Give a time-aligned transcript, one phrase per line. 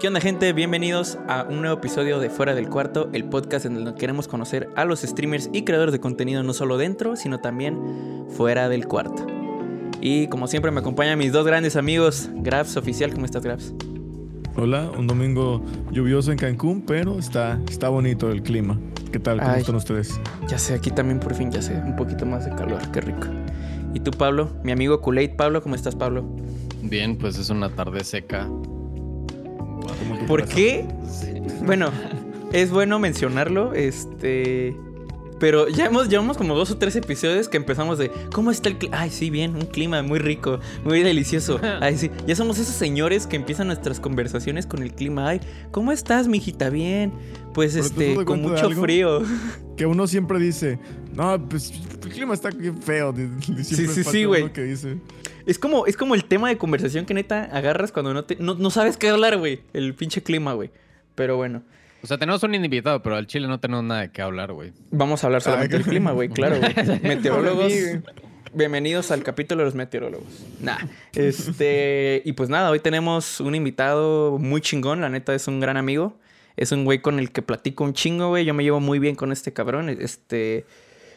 [0.00, 0.52] ¿Qué onda gente?
[0.52, 4.28] Bienvenidos a un nuevo episodio de Fuera del Cuarto, el podcast en el que queremos
[4.28, 7.76] conocer a los streamers y creadores de contenido no solo dentro, sino también
[8.28, 9.26] fuera del cuarto.
[10.00, 13.74] Y como siempre me acompañan mis dos grandes amigos, Grabs Oficial, ¿cómo estás Grabs?
[14.54, 18.78] Hola, un domingo lluvioso en Cancún, pero está, está bonito el clima.
[19.10, 19.40] ¿Qué tal?
[19.40, 19.62] ¿Cómo Ay.
[19.62, 20.20] están ustedes?
[20.46, 23.26] Ya sé, aquí también por fin ya sé, un poquito más de calor, qué rico.
[23.94, 24.48] ¿Y tú Pablo?
[24.62, 26.24] Mi amigo Kool-Aid, Pablo, ¿cómo estás Pablo?
[26.82, 28.48] Bien, pues es una tarde seca.
[30.26, 30.84] ¿Por qué?
[31.64, 31.90] Bueno,
[32.52, 34.76] es bueno mencionarlo, este...
[35.38, 38.78] Pero ya hemos, llevamos como dos o tres episodios que empezamos de ¿Cómo está el
[38.78, 39.00] clima?
[39.00, 41.60] Ay, sí, bien, un clima muy rico, muy delicioso.
[41.80, 45.28] Ay, sí, ya somos esos señores que empiezan nuestras conversaciones con el clima.
[45.28, 46.70] Ay, ¿cómo estás, mijita?
[46.70, 47.12] Bien.
[47.54, 49.22] Pues Pero ¿te este, con mucho frío.
[49.76, 50.78] Que uno siempre dice,
[51.14, 53.14] no, pues el clima está bien feo.
[53.14, 54.50] siempre sí, sí, uno güey.
[55.46, 58.54] Es como, es como el tema de conversación que neta agarras cuando no, te, no,
[58.54, 59.60] no sabes qué hablar, güey.
[59.72, 60.70] El pinche clima, güey.
[61.14, 61.62] Pero bueno.
[62.08, 64.72] O sea, tenemos un invitado, pero al chile no tenemos nada de qué hablar, güey.
[64.90, 66.72] Vamos a hablar solamente del clima, güey, claro, güey.
[67.02, 67.70] Meteorólogos.
[68.54, 70.26] Bienvenidos al capítulo de los meteorólogos.
[70.58, 70.78] Nah.
[71.14, 72.22] Este.
[72.24, 75.02] Y pues nada, hoy tenemos un invitado muy chingón.
[75.02, 76.16] La neta es un gran amigo.
[76.56, 78.46] Es un güey con el que platico un chingo, güey.
[78.46, 79.90] Yo me llevo muy bien con este cabrón.
[79.90, 80.64] Este.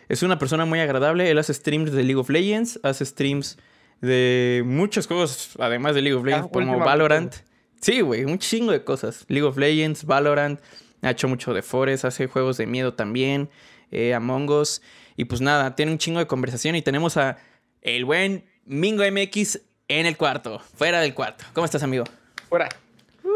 [0.09, 1.31] Es una persona muy agradable.
[1.31, 2.81] Él hace streams de League of Legends.
[2.84, 3.58] Hace streams
[4.02, 6.89] de muchos juegos, además de League of Legends, Ah, como últimamente.
[6.89, 7.36] Valorant.
[7.82, 9.26] Sí, güey, un chingo de cosas.
[9.28, 10.60] League of Legends, Valorant.
[11.02, 13.50] Ha hecho mucho de Forest, hace juegos de miedo también.
[13.92, 14.82] eh, Among Us.
[15.18, 16.76] Y pues nada, tiene un chingo de conversación.
[16.76, 17.38] Y tenemos a
[17.82, 21.44] el buen Mingo MX en el cuarto, fuera del cuarto.
[21.54, 22.06] ¿Cómo estás, amigo?
[22.50, 22.70] Fuera.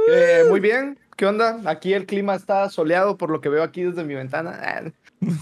[0.10, 0.98] Eh, muy bien.
[1.18, 1.62] ¿Qué onda?
[1.66, 4.60] Aquí el clima está soleado por lo que veo aquí desde mi ventana.
[4.62, 4.82] Ah,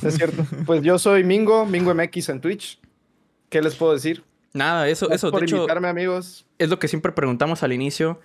[0.04, 0.46] es cierto.
[0.66, 2.80] Pues yo soy Mingo, Mingo MX en Twitch.
[3.50, 4.24] ¿Qué les puedo decir?
[4.54, 6.46] Nada, eso, Gracias eso, por de hecho, invitarme, amigos.
[6.58, 8.20] es lo que siempre preguntamos al inicio.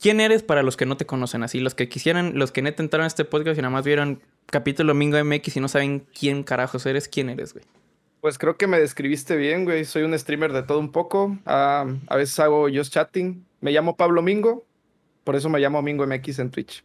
[0.00, 1.60] ¿Quién eres para los que no te conocen así?
[1.60, 4.92] Los que quisieran, los que neta entraron a este podcast y nada más vieron capítulo
[4.94, 7.64] Mingo MX y no saben quién carajos eres, ¿quién eres, güey?
[8.20, 9.84] Pues creo que me describiste bien, güey.
[9.84, 11.38] Soy un streamer de todo un poco.
[11.46, 13.44] Ah, a veces hago just chatting.
[13.60, 14.64] Me llamo Pablo Mingo.
[15.24, 16.84] Por eso me llamo Mingo MX en Twitch.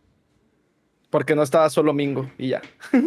[1.10, 2.62] Porque no estaba solo Mingo y ya.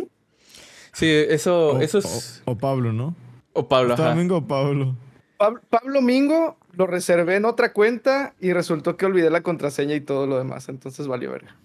[0.94, 2.42] Sí, eso, o, eso es...
[2.44, 3.14] o- o Pablo, ¿no?
[3.54, 4.14] O Pablo, ¿Está ajá.
[4.14, 4.94] domingo o Pablo?
[5.38, 10.00] Pab- Pablo Mingo lo reservé en otra cuenta y resultó que olvidé la contraseña y
[10.00, 10.69] todo lo demás.
[10.69, 11.56] Entonces valió verga.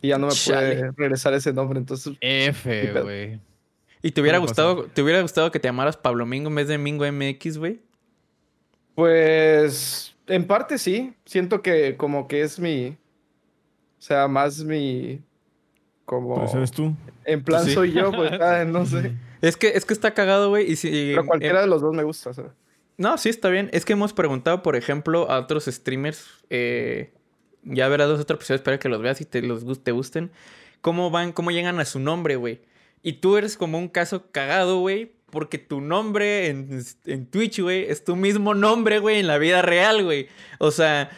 [0.00, 0.76] Y ya no me Chale.
[0.76, 1.78] pude regresar ese nombre.
[1.78, 3.40] Entonces, F, güey.
[4.02, 6.68] ¿Y te hubiera Puede gustado, te hubiera gustado que te llamaras Pablo Mingo en vez
[6.68, 7.80] de Mingo MX, güey?
[8.94, 11.14] pues en parte sí.
[11.24, 12.88] Siento que como que es mi.
[12.88, 15.20] O sea, más mi.
[16.04, 16.36] Como.
[16.36, 16.94] Pues eres tú.
[17.24, 17.72] En plan Sí.
[17.74, 19.12] soy yo, pues ah, no sé.
[19.40, 20.70] Es que, es que está cagado, güey.
[20.70, 22.30] Y si, Pero cualquiera de los dos me gusta.
[22.30, 22.46] o sea.
[22.98, 23.70] No, sí, está bien.
[23.72, 26.26] Es que hemos preguntado, por ejemplo, a otros streamers.
[26.50, 27.12] eh,
[27.62, 30.30] ya verás los otros episodios, espero que los veas y te, los, te gusten.
[30.80, 32.60] ¿Cómo van, cómo llegan a su nombre, güey?
[33.02, 35.12] Y tú eres como un caso cagado, güey.
[35.30, 39.60] Porque tu nombre en, en Twitch, güey, es tu mismo nombre, güey, en la vida
[39.60, 40.28] real, güey.
[40.58, 41.10] O sea,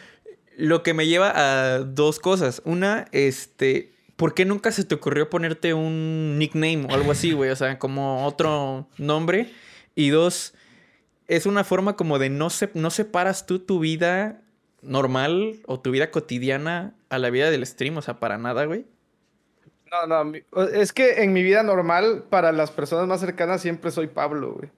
[0.57, 2.61] lo que me lleva a dos cosas.
[2.65, 7.51] Una, este, ¿por qué nunca se te ocurrió ponerte un nickname o algo así, güey?
[7.51, 9.53] O sea, como otro nombre.
[9.95, 10.55] Y dos,
[11.31, 14.43] es una forma como de no, se, no separas tú tu vida
[14.83, 18.85] normal o tu vida cotidiana a la vida del stream, o sea, para nada, güey.
[19.93, 20.33] No, no.
[20.73, 24.71] Es que en mi vida normal, para las personas más cercanas, siempre soy Pablo, güey.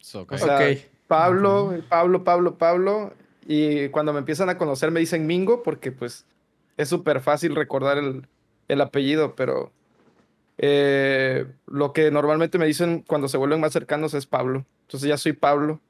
[0.00, 0.32] So, ok.
[0.32, 0.60] O sea.
[1.06, 3.12] Pablo, Pablo, Pablo, Pablo.
[3.46, 6.26] Y cuando me empiezan a conocer me dicen Mingo porque pues
[6.76, 8.26] es súper fácil recordar el,
[8.68, 9.72] el apellido, pero
[10.58, 14.66] eh, lo que normalmente me dicen cuando se vuelven más cercanos es Pablo.
[14.86, 15.80] Entonces ya soy Pablo.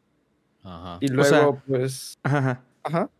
[0.64, 0.98] Ajá.
[1.00, 2.18] Y O luego sea- pues...
[2.22, 3.10] Ajá, Ajá.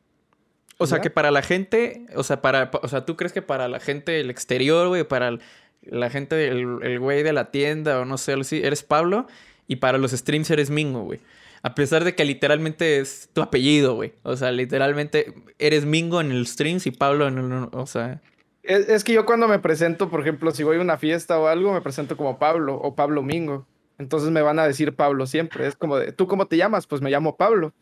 [0.79, 1.03] O sea, ¿Ya?
[1.03, 4.13] que para la gente, o sea, para, o sea, ¿tú crees que para la gente
[4.13, 5.41] del exterior, güey, para el-
[5.83, 9.27] la gente del el güey de la tienda o no sé, eres Pablo
[9.69, 11.21] y para los streams eres Mingo, güey?
[11.63, 14.13] A pesar de que literalmente es tu apellido, güey.
[14.23, 18.21] O sea, literalmente eres Mingo en el streams y Pablo en el, o sea,
[18.63, 21.47] Es, es que yo cuando me presento, por ejemplo, si voy a una fiesta o
[21.47, 23.67] algo, me presento como Pablo o Pablo Mingo.
[23.99, 25.67] Entonces me van a decir Pablo siempre.
[25.67, 26.87] Es como de, ¿tú cómo te llamas?
[26.87, 27.73] Pues me llamo Pablo.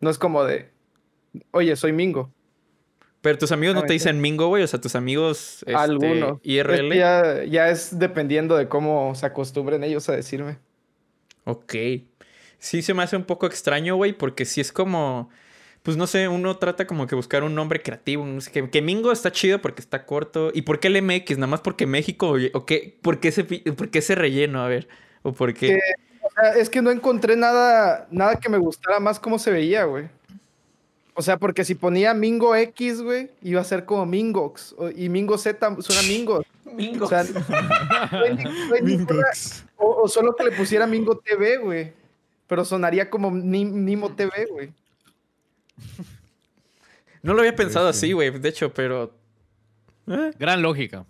[0.00, 0.70] No es como de,
[1.50, 2.32] oye, soy Mingo.
[3.20, 6.38] pero tus amigos no te dicen Mingo, güey, o sea, tus amigos este, Algunos.
[6.42, 6.94] Es IRL.
[6.94, 10.58] ya, ya es dependiendo de cómo se acostumbren ellos a decirme.
[11.44, 11.74] Ok.
[12.58, 15.30] Sí se me hace un poco extraño, güey, porque sí es como...
[15.82, 18.26] Pues no sé, uno trata como que buscar un nombre creativo.
[18.26, 20.50] No sé, que, que Mingo está chido porque está corto.
[20.52, 21.38] ¿Y por qué el MX?
[21.38, 22.36] ¿Nada más porque México?
[22.52, 22.98] ¿O qué?
[23.00, 24.60] ¿Por qué ese, por qué ese relleno?
[24.60, 24.88] A ver.
[25.22, 25.68] ¿O por qué?
[25.68, 25.80] Que-
[26.22, 29.84] O sea, es que no encontré nada, nada que me gustara más cómo se veía,
[29.84, 30.08] güey.
[31.14, 34.74] O sea, porque si ponía Mingo X, güey, iba a ser como Mingox.
[34.78, 36.44] o- Y Mingo Z suena Mingo.
[36.72, 37.06] Mingo.
[37.06, 37.24] O sea,
[38.12, 39.64] no hay ni- no hay ninguna- Mingox.
[39.76, 41.92] o, o solo que le pusiera Mingo TV, güey.
[42.46, 44.70] Pero sonaría como Ni- Nimo TV, güey.
[47.22, 47.98] No lo había pensado sí.
[47.98, 49.12] así, güey, de hecho, pero...
[50.06, 51.04] eh, Gran lógica.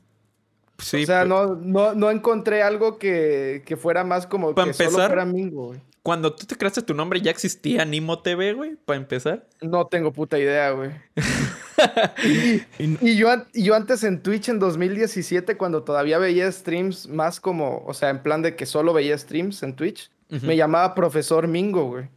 [0.79, 4.73] Sí, o sea, no, no, no encontré algo que, que fuera más como Pa' que
[4.73, 5.81] solo empezar- fuera Mingo, güey.
[6.03, 9.47] Cuando tú te creaste tu nombre ya existía Nimo TV, güey, para empezar.
[9.61, 10.91] No tengo puta idea, güey.
[12.79, 17.39] Y- Y yo, y yo antes en Twitch en 2017, cuando todavía veía streams más
[17.41, 21.47] como, o sea, en plan de que solo veía streams en Twitch, me llamaba Profesor
[21.47, 22.09] Mingo, güey.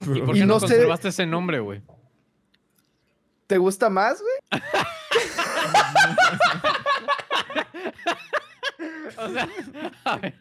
[0.00, 1.80] ¿Y por Y qué no, no sé- conservaste ese nombre, güey?
[3.46, 4.62] ¿Te gusta más, güey?
[9.16, 9.48] O sea,
[10.04, 10.34] a ver,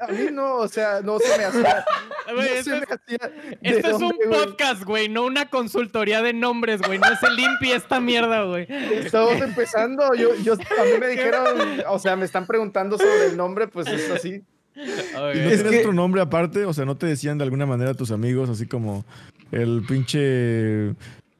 [0.00, 1.84] A mí no, o sea, no se me hacía.
[2.34, 6.32] no se este me hacía de Esto es un podcast, güey, no una consultoría de
[6.32, 6.98] nombres, güey.
[6.98, 8.66] No es el limpi esta mierda, güey.
[8.68, 10.14] Estamos empezando.
[10.14, 13.88] Yo, yo, a mí me dijeron, o sea, me están preguntando sobre el nombre, pues
[13.88, 14.42] es así.
[14.74, 16.64] ¿Y no Es tenías que- otro nombre aparte?
[16.64, 19.04] O sea, ¿no te decían de alguna manera tus amigos, así como
[19.50, 20.94] el pinche...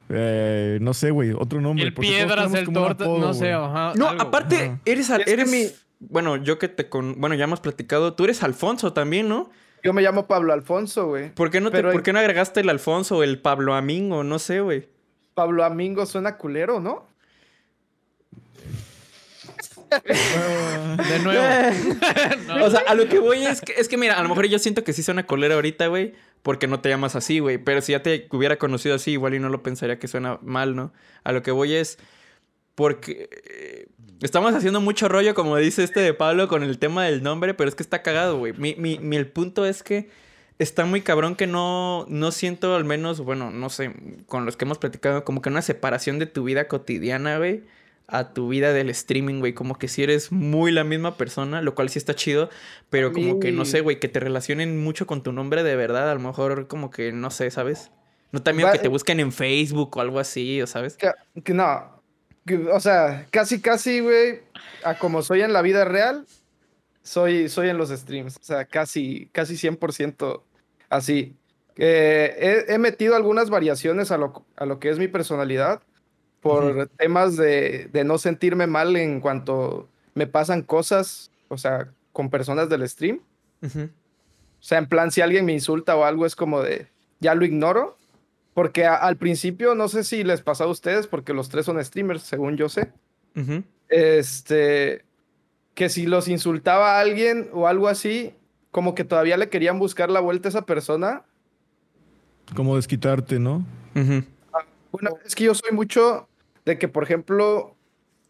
[0.09, 1.85] eh, no sé, güey, otro nombre?
[1.85, 3.93] el piedras, el torta, no sé, ajá.
[3.95, 4.21] No, algo.
[4.21, 4.79] aparte, Ajá.
[4.85, 5.09] eres...
[5.09, 5.67] al- Es que eres mi-
[5.99, 7.19] Bueno, yo que te con...
[7.19, 8.13] Bueno, ya hemos platicado.
[8.13, 9.49] Tú eres Alfonso también, ¿no?
[9.83, 11.33] Yo me llamo Pablo Alfonso, güey.
[11.33, 14.23] ¿Por qué no, te, ¿por qué no agregaste el Alfonso o el Pablo Amingo?
[14.23, 14.87] No sé, güey.
[15.33, 17.05] Pablo Amingo suena culero, ¿no?
[19.89, 21.43] De nuevo.
[22.65, 24.59] O sea, a lo que voy es que, es que, mira, a lo mejor yo
[24.59, 26.13] siento que sí suena colera ahorita, güey,
[26.43, 27.57] porque no te llamas así, güey.
[27.57, 30.75] Pero si ya te hubiera conocido así, igual y no lo pensaría que suena mal,
[30.75, 30.93] ¿no?
[31.23, 31.97] A lo que voy es
[32.75, 33.87] porque eh,
[34.21, 37.69] estamos haciendo mucho rollo, como dice este de Pablo, con el tema del nombre, pero
[37.69, 38.53] es que está cagado, güey.
[38.53, 40.09] Mi, mi, mi- el punto es que
[40.59, 43.93] está muy cabrón que no, no siento, al menos, bueno, no sé,
[44.27, 47.63] con los que hemos platicado, como que una separación de tu vida cotidiana, güey,
[48.07, 49.53] a tu vida del streaming, güey.
[49.53, 52.49] Como que si eres muy la misma persona, lo cual sí está chido,
[52.89, 56.09] pero como que no sé, güey, que te relacionen mucho con tu nombre de verdad,
[56.11, 57.91] a lo mejor como que no sé, ¿sabes?
[58.31, 60.97] No también Va- que te busquen en Facebook o algo así, ¿o sabes?
[60.97, 61.11] Que,
[61.43, 62.01] que no.
[62.45, 64.41] Que, o sea, casi, casi, güey,
[64.83, 66.25] a como soy en la vida real,
[67.03, 68.37] soy, soy en los streams.
[68.37, 70.41] O sea, casi, casi 100%
[70.89, 71.35] así.
[71.77, 75.81] Eh, he, he metido algunas variaciones a lo, a lo que es mi personalidad
[76.43, 82.29] por temas de, de no sentirme mal en cuanto me pasan cosas, o sea, con
[82.29, 83.21] personas del stream.
[83.61, 83.69] O
[84.59, 86.87] sea, en plan, si alguien me insulta o algo, es como de,
[87.19, 87.97] ya lo ignoro.
[88.53, 91.83] Porque a- al principio, no sé si les pasó a ustedes, porque los tres son
[91.83, 92.91] streamers, según yo sé.
[93.89, 95.03] Este,
[95.73, 98.33] que si los insultaba a alguien o algo así,
[98.71, 101.23] como que todavía le querían buscar la vuelta a esa persona.
[102.55, 103.65] Como desquitarte, ¿no?
[104.91, 106.27] Bueno, es que yo soy mucho
[106.65, 107.75] de que, por ejemplo,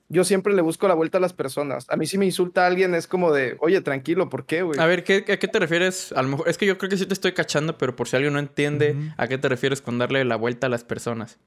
[0.10, 1.86] yo siempre le busco la vuelta a las personas.
[1.90, 4.80] A mí si me insulta alguien es como de, oye, tranquilo, ¿por qué, güey?
[4.80, 6.12] A ver, ¿qué, ¿a qué te refieres?
[6.14, 8.16] A lo mejor, es que yo creo que sí te estoy cachando, pero por si
[8.16, 8.96] alguien no entiende.
[9.18, 11.40] ¿a qué te refieres con darle la vuelta a las personas?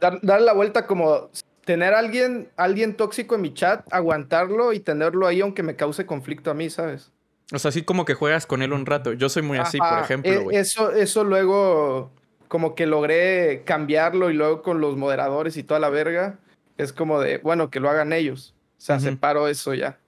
[0.00, 1.30] Dar, darle la vuelta como
[1.64, 6.06] tener a alguien, alguien tóxico en mi chat, aguantarlo y tenerlo ahí aunque me cause
[6.06, 7.12] conflicto a mí, ¿sabes?
[7.52, 9.12] O sea, así como que juegas con él un rato.
[9.12, 10.56] Yo soy muy así, por ejemplo, e- güey.
[10.56, 12.10] Eso, eso luego
[12.48, 16.38] como que logré cambiarlo y luego con los moderadores y toda la verga,
[16.76, 18.54] es como de, bueno, que lo hagan ellos.
[18.78, 19.04] O sea, Ujú.
[19.06, 19.98] separo eso ya.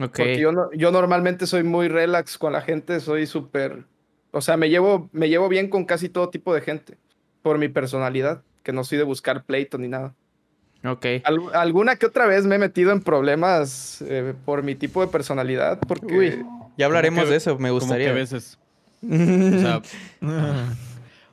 [0.00, 0.16] Ok.
[0.16, 3.84] Porque yo, no- yo normalmente soy muy relax con la gente, soy súper...
[4.30, 6.98] O sea, me llevo, me llevo bien con casi todo tipo de gente,
[7.42, 10.14] por mi personalidad, que no soy de buscar pleito ni nada.
[10.84, 11.06] Ok.
[11.24, 15.08] Al- alguna que otra vez me he metido en problemas eh, por mi tipo de
[15.08, 16.06] personalidad, porque...
[16.16, 16.44] Uy,
[16.76, 18.08] ya hablaremos que- de eso, me Como gustaría.
[18.08, 18.58] que veces.
[19.02, 19.08] O
[19.60, 19.82] sea,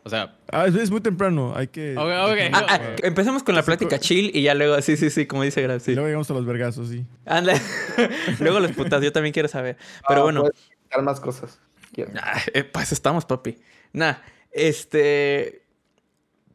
[0.06, 1.98] o sea, Ah, es, es muy temprano, hay que...
[1.98, 2.38] Ok, ok.
[2.54, 5.80] Ah, ah, empecemos con la plática chill y ya luego, sí, sí, sí, como dice
[5.80, 5.94] sí.
[5.94, 7.06] luego llegamos a los vergazos, sí.
[7.26, 7.60] Anda.
[8.40, 9.78] luego los putas, yo también quiero saber.
[10.08, 11.60] Pero Ah, bueno, puedes explicar más cosas.
[12.22, 13.58] Ah, eh, pues estamos, papi.
[13.94, 14.16] Nah,
[14.52, 15.64] este.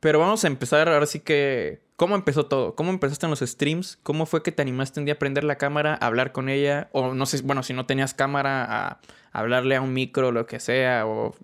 [0.00, 1.80] Pero vamos a empezar ahora sí que.
[2.00, 2.75] ¿Cómo empezó todo?
[2.76, 3.99] ¿Cómo empezaste en los streams?
[4.02, 6.88] ¿Cómo fue que te animaste un día a prender la cámara, a hablar con ella?
[6.92, 9.00] O no sé, bueno, si no tenías cámara, a
[9.33, 11.35] hablarle a un micro, lo que sea, o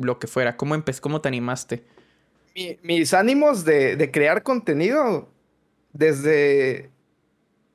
[0.00, 0.56] lo que fuera.
[0.56, 0.80] ¿Cómo?
[1.00, 1.82] ¿Cómo te animaste?
[2.54, 5.28] Mi- mis ánimos de, de crear contenido
[5.92, 6.92] desde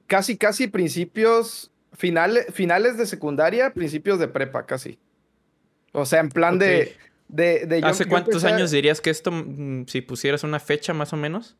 [0.07, 4.99] casi, casi principios, finales, finales de secundaria, principios de prepa, casi.
[5.91, 6.95] O sea, en plan de,
[7.27, 10.93] de, de yo- ¿Hace yo cuántos años dirías que esto, mm, si pusieras una fecha
[10.93, 11.57] más o menos?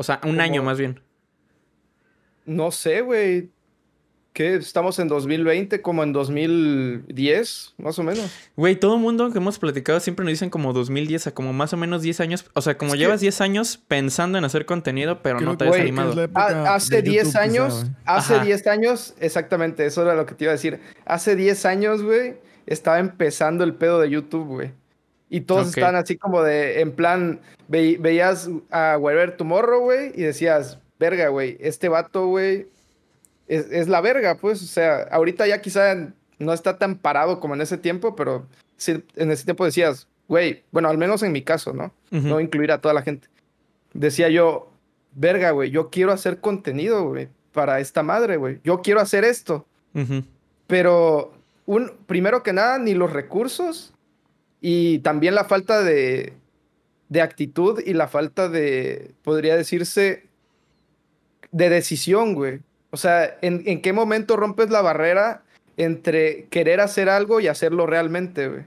[0.00, 0.98] O sea, un año más bien.
[2.46, 3.50] No sé, güey.
[4.32, 4.54] ¿qué?
[4.54, 8.30] Estamos en 2020, como en 2010, más o menos.
[8.56, 11.74] Güey, todo el mundo que hemos platicado siempre nos dicen como 2010, a como más
[11.74, 12.46] o menos 10 años.
[12.54, 15.58] O sea, como Es que- llevas 10 años pensando en hacer contenido, pero Creo no
[15.58, 16.14] te has animado.
[16.34, 18.44] hace de 10 YouTube, quizá, años, hace Ajá.
[18.44, 20.80] 10 años, exactamente, eso era lo que te iba a decir.
[21.04, 24.72] Hace 10 años, güey, estaba empezando el pedo de YouTube, güey.
[25.30, 25.76] Y todos Ok.
[25.78, 31.28] estaban así como de, en plan, ve- veías a Wherever Tomorrow, güey, y decías, verga,
[31.28, 32.66] güey, este vato, güey,
[33.46, 35.94] es, es la verga, pues, o sea, ahorita ya quizá
[36.38, 38.44] no está tan parado como en ese tiempo, pero
[38.76, 41.92] sí, en ese tiempo decías, güey, bueno, al menos en mi caso, ¿no?
[42.10, 43.28] No incluir a toda la gente.
[43.94, 44.70] Decía yo,
[45.14, 48.58] verga, güey, yo quiero hacer contenido, güey, para esta madre, güey.
[48.64, 49.64] Yo quiero hacer esto.
[50.66, 51.32] Pero,
[51.66, 53.92] un, primero que nada, ni los recursos
[54.60, 56.32] y también la falta de,
[57.08, 60.24] de actitud y la falta de, podría decirse,
[61.52, 62.60] de decisión, güey.
[62.90, 65.42] O sea, ¿en, en qué momento rompes la barrera
[65.76, 68.62] entre querer hacer algo y hacerlo realmente, güey?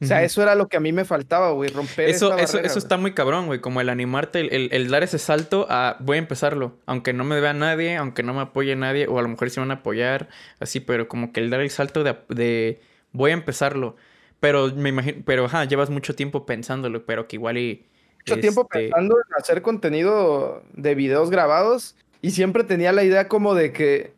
[0.00, 2.52] O sea, eso era lo que a mí me faltaba, güey, romper Eso, esa eso,
[2.56, 3.60] barrera, eso está muy cabrón, güey.
[3.60, 6.76] Como el animarte, el, el- el dar ese salto a voy a empezarlo.
[6.86, 9.60] Aunque no me vea nadie, aunque no me apoye nadie, o a lo mejor se
[9.60, 12.80] van a apoyar, así, pero como que el dar el salto de, de
[13.12, 13.94] voy a empezarlo.
[14.42, 17.86] Pero me imagino, pero ajá, llevas mucho tiempo pensándolo, pero que igual y.
[18.26, 23.28] mucho tiempo este, pensando en hacer contenido de videos grabados y siempre tenía la idea
[23.28, 24.12] como de que,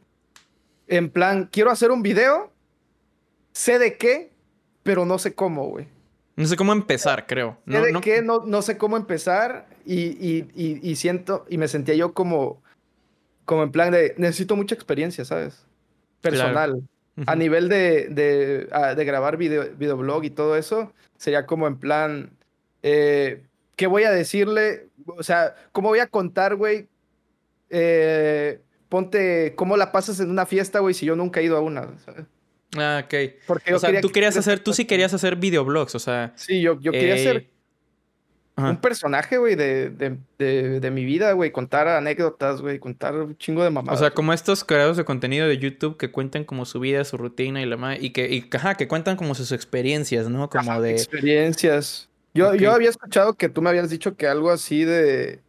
[0.89, 2.51] en plan, quiero hacer un video,
[3.53, 4.31] sé de qué,
[4.83, 5.89] pero no sé cómo, güey.
[6.37, 7.59] No sé cómo empezar, creo.
[7.67, 11.45] Sé No, de no- qué, no, no sé cómo empezar y, y- y- y siento,
[11.51, 12.63] y me sentía yo como,
[13.45, 15.67] como en plan de, necesito mucha experiencia, ¿sabes?
[16.23, 16.83] Personal.
[17.27, 21.79] A nivel de, de, ah, de grabar video, videoblog y todo eso, sería como en
[21.79, 22.31] plan,
[22.83, 23.43] eh,
[23.77, 24.89] ¿qué voy a decirle?
[25.07, 26.89] O sea, ¿cómo voy a contar, güey?
[27.71, 31.61] Eh, ponte, ¿cómo la pasas en una fiesta, güey, si yo nunca he ido a
[31.61, 31.97] una?
[32.05, 32.25] ¿sabes?
[32.77, 33.15] Ah, ok.
[33.47, 36.33] Porque O sea, tú que- querías hacer, tú sí querías hacer videoblogs, o sea.
[36.37, 37.47] Sí, yo, yo quería eh, ser
[38.57, 38.71] ajá.
[38.71, 43.37] un personaje, güey, de, de, de, de mi vida, güey, contar anécdotas, güey, contar un
[43.37, 44.01] chingo de O mamadas.
[44.01, 47.61] sea, como estos creadores de contenido de YouTube que cuentan como su vida, su rutina
[47.63, 50.49] y la ma- y que, y, ajá, que cuentan como sus experiencias, ¿no?
[50.51, 50.91] Como Ajá, de.
[50.93, 52.09] experiencias.
[52.35, 55.41] Yo, yo había escuchado que tú me habías dicho que algo así de,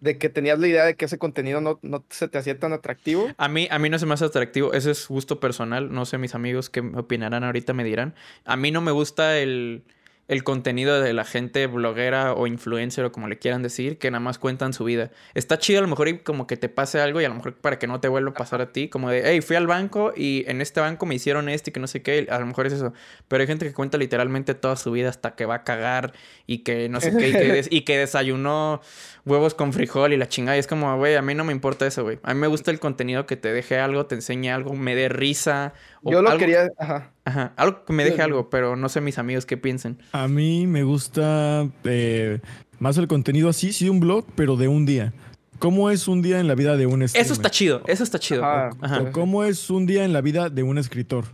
[0.00, 2.72] de que tenías la idea de que ese contenido no, no se te hacía tan
[2.72, 3.28] atractivo.
[3.38, 4.72] A mí, a mí no se me hace atractivo.
[4.72, 5.92] Ese es gusto personal.
[5.92, 8.14] No sé, mis amigos qué opinarán ahorita, me dirán.
[8.44, 9.82] A mí no me gusta el,
[10.26, 14.20] el contenido de la gente bloguera o influencer o como le quieran decir, que nada
[14.20, 15.10] más cuentan su vida.
[15.34, 17.54] Está chido a lo mejor y como que te pase algo y a lo mejor
[17.56, 18.88] para que no te vuelva a pasar a ti.
[18.88, 21.80] Como de, hey, fui al banco y en este banco me hicieron esto y que
[21.80, 22.26] no sé qué.
[22.30, 22.92] A lo mejor es eso.
[23.28, 26.12] Pero hay gente que cuenta literalmente toda su vida hasta que va a cagar
[26.46, 27.28] y que no sé qué.
[27.28, 28.80] Y que, des- y que desayunó
[29.26, 30.56] huevos con frijol y la chingada.
[30.56, 32.18] Y es como, güey, a mí no me importa eso, güey.
[32.22, 35.08] A mí me gusta el contenido que te deje algo, te enseñe algo, me dé
[35.10, 35.74] risa.
[36.04, 37.10] O Yo lo algo- quería, ajá.
[37.24, 38.22] Ajá, algo que me deje Sí.
[38.22, 39.98] algo, pero no sé mis amigos qué piensen.
[40.12, 42.40] A mí me gusta eh,
[42.78, 45.12] más el contenido así, sí, un blog, pero de un día.
[45.58, 47.24] ¿Cómo es un día en la vida de un streamer?
[47.24, 48.44] Eso está chido, eso está chido.
[48.44, 48.70] Ajá.
[48.80, 49.00] Ajá.
[49.02, 51.24] O ¿Cómo es un día en la vida de un escritor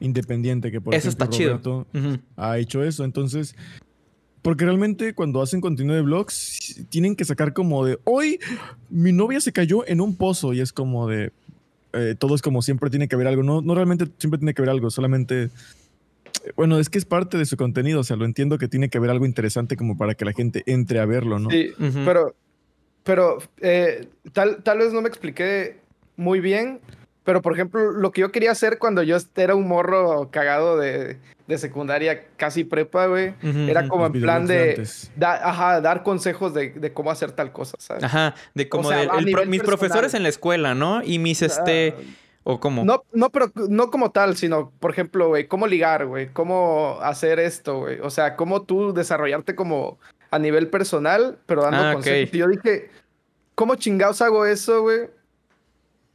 [0.00, 1.50] independiente que, por Eso ejemplo, está chido.
[1.58, 2.18] Roberto Ujú.
[2.36, 3.04] ha hecho eso?
[3.04, 3.54] Entonces,
[4.42, 8.38] porque realmente cuando hacen contenido de blogs, tienen que sacar como de, hoy
[8.90, 11.32] mi novia se cayó en un pozo y es como de,
[11.94, 13.42] eh, todo es como siempre tiene que haber algo.
[13.42, 15.50] No, no realmente siempre tiene que haber algo, solamente...
[16.56, 18.98] Bueno, es que es parte de su contenido, o sea, lo entiendo que tiene que
[18.98, 21.48] haber algo interesante como para que la gente entre a verlo, ¿no?
[21.48, 21.70] Sí,
[22.04, 22.34] pero,
[23.02, 25.78] pero eh, tal, tal vez no me expliqué
[26.16, 26.80] muy bien,
[27.24, 31.16] pero por ejemplo, lo que yo quería hacer cuando yo era un morro cagado de,
[31.46, 36.70] de secundaria, casi prepa, güey, era como en plan de da- ajá, dar consejos de,
[36.70, 38.04] de cómo hacer tal cosa, ¿sabes?
[38.04, 39.66] Ajá, de como sea, de el pro- mis personal.
[39.66, 41.02] profesores en la escuela, ¿no?
[41.02, 42.02] Y mis este Ah,
[42.46, 42.84] o cómo.
[42.84, 47.40] No, no, pero no como tal, sino, por ejemplo, güey, cómo ligar, güey, cómo hacer
[47.40, 48.00] esto, güey.
[48.00, 49.98] O sea, cómo tú desarrollarte como
[50.30, 52.34] a nivel personal, pero dando Ah, consejos.
[52.34, 52.90] Y yo dije,
[53.54, 55.08] ¿cómo chingados hago eso, güey?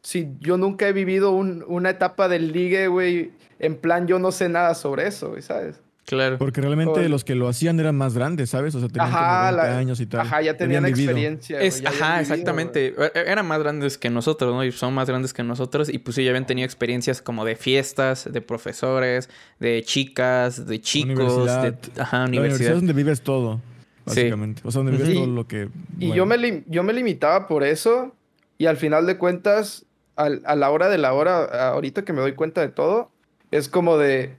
[0.01, 4.31] Si yo nunca he vivido un- una etapa del ligue, güey, en plan, yo no
[4.31, 5.81] sé nada sobre eso, güey, ¿sabes?
[6.05, 6.39] Claro.
[6.39, 8.73] Porque realmente los que lo hacían eran más grandes, ¿sabes?
[8.73, 9.19] O sea, tenían Ajá,
[9.51, 10.21] como 20 la- años y tal.
[10.21, 11.61] Ajá, ya tenían experiencia.
[11.61, 12.95] ya ajá, vivido, exactamente.
[12.97, 14.63] E- Eran más grandes que nosotros, ¿no?
[14.63, 15.87] Y son más grandes que nosotros.
[15.87, 19.29] Y pues sí, ya habían tenido experiencias como de fiestas, de profesores,
[19.59, 21.75] de chicas, de chicos, de Universidad.
[21.99, 24.21] ajá, La universidad es donde vives todo, Sí.
[24.21, 24.61] básicamente.
[24.65, 25.25] O sea, donde vives Ujú.
[25.25, 25.69] todo lo que...
[25.99, 28.15] Y yo, me yo me limitaba por eso
[28.57, 29.85] y al final de cuentas,
[30.19, 33.11] al- a la hora de la hora, ahorita que me doy cuenta de todo,
[33.51, 34.37] es como de,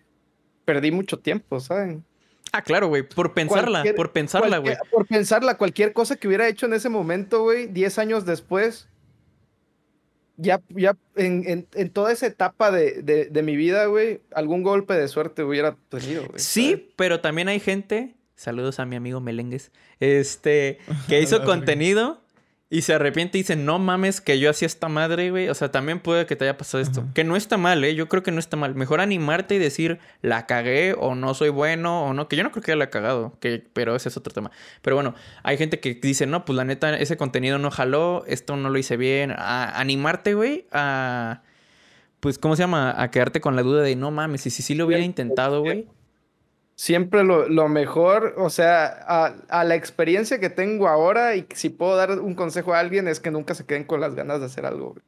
[0.64, 2.04] perdí mucho tiempo, ¿saben?
[2.52, 3.02] Ah, claro, güey.
[3.02, 4.74] Por pensarla, Cualquier- por pensarla, güey.
[4.74, 8.88] Cualquier- Por pensarla, cualquier cosa que hubiera hecho en ese momento, güey, 10 años después,
[10.36, 14.62] ya, ya en, en- en toda esa etapa de, de- de mi vida, güey, algún
[14.62, 16.32] golpe de suerte hubiera tenido, güey.
[16.38, 16.44] ¿sabes?
[16.44, 19.70] Sí, pero también hay gente, saludos a mi amigo Melengues,
[20.00, 22.20] este, que hizo contenido
[22.72, 25.48] y se arrepiente y dice, no mames, que yo hacía esta madre, güey.
[25.48, 27.00] O sea, también puede que te haya pasado esto.
[27.00, 27.12] Ajá.
[27.14, 27.96] Que no está mal, ¿eh?
[27.96, 28.76] Yo creo que no está mal.
[28.76, 32.28] Mejor animarte y decir, la cagué o no soy bueno o no.
[32.28, 34.52] Que yo no creo que la he cagado, que, pero ese es otro tema.
[34.82, 38.54] Pero bueno, hay gente que dice, no, pues la neta, ese contenido no jaló, esto
[38.56, 39.32] no lo hice bien.
[39.36, 41.42] A animarte, güey, a...
[42.20, 42.94] Pues, ¿cómo se llama?
[43.02, 45.88] A quedarte con la duda de, no mames, y si sí lo hubiera intentado, güey.
[46.80, 51.68] Siempre lo, lo mejor, o sea, a, a la experiencia que tengo ahora y si
[51.68, 54.46] puedo dar un consejo a alguien es que nunca se queden con las ganas de
[54.46, 55.02] hacer algo, güey.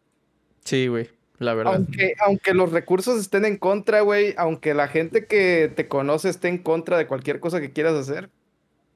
[0.64, 1.76] Sí, güey, la verdad.
[1.76, 6.49] Aunque, aunque los recursos estén en contra, güey, aunque la gente que te conoce esté
[6.49, 8.29] en contra de cualquier cosa que quieras hacer,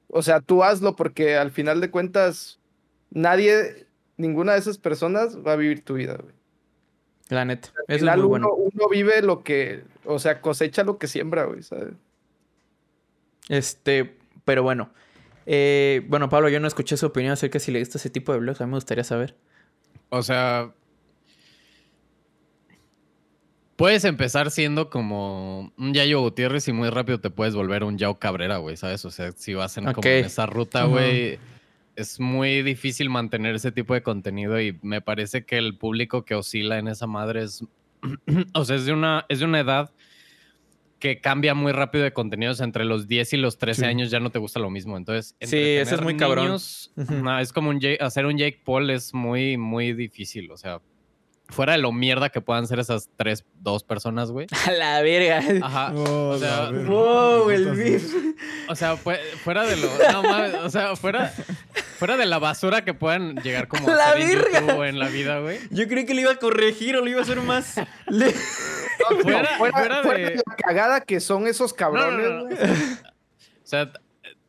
[0.09, 2.59] o sea, tú hazlo porque al final de cuentas
[3.09, 6.35] nadie, ninguna de esas personas va a vivir tu vida, güey.
[7.29, 7.69] La neta.
[7.87, 8.53] Eso es muy uno, bueno.
[8.53, 11.95] uno vive lo que, o sea, cosecha lo que siembra, güey, ¿sabes?
[13.49, 14.91] Este, pero bueno.
[15.45, 18.33] Eh, bueno, Pablo, yo no escuché su opinión acerca de si le gusta ese tipo
[18.33, 18.61] de blogs.
[18.61, 19.35] A mí me gustaría saber.
[20.09, 20.73] O sea.
[23.77, 28.17] Puedes empezar siendo como un Yayo Gutiérrez y muy rápido te puedes volver un Yao
[28.17, 29.05] Cabrera, güey, ¿sabes?
[29.05, 31.37] O sea, si vas en, como en esa ruta, güey,
[31.95, 36.33] es muy difícil mantener ese tipo de contenido y me parece que el público que
[36.33, 37.63] oscila en esa madre es.
[38.53, 39.91] o sea, es de una, es de una edad
[40.99, 42.59] que cambia muy rápido de contenidos.
[42.61, 43.87] Entre los 10 y los 13 Sí.
[43.87, 44.97] años ya no te gusta lo mismo.
[44.97, 46.45] Entonces, Sí, eso es muy cabrón.
[46.45, 47.13] niños, Ujú.
[47.13, 50.49] no, es como un Jake- hacer un Jake Paul es muy, muy difícil.
[50.51, 50.79] O sea,
[51.49, 54.47] fuera de lo mierda que puedan ser esas tres, dos personas, güey.
[54.67, 55.41] A la verga.
[55.65, 55.93] Ajá.
[55.95, 56.89] Oh, o sea, verga.
[56.89, 58.13] Wow, el beef.
[58.67, 59.87] O sea, fue- fuera de lo.
[60.11, 61.29] No mames, o sea, fuera,
[61.99, 64.59] fuera de la basura que puedan llegar como a ¡La hacer en verga!
[64.61, 65.59] YouTube o en la vida, güey.
[65.71, 67.75] Yo creí que le iba a corregir o le iba a hacer más.
[68.99, 72.43] No, Fuera- fuera, fuera fuera de- la cagada que son esos cabrones, no.
[72.45, 73.91] O sea,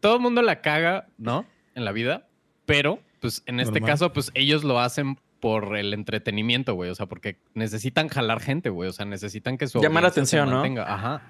[0.01, 1.45] todo el mundo la caga, ¿no?
[1.75, 2.27] En la vida.
[2.67, 3.91] Pero, pues, en este Normal.
[3.91, 6.91] caso, pues, ellos lo hacen por el entretenimiento, güey.
[6.91, 8.89] O sea, porque necesitan jalar gente, güey.
[8.89, 10.63] O sea, necesitan que su Llamar la atención, ¿no?
[10.83, 11.23] Ajá.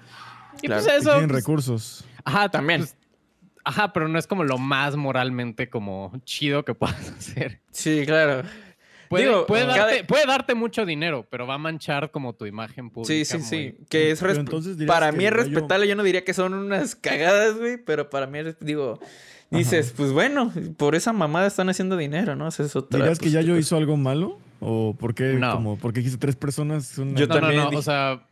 [0.61, 0.83] Y Claro.
[0.83, 1.11] pues Y eso.
[1.11, 2.05] tienen pues, recursos.
[2.25, 2.81] Ajá, También.
[2.81, 2.95] pues,
[3.63, 7.61] ajá, pero no es como lo más moralmente como chido que puedas hacer.
[7.71, 8.43] Sí, claro.
[9.09, 12.45] Puede, Digo, puede, cada- darte, puede darte mucho dinero, pero va a manchar como tu
[12.45, 13.11] imagen pública.
[13.11, 13.75] Sí, sí, muy- sí.
[13.89, 14.19] Que es
[14.87, 15.87] para que mí es respetable.
[15.87, 17.77] Yo no diría que son unas cagadas, güey.
[17.83, 18.99] Pero para mí es, digo,
[19.49, 22.47] dices, pues bueno, por esa mamada están haciendo dinero, ¿no?
[22.47, 22.99] Esa es otra.
[22.99, 24.37] ¿Dirías que Yayo otra- hizo algo malo?
[24.59, 25.33] ¿O por qué?
[25.33, 25.53] No.
[25.53, 26.85] Como, porque dijiste tres personas.
[26.85, 28.25] son- Yo No, no, también no, dije- o sea,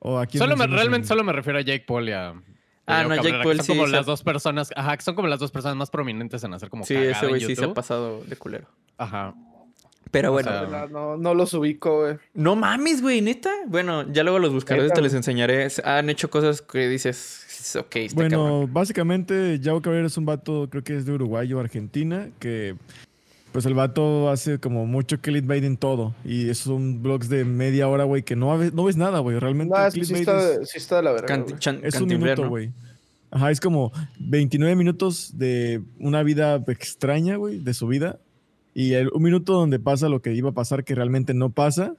[0.00, 2.34] ¿O a quién solo me, realmente en- solo me refiero a Jake Paul y a...
[2.86, 5.14] Ah, no, Jake Cabrera, Paul son sí como se- las dos personas, ajá, que son
[5.14, 7.54] como las dos personas más prominentes en hacer como Sí, cagada ese en güey sí
[7.54, 8.66] se ha pasado de culero.
[8.96, 9.34] Ajá.
[10.10, 10.50] Pero O bueno.
[10.50, 12.16] sea, verdad, No, no los ubico, güey.
[12.34, 13.50] No mames, güey, neta.
[13.66, 15.68] Bueno, ya luego los buscaré, Neta, te les enseñaré.
[15.84, 18.72] Han hecho cosas que dices, ok, está Bueno, cabrón.
[18.72, 22.74] básicamente, Yao Cabrera es un vato, creo que es de Uruguay o Argentina, que
[23.52, 26.14] pues el vato hace como mucho clickbait en todo.
[26.24, 29.38] Y son blogs de media hora, güey, que no, ves- no ves nada, güey.
[29.38, 31.44] Realmente No, el es que sí está, es, sí está de la verga.
[31.58, 32.48] Chan- es un minuto, ¿no?
[32.50, 32.70] güey.
[33.30, 38.18] Ajá, es como 29 minutos de una vida extraña, güey, de su vida.
[38.80, 41.94] Y el- un minuto donde pasa lo que iba a pasar que realmente no pasa.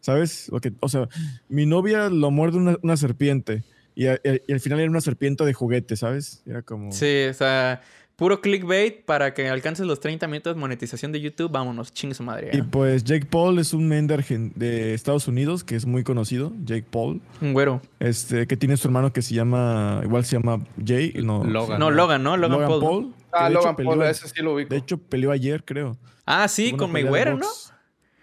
[0.00, 0.48] ¿Sabes?
[0.50, 1.08] Lo que, o sea,
[1.48, 3.62] mi novia lo muerde una, una serpiente.
[3.94, 6.42] Y, a- y al final era una serpiente de juguete, ¿sabes?
[6.44, 6.90] Era como...
[6.92, 7.80] Sí, o sea,
[8.16, 11.50] puro clickbait para que alcances los 30 minutos de monetización de YouTube.
[11.50, 12.50] Vámonos, chingue su madre.
[12.52, 12.64] Y ya.
[12.64, 16.84] pues Jake Paul es un men de, de Estados Unidos que es muy conocido, Jake
[16.90, 17.80] Paul, Un güero.
[18.00, 21.78] este, que tiene su hermano que se llama, igual se llama Jay, no, Logan.
[21.80, 22.36] No, Logan, ¿no?
[22.36, 23.02] Logan, Paul.
[23.04, 23.12] ¿no?
[23.34, 24.68] Ah, de hecho Logan peleó- Paul, ese sí lo ubico.
[24.70, 25.96] De hecho peleó ayer, creo.
[26.26, 27.46] Ah, sí, con Mayweather, ¿no?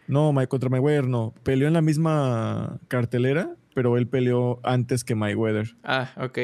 [0.08, 1.34] No, May- contra Mayweather no.
[1.44, 5.76] Peleó en la misma cartelera, pero él peleó antes que Mayweather.
[5.84, 6.38] Ah, ok.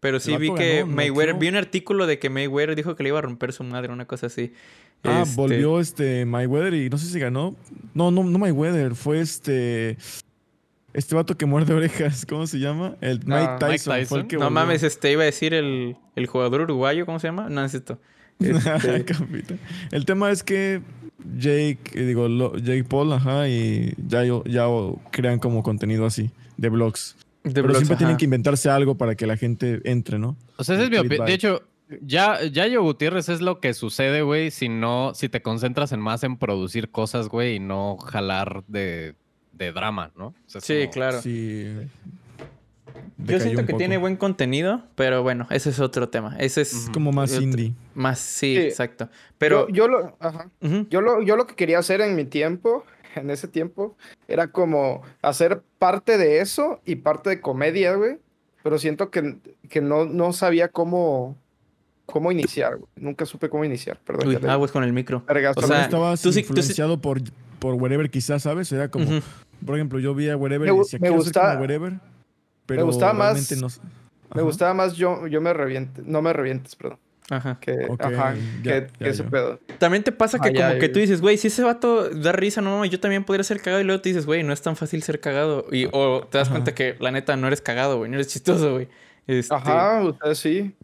[0.00, 3.10] Pero sí vi que ganó, Mayweather, vi un artículo de que Mayweather dijo que le
[3.10, 4.54] iba a romper su madre, una cosa así.
[5.04, 7.54] Ah, Este, volvió este Mayweather y no sé si ganó.
[7.94, 9.98] No, no, no Mayweather, fue este
[10.92, 12.96] este vato que muerde orejas, ¿cómo se llama?
[13.00, 14.28] El Mike Ah, Tyson, Mike fue el Tyson.
[14.28, 14.54] que No volvió.
[14.60, 17.48] mames, este iba a decir el, el jugador uruguayo, ¿cómo se llama?
[17.48, 17.98] No, es esto.
[18.40, 19.04] Este.
[19.90, 20.80] El tema es que
[21.36, 24.66] Jake, eh, digo, lo- Jake Paul, ajá, y ya, ya
[25.10, 27.16] crean como contenido así, de blogs.
[27.44, 30.36] de Pero blogs, siempre tienen que inventarse algo para que la gente entre, ¿no?
[30.56, 31.26] O sea, esa es mi opinión.
[31.26, 31.62] De hecho,
[32.02, 36.24] ya, Yayo Gutiérrez es lo que sucede, güey, si no, si te concentras en más
[36.24, 39.14] en producir cosas, güey, y no jalar de,
[39.64, 40.28] de drama, ¿no?
[40.28, 41.22] O sea, es Sí, como- claro.
[41.22, 41.66] Sí.
[43.18, 43.78] Yo siento que poco.
[43.78, 46.36] tiene buen contenido, pero bueno, ese es otro tema.
[46.38, 46.88] Ese es.
[46.92, 47.74] Como más otro- indie.
[47.94, 48.62] Más, sí, Sí.
[48.62, 49.08] exacto.
[49.38, 50.48] Pero yo, yo lo, ajá.
[50.88, 52.84] Yo lo, yo lo que quería hacer en mi tiempo
[53.16, 53.96] en ese tiempo
[54.26, 58.18] era como hacer parte de eso y parte de comedia, güey.
[58.62, 59.36] Pero siento que,
[59.68, 61.36] que no, no sabía cómo,
[62.06, 62.88] cómo iniciar, güey.
[62.96, 64.28] Nunca supe cómo iniciar, perdón.
[64.28, 65.22] Uy, le- aguas con el micro.
[65.28, 67.20] o sea, estabas tú sí- tú sí- influenciado por,
[67.58, 68.70] por Wherever, quizás, ¿sabes?
[68.72, 69.20] Era como.
[69.64, 71.92] Por ejemplo, yo vi a Wherever Me y decía, me quiero ser gustaba- como Wherever,
[72.66, 73.68] pero gustaba más- no
[74.34, 76.98] me gustaba más yo, yo me reviente, no me revientes, perdón.
[77.30, 77.58] Ajá.
[77.60, 79.60] Que, ajá, ya, que, ya, que ese pedo.
[79.78, 82.32] También te pasa que Ah, como ya, que tú dices, güey, si ese vato da
[82.32, 83.80] risa, no, yo también podría ser cagado.
[83.80, 85.64] Y luego te dices, güey, no es tan fácil ser cagado.
[85.70, 86.56] Y, o te das Ajá.
[86.56, 88.88] cuenta que la neta no eres cagado, güey, no eres chistoso, güey.
[89.28, 90.74] Este, Ajá, ustedes sí.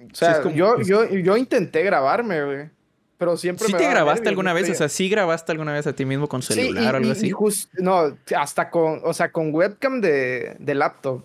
[0.00, 2.70] O sea, como- yo, yo, yo intenté grabarme, güey.
[3.18, 4.70] Pero siempre ¿Sí me te grabaste alguna vez?
[4.70, 7.10] O sea, ¿sí grabaste alguna vez a ti mismo con Sí, celular o algo y,
[7.10, 7.26] y- así?
[7.26, 11.22] y jus- no, hasta con, o sea, con webcam de, de laptop.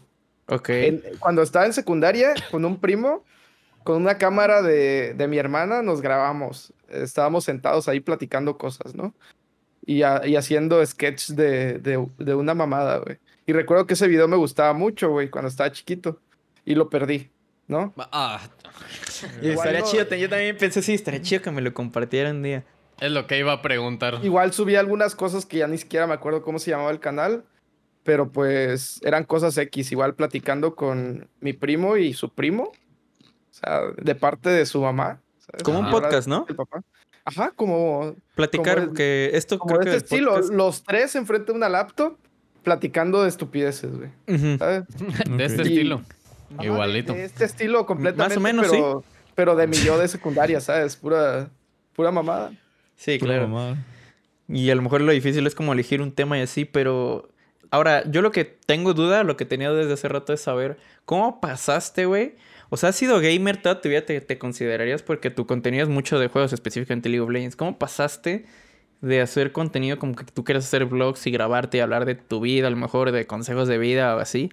[0.48, 0.70] Ok.
[0.70, 3.24] En- cuando estaba en secundaria, con un primo,
[3.84, 6.74] con una cámara de, de mi hermana, nos grabamos.
[6.90, 9.14] Estábamos sentados ahí platicando cosas, ¿no?
[9.86, 13.18] Y, y haciendo sketches de, de, de una mamada, güey.
[13.46, 16.20] Y recuerdo que ese video me gustaba mucho, güey, cuando estaba chiquito.
[16.66, 17.30] Y lo perdí,
[17.68, 17.94] ¿no?
[17.98, 18.40] Ah,
[19.42, 22.44] Y estaría no- chido, yo también pensé, sí, estaría chido que me lo compartiera un
[22.44, 22.64] día.
[23.00, 24.20] es lo que iba a preguntar.
[24.24, 27.44] Igual subí algunas cosas que ya ni siquiera me acuerdo cómo se llamaba el canal,
[28.04, 32.74] pero pues eran cosas X, igual platicando con mi primo y su primo, o
[33.52, 35.22] sea, de parte de su mamá.
[35.40, 35.64] ¿sabes?
[35.64, 36.46] Como un podcast, ¿no?
[36.48, 36.82] El papá.
[37.26, 40.54] Ajá, como, Platicar, Como el- que esto como creo de que este del estilo, podcast-
[40.56, 42.18] los tres enfrente de una laptop
[42.64, 44.10] platicando de estupideces, güey.
[44.58, 44.84] ¿sabes?
[45.38, 45.64] De este.
[45.64, 46.02] Y- estilo.
[46.58, 47.14] Ajá, Igualito.
[47.14, 49.04] De, de este estilo completamente, menos, pero,
[49.36, 50.96] pero de mi yo de secundaria, ¿sabes?
[50.96, 51.50] Pura,
[51.94, 52.52] pura mamada.
[52.96, 53.48] Sí, Pura claro.
[53.48, 53.78] mamada.
[54.48, 57.30] Y a lo mejor lo difícil es como elegir un tema y así, pero
[57.72, 61.42] ahora, yo lo que tengo duda, lo que tenía desde hace rato es saber cómo
[61.42, 62.36] pasaste, güey.
[62.70, 65.90] O sea, has sido gamer toda tu vida, te, te considerarías porque tu contenido es
[65.90, 67.56] mucho de juegos, específicamente League of Legends.
[67.56, 68.46] ¿Cómo pasaste
[69.02, 72.40] de hacer contenido como que tú quieres hacer vlogs y grabarte y hablar de tu
[72.40, 74.50] vida, a lo mejor de consejos de vida o así,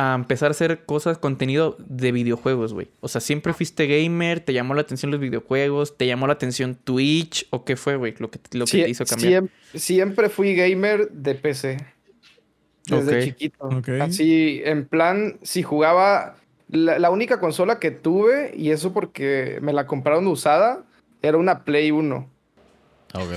[0.00, 2.86] a empezar a hacer cosas, contenido de videojuegos, güey?
[3.00, 4.38] O sea, ¿siempre fuiste gamer?
[4.38, 5.96] ¿Te llamó la atención los videojuegos?
[5.96, 7.48] ¿Te llamó la atención Twitch?
[7.50, 8.14] ¿O qué fue, güey?
[8.18, 9.42] Lo que, lo que Sie- te hizo cambiar.
[9.42, 11.78] siem- siempre fui gamer de PC.
[12.86, 13.24] Desde Ok.
[13.24, 13.64] chiquito.
[13.66, 13.88] Ok.
[14.00, 16.36] Así, en plan, si jugaba.
[16.70, 20.84] La, la única consola que tuve, y eso porque me la compraron usada,
[21.22, 22.28] era una Play 1.
[23.14, 23.32] Ok.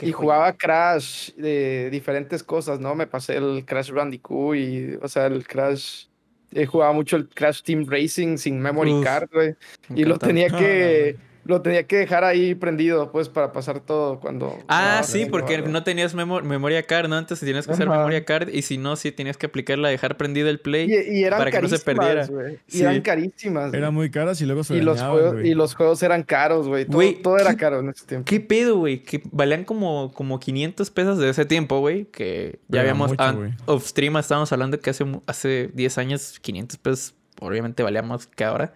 [0.00, 0.18] Qué Y joya.
[0.22, 2.94] jugaba Crash de diferentes cosas, ¿no?
[2.94, 6.06] Me pasé el Crash Bandicoot y, o sea, el Crash.
[6.52, 9.54] eh, jugaba mucho el Crash Team Racing sin memory Uf, card, güey.
[9.90, 11.16] Me Y lo tenía que.
[11.44, 14.58] Lo tenía que dejar ahí prendido, pues, para pasar todo cuando.
[14.68, 15.68] Ah, no, sí, porque no.
[15.68, 17.16] no tenías memo- memoria card, ¿no?
[17.16, 17.96] Antes tenías que usar Ajá.
[17.96, 20.88] memoria card y si no, sí tenías que aplicarla, dejar prendido el play.
[20.92, 22.26] Y, y eran para que no se perdiera.
[22.26, 22.58] güey.
[22.68, 22.82] Y Sí.
[22.82, 23.72] eran carísimas.
[23.72, 23.92] Era güey.
[23.96, 26.84] muy caras y luego se y los, juegos, y los juegos eran caros, güey.
[27.22, 28.24] Todo, era ¿qué- caro en ese tiempo.
[28.26, 29.02] ¿Qué pedo, güey?
[29.02, 32.04] Que valían como, como 500 pesos de ese tiempo, güey.
[32.06, 33.10] Que ya Era habíamos...
[33.10, 33.24] mucho,
[33.66, 38.44] off stream estábamos hablando que hace, hace 10 años 500 pesos obviamente valía más que
[38.44, 38.74] ahora.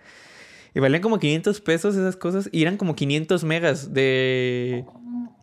[0.74, 2.48] Y valían como 500 pesos esas cosas.
[2.52, 4.84] Y eran como 500 megas de...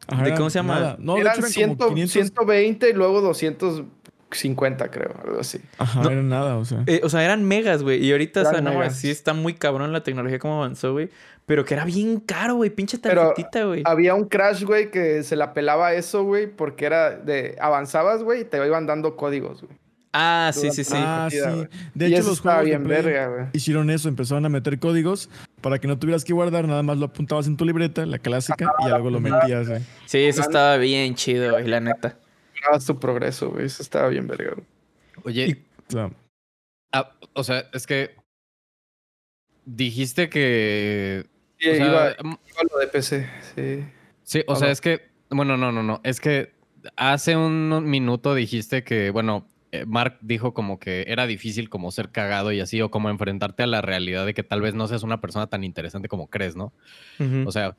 [0.07, 0.75] Ajá, ¿de eran cómo se llama?
[0.75, 0.95] nada.
[0.99, 2.11] No, de eran hecho eran 100 como 500.
[2.11, 5.59] 120 y luego 250, creo, algo así.
[5.77, 6.09] Ajá, No.
[6.09, 6.83] era nada, o sea.
[6.85, 8.03] Eh, o sea, eran megas, güey.
[8.03, 8.97] Y ahorita, o sea, no, megas.
[8.97, 11.09] sí está muy cabrón la tecnología como avanzó, güey.
[11.45, 12.69] Pero que era bien caro, güey.
[12.69, 13.83] Pinche tarjetita, güey.
[13.85, 17.57] Había un Crash, güey, que se la pelaba eso, güey, porque era de...
[17.59, 19.77] Avanzabas, güey, y te iban dando códigos, güey.
[20.13, 20.93] Ah, sí, sí, sí.
[20.95, 21.38] ah, sí.
[21.93, 23.45] De y hecho, los juegos de bien Play verga, güey.
[23.54, 25.30] hicieron eso, empezaron a meter códigos
[25.62, 28.74] para que no tuvieras que guardar, nada más lo apuntabas en tu libreta, la clásica,
[28.86, 29.82] y luego lo metías, güey.
[30.06, 32.17] Sí, eso estaba bien chido, güey, la neta.
[32.62, 33.65] Grabas tu progreso, güey.
[33.65, 34.65] Eso estaba bien verga, güey.
[35.24, 36.12] Oye, O sea,
[36.91, 38.15] ah, o sea, es que
[39.65, 41.26] dijiste que...
[41.60, 43.86] Sí, o sea, iba, mm, iba lo de PC, sí.
[44.24, 44.74] Sí, o ¿O sea, no?
[44.74, 46.54] es que, bueno, no, no, no, es que
[46.95, 52.10] hace un minuto dijiste que, bueno, eh, Mark dijo como que era difícil como ser
[52.12, 55.03] cagado y así, o como enfrentarte a la realidad de que tal vez no seas
[55.03, 56.73] una persona tan interesante como crees, ¿no?
[57.45, 57.75] O sea,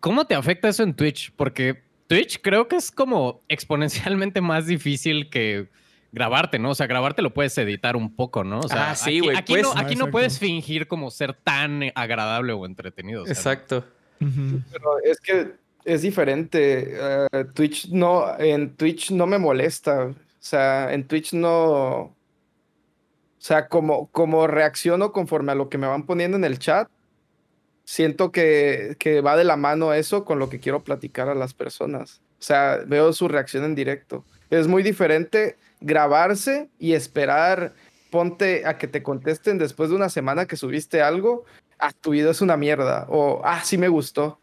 [0.00, 1.32] ¿cómo te afecta eso en Twitch?
[1.36, 5.68] Porque Twitch creo que es como exponencialmente más difícil que
[6.12, 6.70] grabarte, ¿no?
[6.70, 8.60] O sea, grabarte lo puedes editar un poco, ¿no?
[8.60, 9.62] O sea, Ah, sí, aquí, güey, aquí pues.
[9.64, 13.22] no, aquí no puedes fingir como ser tan agradable o entretenido.
[13.22, 13.38] o sea, ¿no?
[13.40, 13.84] Exacto.
[14.20, 15.52] Pero es que
[15.84, 16.94] es diferente.
[16.96, 20.10] eh, Twitch no, en Twitch no me molesta.
[20.44, 21.54] O sea, en Twitch no.
[22.02, 22.14] O
[23.38, 26.86] sea, como, como reacciono conforme a lo que me van poniendo en el chat,
[27.84, 31.54] siento que, que va de la mano eso con lo que quiero platicar a las
[31.54, 32.20] personas.
[32.38, 34.26] O sea, veo su reacción en directo.
[34.50, 37.72] Es muy diferente grabarse y esperar,
[38.10, 41.44] ponte a que te contesten después de una semana que subiste algo,
[41.78, 44.40] ah, tu video es una mierda, o ah, sí me gustó.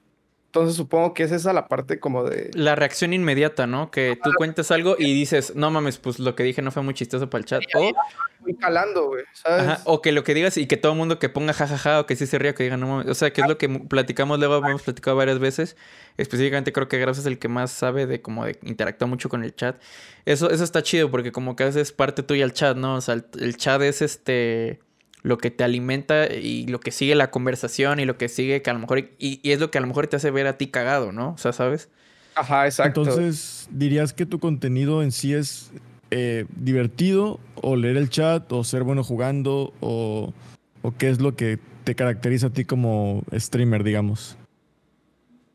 [0.52, 2.52] Entonces supongo que es esa la parte como de...
[2.56, 3.90] La reacción inmediata, ¿no?
[3.90, 6.94] Que tú cuentas algo y dices, no mames, pues lo que dije no fue muy
[6.94, 7.62] chistoso para el chat.
[7.74, 7.94] O,
[8.42, 9.62] Muy calando, güey, ¿sabes?
[9.62, 12.06] ajá, o que lo que digas y que todo el mundo que ponga jajaja o
[12.06, 13.08] que sí se ría, que diga no mames.
[13.08, 15.78] O sea, que es lo que platicamos luego, hemos platicado varias veces.
[16.18, 19.46] Específicamente creo que Gras es el que más sabe de cómo de interactuar mucho con
[19.46, 19.82] el chat.
[20.26, 22.96] Eso, eso está chido porque como que haces parte tuya al chat, ¿no?
[22.96, 24.82] O sea, el, el chat es este
[25.24, 28.70] lo que te alimenta y lo que sigue la conversación y lo que sigue que
[28.70, 30.58] a lo mejor y, y es lo que a lo mejor te hace ver a
[30.58, 31.34] ti cagado, ¿no?
[31.34, 31.90] O sea, ¿sabes?
[32.36, 33.02] Ajá, exacto.
[33.02, 35.72] Entonces, ¿dirías que tu contenido en sí es
[36.12, 40.34] eh, divertido o leer el chat o ser bueno jugando o,
[40.82, 44.38] o qué es lo que te caracteriza a ti como streamer, digamos?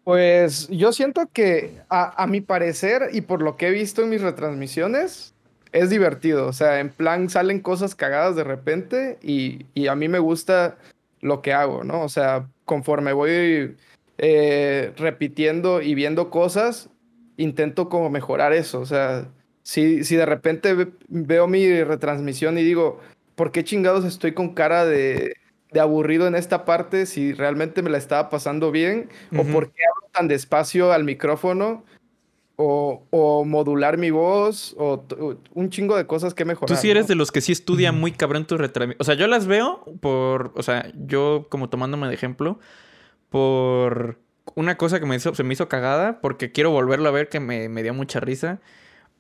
[0.05, 4.11] Pues yo siento que a, a mi parecer y por lo que he visto en
[4.11, 5.35] mis retransmisiones,
[5.77, 6.47] es divertido.
[6.47, 10.77] O sea, en plan salen cosas cagadas de repente y, y a mí me gusta
[11.21, 12.03] lo que hago, ¿no?
[12.03, 13.77] O sea, conforme voy
[14.19, 16.89] eh, repitiendo y viendo cosas,
[17.37, 18.81] intento como mejorar eso.
[18.81, 19.29] O sea,
[19.63, 23.01] si, si de repente ve- veo mi retransmisión y digo,
[23.35, 25.35] ¿por qué chingados estoy con cara de,
[25.73, 29.09] de aburrido en esta parte si realmente me la estaba pasando bien?
[29.37, 31.85] ¿O por qué hablo tan despacio al micrófono?
[32.59, 35.05] O, o modular mi voz, o,
[35.53, 36.75] un chingo de cosas que mejorar.
[36.75, 37.09] Tú sí eres ¿no?
[37.09, 39.01] de los que sí estudia muy cabrón tus retransmisiones.
[39.01, 40.53] O sea, yo las veo por.
[40.57, 42.59] O sea, yo como tomándome de ejemplo.
[43.29, 44.19] Por
[44.55, 46.21] una cosa que me hizo, se me hizo cagada.
[46.21, 48.61] Porque quiero volverlo a ver que me, me dio mucha risa.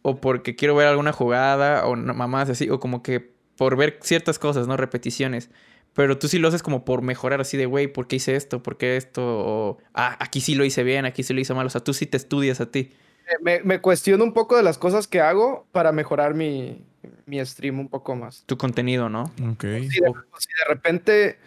[0.03, 1.87] O porque quiero ver alguna jugada.
[1.87, 2.71] O no- mamás así.
[2.71, 4.77] O como que por ver ciertas cosas, ¿no?
[4.77, 5.51] Repeticiones.
[5.93, 8.63] Pero tú sí lo haces como por mejorar así de, güey, ¿por qué hice esto?
[8.63, 9.23] ¿Por qué esto?
[9.25, 11.67] O, ah, aquí sí lo hice bien, aquí sí lo hice mal.
[11.67, 12.91] O sea, tú sí te estudias a ti.
[13.41, 16.85] Me, me cuestiono un poco de las cosas que hago para mejorar mi,
[17.27, 18.45] mi stream un poco más.
[18.47, 19.25] Tu contenido, ¿no?
[19.53, 19.63] Ok.
[19.63, 21.39] Si de, si de repente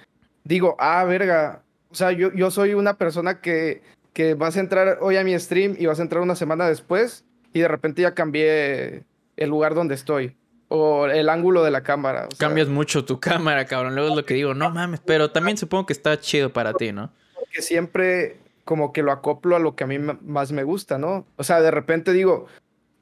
[0.44, 3.82] digo, ah, verga, o sea, yo, yo soy una persona que,
[4.14, 7.24] que vas a entrar hoy a mi stream y vas a entrar una semana después
[7.54, 9.04] y de repente ya cambié
[9.38, 10.36] el lugar donde estoy
[10.68, 12.28] o el ángulo de la cámara.
[12.28, 13.96] o sea, Cambias mucho tu cámara, cabrón.
[13.96, 15.00] Luego es lo que digo, no mames.
[15.04, 17.12] Pero también supongo que está chido para ti, ¿no?
[17.50, 18.38] porque siempre
[18.70, 21.26] como que lo acoplo a lo que a mí más me gusta, ¿no?
[21.38, 22.46] O sea, de repente digo,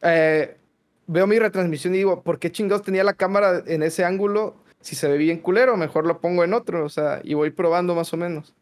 [0.01, 0.55] eh,
[1.07, 4.55] veo mi retransmisión y digo, ¿por qué chingados tenía la cámara en ese ángulo?
[4.79, 7.95] Si se ve bien culero, mejor lo pongo en otro, o sea, y voy probando
[7.95, 8.55] más o menos.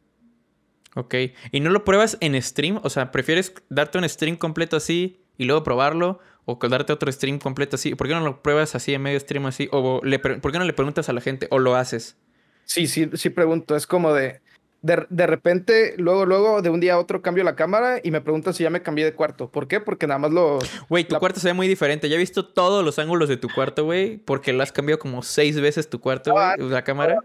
[0.96, 1.14] Ok.
[1.52, 2.80] ¿Y no lo pruebas en stream?
[2.82, 6.18] O sea, ¿prefieres darte un stream completo así y luego probarlo?
[6.46, 7.94] ¿O darte otro stream completo así?
[7.94, 9.70] ¿Por qué no lo pruebas así en medio stream así?
[9.72, 11.48] ¿O le por qué no le preguntas a la gente?
[11.52, 12.18] ¿O lo haces?
[12.64, 14.42] Sí, sí, sí pregunto, es como de,
[14.82, 18.22] de, de repente, luego, luego, de un día a otro cambio la cámara y me
[18.22, 19.50] preguntan si ya me cambié de cuarto.
[19.52, 19.80] ¿Por qué?
[19.80, 20.60] Porque nada más lo...
[20.90, 22.08] Güey, tu La- cuarto se ve muy diferente.
[22.10, 24.18] Ya he visto todos los ángulos de tu cuarto, güey.
[24.18, 26.44] Porque lo has cambiado como seis veces tu cuarto, güey.
[26.46, 27.18] Ah, La cámara.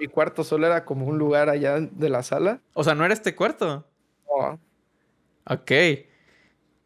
[0.00, 2.60] Mi cuarto solo era como un lugar allá de la sala.
[2.72, 3.86] O sea, no era este cuarto.
[4.28, 4.58] No,
[5.48, 5.70] Ok.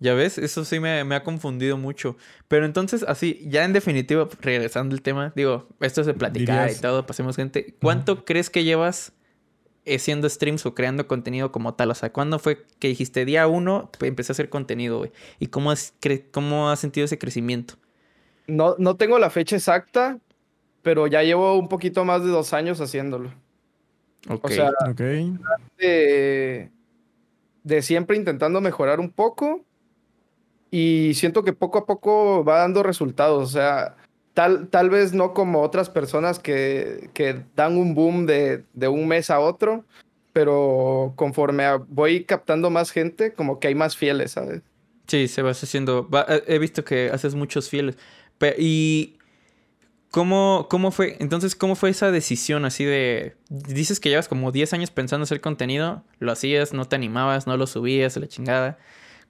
[0.01, 2.17] Ya ves, eso sí me, me ha confundido mucho.
[2.47, 6.79] Pero entonces, así, ya en definitiva, regresando al tema, digo, esto es de platicar Dirías-
[6.79, 7.75] y todo, pasemos gente.
[7.83, 9.13] ¿Cuánto crees que llevas
[9.87, 11.91] haciendo streams o creando contenido como tal?
[11.91, 15.13] O sea, ¿cuándo fue que dijiste día uno, pues, empecé a hacer contenido, güey?
[15.39, 17.75] ¿Y cómo has, cre- cómo has sentido ese crecimiento?
[18.47, 20.19] no, no tengo la fecha exacta,
[20.83, 23.31] pero ya llevo un poquito más de dos años haciéndolo.
[24.29, 24.45] Ok.
[24.45, 25.01] O sea, Ok.
[25.79, 26.71] de,
[27.63, 29.65] de siempre intentando mejorar un poco
[30.71, 33.43] y siento que poco a poco va dando resultados.
[33.43, 33.97] O sea,
[34.39, 39.09] tal, tal vez no como otras personas que, que dan un boom de, de un
[39.09, 39.85] mes a otro,
[40.33, 44.63] pero conforme voy captando más gente, como que hay más fieles, ¿sabes?
[45.09, 46.09] Sí, se va haciendo.
[46.09, 47.97] va- he- he visto que haces muchos fieles.
[48.39, 49.17] Pe- y.
[50.13, 51.17] ¿Cómo, ¿Cómo fue?
[51.19, 53.35] Entonces, ¿cómo fue esa decisión así de.
[53.49, 57.57] Dices que llevas como 10 años pensando hacer contenido, lo hacías, no te animabas, no
[57.57, 58.79] lo subías, la chingada.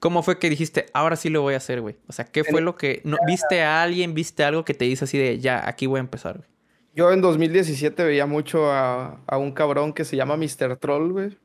[0.00, 1.96] ¿Cómo fue que dijiste, ahora sí lo voy a hacer, güey?
[2.06, 3.00] O sea, ¿qué fue lo que.
[3.04, 6.00] No, ¿Viste a alguien, viste algo que te dice así de, ya, aquí voy a
[6.00, 6.48] empezar, güey?
[6.94, 10.76] Yo en 2017 veía mucho a, a un cabrón que se llama Mr.
[10.76, 11.38] Troll, güey.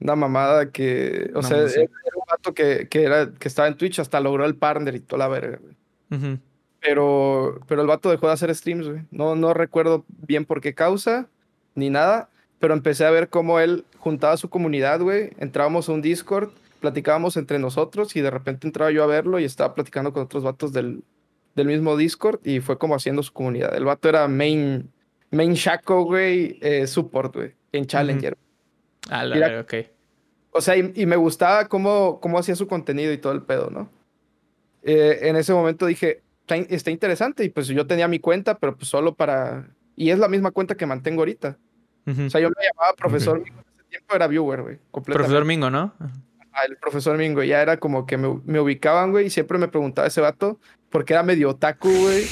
[0.00, 1.80] Una mamada que, o No, sea, no sé.
[1.82, 5.00] era un vato que, que, era, que estaba en Twitch, hasta logró el partner y
[5.00, 5.76] toda la verga, güey.
[6.10, 6.38] Ujú.
[6.80, 9.02] Pero, pero el vato dejó de hacer streams, güey.
[9.10, 11.28] No, no recuerdo bien por qué causa,
[11.74, 15.30] ni nada, pero empecé a ver cómo él juntaba a su comunidad, güey.
[15.38, 16.50] Entrábamos a un Discord,
[16.84, 20.44] platicábamos entre nosotros y de repente entraba yo a verlo y estaba platicando con otros
[20.44, 21.02] vatos del,
[21.54, 23.74] del mismo Discord y fue como haciendo su comunidad.
[23.74, 24.92] El vato era main,
[25.30, 28.36] main Shaco, güey, eh, support, güey, en Challenger.
[29.08, 29.74] Ah, la ok.
[30.50, 33.70] O sea, y, y me gustaba cómo, cómo hacía su contenido y todo el pedo,
[33.70, 33.88] ¿no?
[34.82, 38.76] Eh, en ese momento dije, está, está interesante y pues yo tenía mi cuenta, pero
[38.76, 39.70] pues solo para...
[39.96, 41.56] Y es la misma cuenta que mantengo ahorita.
[42.06, 44.78] O sea, yo me llamaba profesor, Mingo, en ese tiempo era viewer, güey.
[45.02, 45.94] Profesor Mingo, ¿no?
[46.66, 50.06] El profesor Mingo, ya era como que me, me ubicaban, güey, y siempre me preguntaba
[50.06, 50.58] ese vato,
[50.90, 52.24] porque era medio otaku, güey,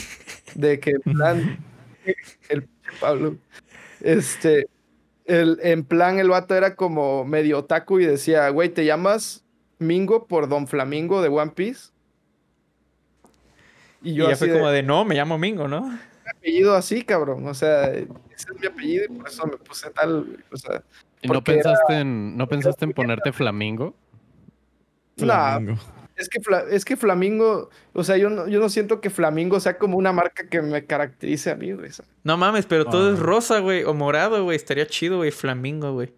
[0.55, 1.59] de que en plan,
[2.49, 2.69] el
[3.01, 3.37] Pablo,
[4.01, 4.69] este,
[5.25, 9.45] el, en plan el vato era como medio otaku y decía, güey, ¿te llamas
[9.79, 11.91] Mingo por Don Flamingo de One Piece?
[14.03, 15.83] Y yo y ya fue como de, no, me llamo Mingo, ¿no?
[15.83, 18.07] Mi apellido así, cabrón, o sea, ese
[18.37, 20.83] es mi apellido y por eso me puse tal, o sea...
[21.21, 23.95] ¿Y no pensaste, en, ¿no pensaste en ponerte Flamingo?
[25.17, 25.79] No,
[26.17, 29.79] es que, es que Flamingo, o sea, yo no, yo no siento que Flamingo sea
[29.79, 31.91] como una marca que me caracterice a mí, güey.
[32.23, 34.57] No mames, pero todo es rosa, güey, o morado, güey.
[34.57, 36.13] Estaría chido, güey, Flamingo, güey.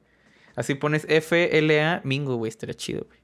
[0.57, 3.18] Así pones F-L-A Mingo, güey, estaría chido, güey.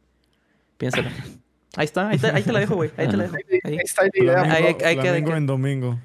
[0.78, 1.10] Piénsalo.
[1.76, 2.90] Ahí está, ahí, está, ahí te la dejo, güey.
[2.96, 3.36] Ahí te la dejo.
[3.62, 5.02] Ahí, está la idea.
[5.02, 6.00] Flamingo en domingo.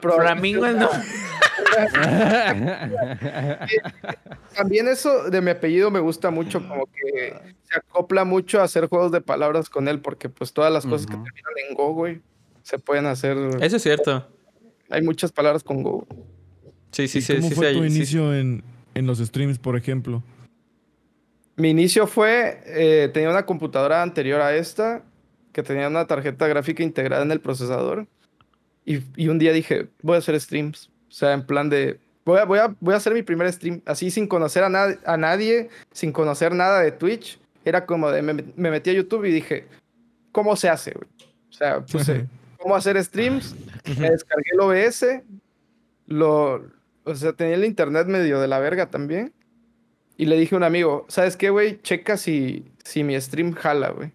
[0.00, 1.04] Flamingo en domingo.
[4.56, 8.88] También eso de mi apellido me gusta mucho, como que se acopla mucho a hacer
[8.88, 12.20] juegos de palabras con él, porque pues todas las cosas que terminan en Go, güey,
[12.62, 13.36] se pueden hacer.
[13.60, 14.26] Eso es cierto.
[14.90, 16.06] Hay muchas palabras con Go.
[16.90, 17.36] Sí, sí, sí.
[17.36, 18.62] ¿Cómo sí, fue tu inicio en,
[18.94, 20.22] en, los streams, por ejemplo?
[21.56, 25.02] Mi inicio fue, eh, tenía una computadora anterior a esta,
[25.52, 28.06] que tenía una tarjeta gráfica integrada en el procesador.
[28.84, 30.90] Y, y un día dije, voy a hacer streams.
[31.08, 33.82] O sea, en plan de, voy a, voy a, voy a hacer mi primer stream
[33.84, 37.38] así sin conocer a, a nadie, sin conocer nada de Twitch.
[37.64, 39.66] Era como de, me, metí a YouTube y dije,
[40.32, 41.08] ¿cómo se hace, güey?
[41.50, 42.26] O sea, puse,
[42.58, 43.54] ¿cómo hacer streams?
[43.98, 45.06] Me descargué el OBS,
[46.06, 46.64] lo,
[47.04, 49.32] o sea, tenía el internet medio de la verga también.
[50.16, 51.80] Y le dije a un amigo, ¿sabes qué, güey?
[51.82, 54.12] Checa si, si mi stream jala, güey.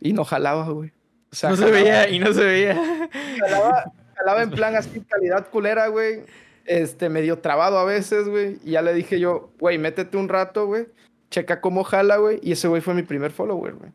[0.00, 0.92] Y no jalaba, güey.
[1.30, 3.08] Sea, no se veía y no se veía.
[3.40, 6.24] Jalaba, jalaba en plan así, calidad culera, güey.
[6.64, 8.58] Este, medio trabado a veces, güey.
[8.64, 10.86] Y ya le dije yo, güey, métete un rato, güey.
[11.30, 12.40] Checa cómo jala, güey.
[12.42, 13.90] Y ese güey fue mi primer follower, güey.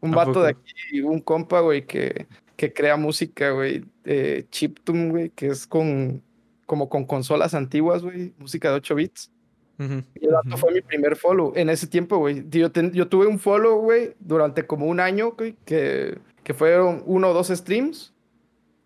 [0.00, 3.84] Un vato de aquí, un compa, güey, que, que crea música, güey.
[4.04, 6.22] Eh, chiptune, güey, que es con,
[6.66, 8.34] como con consolas antiguas, güey.
[8.38, 9.30] Música de 8 bits.
[9.78, 11.52] Y el vato fue mi primer follow.
[11.56, 12.44] En ese tiempo, güey.
[12.50, 17.30] Yo, yo tuve un follow, güey, durante como un año, güey, que, que fueron uno
[17.30, 18.14] o dos streams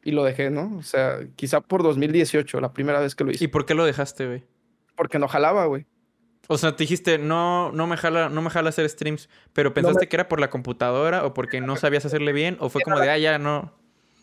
[0.03, 0.77] y lo dejé, ¿no?
[0.79, 3.45] O sea, quizá por 2018, la primera vez que lo hice.
[3.45, 4.45] ¿Y por qué lo dejaste, güey?
[4.97, 5.87] Porque no jalaba, güey.
[6.47, 10.09] O sea, te dijiste, no, no me jala, no me jala hacer streams, pero pensaste
[10.09, 13.11] que era por la computadora o porque no sabías hacerle bien, o fue como de,
[13.11, 13.75] ah, ya no.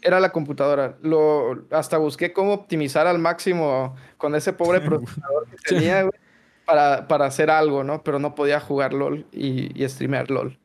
[0.02, 0.98] Era la computadora.
[1.04, 6.20] Lo, hasta busqué cómo optimizar al máximo con ese pobre procesador que tenía, güey,
[6.66, 8.04] para, para, hacer algo, ¿no?
[8.04, 10.58] Pero no podía jugar LOL y, y streamear LOL.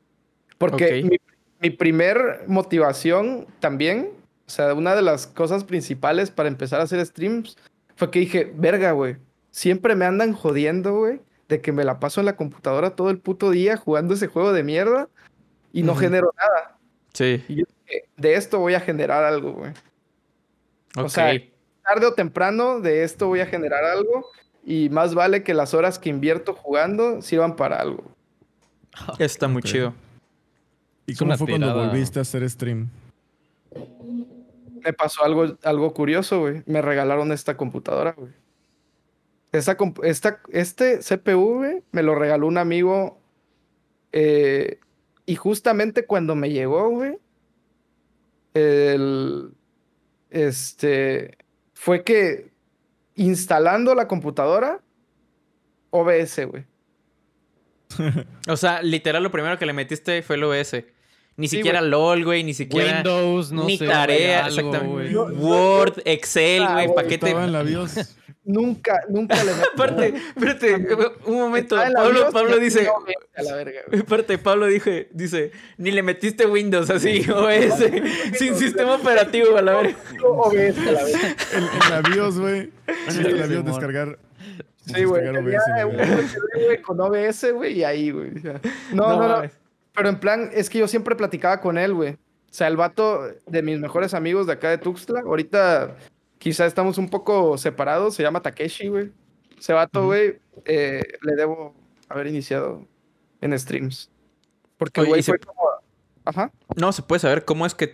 [0.56, 1.18] Porque mi,
[1.61, 4.11] mi primer motivación también
[4.51, 7.57] o sea, una de las cosas principales para empezar a hacer streams
[7.94, 9.16] fue que dije, verga, güey,
[9.53, 13.20] siempre me andan jodiendo, güey, de que me la paso en la computadora todo el
[13.20, 15.09] puto día jugando ese juego de mierda
[15.73, 16.79] y no genero nada.
[17.12, 17.44] Sí.
[17.46, 19.70] Y yo dije, de esto voy a generar algo, güey.
[20.96, 21.33] O sea,
[21.85, 24.27] tarde o temprano de esto voy a generar algo
[24.64, 28.03] y más vale que las horas que invierto jugando sirvan para algo.
[29.20, 29.94] Está muy chido.
[31.11, 32.88] ¿Y cómo fue cuando volviste a hacer stream?
[34.85, 36.62] me pasó algo, algo curioso, güey.
[36.66, 38.33] Me regalaron esta computadora, güey.
[39.53, 43.20] Esta, esta, este CPU, güey, me lo regaló un amigo.
[44.12, 44.79] Eh,
[45.27, 47.18] y justamente cuando me llegó, güey,
[48.55, 49.53] el,
[50.31, 51.38] este,
[51.75, 52.53] fue que
[53.16, 54.81] instalando la computadora,
[55.90, 56.64] OBS, güey.
[58.49, 60.85] o sea, literal lo primero que le metiste fue el OBS.
[61.40, 62.96] Ni siquiera LOL, güey, ni siquiera.
[62.96, 65.16] Windows, no ni tarea, exactamente.
[65.16, 67.31] Word, Excel, güey, ah, paquete.
[67.31, 68.16] En la BIOS.
[68.44, 70.87] Nunca, nunca le Aparte, espérate,
[71.26, 71.76] un momento.
[71.76, 72.88] Pablo, Pablo dice.
[73.37, 77.85] A la verga, Aparte, Pablo dije, dice, ni le metiste Windows así, OS,
[78.38, 79.96] sin sistema operativo a la verga.
[80.22, 81.37] OBS a la verga.
[81.55, 82.70] En, la BIOS, güey.
[83.09, 84.18] En la BIOS descargar.
[84.85, 85.22] Sí, güey.
[86.83, 88.30] Con OBS, güey, y ahí, güey.
[88.93, 89.59] No, no, no.
[90.01, 92.12] Pero en plan, es que yo siempre platicaba con él, güey.
[92.12, 92.18] O
[92.53, 95.94] sea, el vato de mis mejores amigos de acá de Tuxtla, ahorita
[96.38, 99.12] quizá estamos un poco separados, se llama Takeshi, güey.
[99.59, 101.74] Ese vato, güey, eh, le debo
[102.09, 102.86] haber iniciado
[103.42, 104.11] en streams.
[104.78, 105.68] Porque, güey, fue como
[106.25, 106.53] Ajá.
[106.77, 107.89] No, se puede saber cómo es que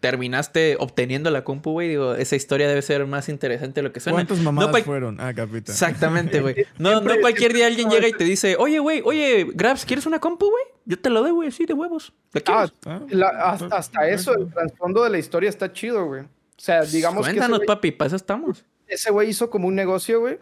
[0.00, 1.88] terminaste obteniendo la compu, güey.
[1.88, 4.16] Digo, esa historia debe ser más interesante de lo que suena.
[4.16, 5.18] ¿Cuántas mamadas fueron?
[5.20, 5.72] Ah, capitán.
[5.72, 6.66] Exactamente, güey.
[6.78, 10.18] No, no cualquier día alguien llega y te dice, oye, güey, oye, Grabs, ¿quieres una
[10.18, 10.64] compu, güey?
[10.84, 12.12] Yo te lo doy, güey, así de huevos.
[12.46, 16.22] Ah, ah, hasta, eso, el trasfondo de la historia está chido, güey.
[16.22, 17.66] O sea, digamos Cuéntanos, que.
[17.66, 18.64] papi, para eso estamos.
[18.86, 20.38] Ese güey hizo como un negocio, güey.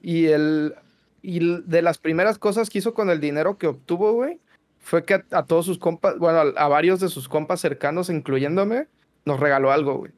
[0.00, 0.74] Y el.
[1.22, 4.38] Y de las primeras cosas que hizo con el dinero que obtuvo, güey,
[4.86, 8.08] fue que a, a todos sus compas, bueno, a, a varios de sus compas cercanos,
[8.08, 8.86] incluyéndome,
[9.24, 10.12] nos regaló algo, güey.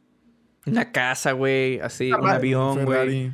[0.66, 3.33] Una casa, güey, así, un madre, avión, güey.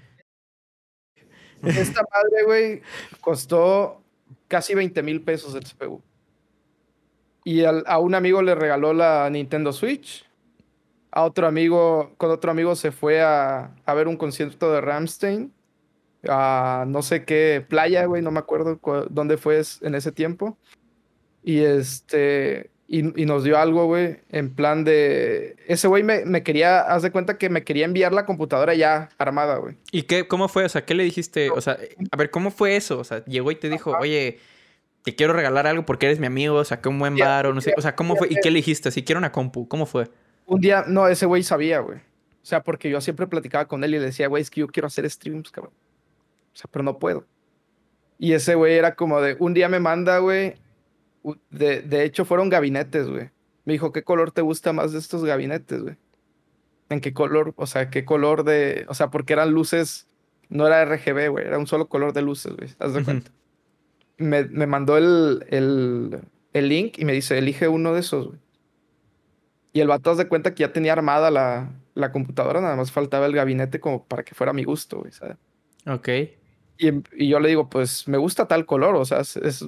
[1.63, 2.83] Esta madre, güey,
[3.21, 4.01] costó
[4.47, 6.01] casi 20 mil pesos el CPU.
[7.45, 10.25] Y al- a un amigo le regaló la Nintendo Switch.
[11.11, 15.53] A otro amigo, con otro amigo se fue a, a ver un concierto de Ramstein.
[16.29, 20.57] A no sé qué playa, güey, no me acuerdo cu- dónde fue en ese tiempo.
[21.45, 25.57] Y este, y, y nos dio algo, güey, en plan de.
[25.67, 29.11] Ese güey me, me quería, haz de cuenta que me quería enviar la computadora ya
[29.19, 29.77] armada, güey.
[29.93, 30.65] ¿Y qué, cómo fue?
[30.65, 31.51] O sea, ¿qué le dijiste?
[31.51, 31.79] O sea,
[32.11, 32.99] a ver, ¿cómo fue eso?
[32.99, 34.39] O sea, llegó y te dijo, oye,
[35.03, 37.75] te quiero regalar algo porque eres mi amigo, saqué un buen bar o no sé.
[37.77, 38.29] O sea, ¿cómo fue?
[38.31, 38.91] ¿Y qué le dijiste?
[38.91, 40.09] Si quiero una compu, ¿cómo fue?
[40.47, 41.99] Un día, no, ese güey sabía, güey.
[41.99, 44.69] O sea, porque yo siempre platicaba con él y le decía, güey, es que yo
[44.69, 45.73] quiero hacer streams, cabrón.
[46.53, 47.27] O sea, pero no puedo.
[48.19, 50.55] Y ese güey era como de, un día me manda, güey.
[51.51, 53.31] De, de hecho, fueron gabinetes, güey.
[53.65, 55.97] Me dijo, ¿qué color te gusta más de estos gabinetes, güey?
[56.91, 57.55] ¿En qué color?
[57.57, 58.85] O sea, ¿qué color de...?
[58.89, 60.07] O sea, porque eran luces,
[60.51, 61.47] no era RGB, güey.
[61.47, 62.71] Era un solo color de luces, güey.
[62.79, 63.31] ¿Haz de cuenta?
[64.19, 66.21] Me, me mandó el, el,
[66.53, 68.39] el link y me dice, elige uno de esos, güey.
[69.73, 72.93] Y el vato haz de cuenta que ya tenía armada la, la computadora, nada más
[72.93, 75.37] faltaba el gabinete como para que fuera a mi gusto, güey, ¿sabes?
[75.87, 76.09] Ok.
[76.79, 79.65] Y, y yo le digo, pues me gusta tal color, o sea, es, es-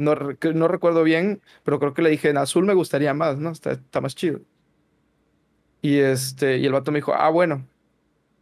[0.00, 0.14] no,
[0.54, 3.50] no recuerdo bien, pero creo que le dije, en azul me gustaría más, ¿no?
[3.50, 4.40] Está, está más chido.
[5.82, 7.66] Y, este, y el vato me dijo, ah, bueno.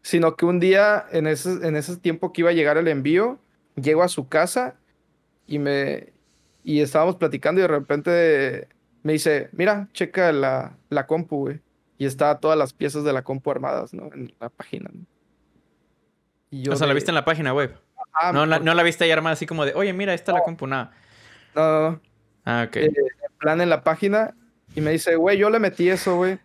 [0.02, 3.38] Sino que un día, en ese, en ese tiempo que iba a llegar el envío,
[3.76, 4.76] llego a su casa
[5.46, 6.12] y me
[6.64, 8.68] y estábamos platicando y de repente
[9.02, 11.61] me dice, mira, checa la, la compu, güey.
[11.96, 14.11] Y está todas las piezas de la compu armadas, ¿no?
[14.12, 14.90] En la página.
[14.92, 15.00] ¿no?
[16.50, 17.74] Y yo O sea, la viste en la página web.
[18.12, 20.32] "Ah, No, la, ¿por no la viste ahí armada así como de, oye, mira, esta
[20.32, 20.92] es la compu, nada.
[21.55, 22.01] No.
[22.44, 22.76] Ah, ok.
[22.76, 24.34] Eh, en plan en la página
[24.74, 26.38] y me dice, güey, yo le metí eso, güey,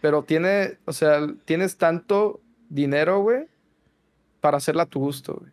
[0.00, 3.46] pero tiene, o sea, tienes tanto dinero, güey,
[4.40, 5.52] para hacerla a tu gusto, güey.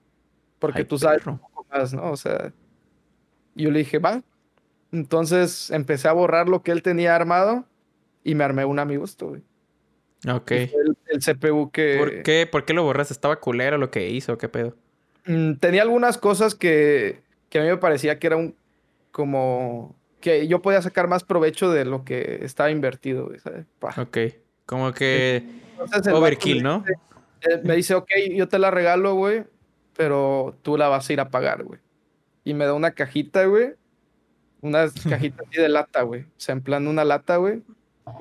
[0.60, 1.34] Porque Ay, tú sabes perro.
[1.34, 2.12] un poco más, ¿no?
[2.12, 2.52] O sea,
[3.56, 4.22] yo le dije, va.
[4.92, 7.66] Entonces empecé a borrar lo que él tenía armado
[8.24, 9.42] y me armé una a mi gusto, güey.
[10.28, 10.52] Ok.
[10.52, 11.98] El CPU que...
[11.98, 13.14] ¿Por qué, ¿Por qué lo borraste?
[13.14, 14.38] ¿Estaba culero lo que hizo?
[14.38, 14.76] ¿Qué pedo?
[15.26, 18.56] Mm, tenía algunas cosas que, que a mí me parecía que era un
[19.18, 23.66] como que yo podía sacar más provecho de lo que estaba invertido, güey, ¿sabes?
[23.98, 24.18] Ok.
[24.68, 25.44] Como que
[25.80, 26.80] Entonces overkill, me ¿no?
[26.82, 26.94] dice-
[27.50, 29.44] eh, me dice, ok, yo te la regalo, güey,
[29.96, 31.80] pero tú la vas a ir a pagar, güey.
[32.44, 33.74] Y me da una cajita, güey,
[34.62, 36.22] una cajita así de lata, güey.
[36.22, 37.64] O sea, en plan una lata, güey.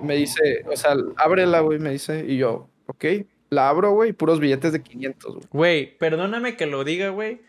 [0.00, 2.24] Me dice, o sea, ábrela, güey, me dice.
[2.26, 3.04] Y yo, ok,
[3.50, 5.46] la abro, güey, puros billetes de 500, güey.
[5.52, 7.40] Güey, perdóname que lo diga, güey.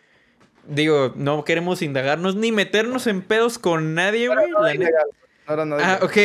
[0.68, 4.50] Digo, no queremos indagarnos ni meternos en pedos con nadie, güey.
[4.50, 6.18] No no era nada Ah, ok.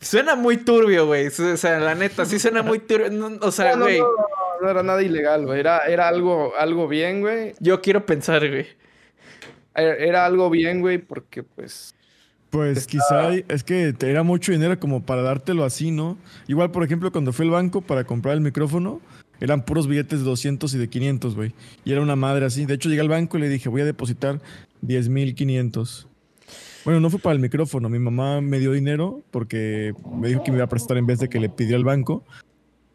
[0.00, 1.28] Suena muy turbio, güey.
[1.28, 3.10] O sea, la neta, sí suena muy turbio.
[3.10, 5.58] No, o sea, No, no, güey, no, no, no era nada ilegal, güey.
[5.60, 7.54] Era, era algo, algo bien, güey.
[7.60, 8.66] yo quiero pensar, güey.
[9.74, 11.94] Era era algo bien, güey, porque pues.
[12.50, 16.16] Pues Está- quizá es que te era mucho dinero como para dártelo así, ¿no?
[16.46, 19.00] Igual, por ejemplo, cuando fui al banco para comprar el micrófono,
[19.40, 21.52] eran puros billetes de 200 y de 500, güey.
[21.84, 22.66] Y era una madre así.
[22.66, 24.40] De hecho, llegué al banco y le dije, voy a depositar
[24.82, 26.08] 10,500.
[26.84, 27.88] Bueno, no fue para el micrófono.
[27.88, 31.18] Mi mamá me dio dinero porque me dijo que me iba a prestar en vez
[31.18, 32.24] de que le pidiera al banco.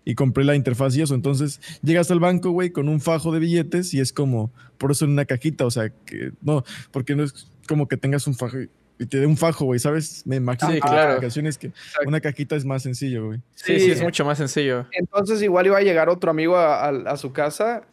[0.04, 1.14] Y compré la interfaz y eso.
[1.14, 5.06] Entonces, llegas al banco, güey, con un fajo de billetes y es como, por eso
[5.06, 5.66] en una cajita.
[5.66, 8.58] O sea, que no, porque no es como que tengas un fajo
[9.02, 10.22] y- te dé un fajo, güey, ¿sabes?
[10.26, 10.96] Me imagino Sí, que claro.
[11.10, 11.72] la aplicación es que
[12.06, 13.40] una cajita es más sencillo, güey.
[13.56, 14.86] Sí, sí, es mucho más sencillo.
[14.92, 17.84] Entonces igual iba a llegar otro amigo a, a- a su casa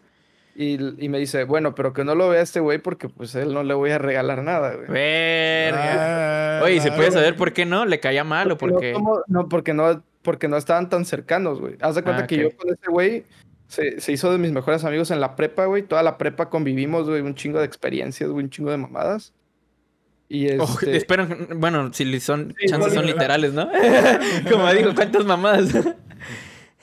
[0.54, 3.54] y, y me dice, bueno, pero que no lo vea este güey porque pues él
[3.54, 4.88] no le voy a regalar nada, güey.
[4.88, 6.58] Verga.
[6.58, 7.84] Ah, Oye, ¿y ¿se puede saber por qué no?
[7.86, 8.92] ¿Le caía mal o Porque porque...?
[8.94, 11.76] No, no, porque no, porque no estaban tan cercanos, güey.
[11.80, 13.24] Haz de cuenta Ah, que yo con ese güey
[13.68, 15.82] se, se hizo de mis mejores amigos en la prepa, güey.
[15.82, 19.32] Toda la prepa convivimos, güey, un chingo de experiencias, güey, un chingo de mamadas.
[20.28, 20.96] Y Oh, este...
[20.96, 23.40] esperan, bueno, si son, Sí, chances son literal.
[23.40, 23.70] literales, ¿no?
[24.50, 25.70] Como digo, ¿cuántas mamadas?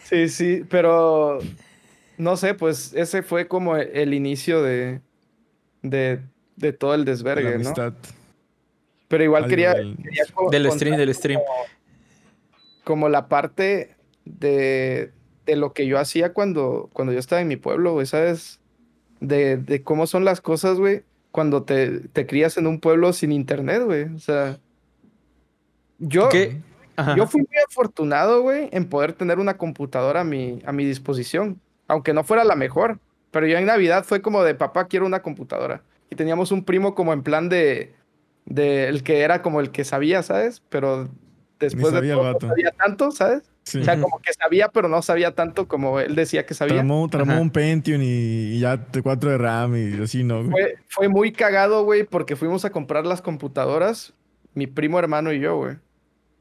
[0.03, 1.39] Sí, sí, pero
[2.17, 5.01] no sé, pues ese fue como el inicio de,
[5.81, 6.19] de,
[6.55, 7.73] de todo el La desvergue, ¿no?
[9.07, 9.95] Pero igual Al- quería, Del
[10.33, 11.39] contar stream, del stream.
[11.39, 11.55] Como,
[12.83, 15.11] como la parte de,
[15.45, 18.59] de lo que yo hacía cuando, cuando yo estaba en mi pueblo, güey, ¿sabes?
[19.19, 21.03] De, de cómo son las cosas, güey,
[21.35, 24.03] cuando te, te crías en un pueblo sin internet, güey.
[24.05, 24.57] O sea,
[25.97, 30.85] yo, yo fui muy afortunado, güey, en poder tener una computadora a mi, a mi
[30.85, 31.59] disposición,
[31.89, 32.99] aunque no fuera la mejor.
[33.31, 35.83] Pero yo en Navidad fue como de, papá, quiero una computadora.
[36.09, 37.93] Y teníamos un primo como en plan de,
[38.45, 40.63] de el que era como el que sabía, ¿sabes?
[40.69, 41.09] Pero
[41.59, 42.47] después de sabía el todo, no vato.
[42.47, 43.43] sabía tanto, ¿sabes?
[43.65, 43.79] Sí.
[43.79, 46.85] O sea, como que sabía, pero no sabía tanto como él decía que sabía.
[47.09, 48.05] Tramó, un Pentium y,
[48.55, 50.43] y ya de 4 de RAM y así, ¿no?
[50.43, 50.51] güey?
[50.51, 54.13] Fue, fue muy cagado, güey, porque fuimos a comprar las computadoras,
[54.53, 55.77] mi primo hermano y yo, güey.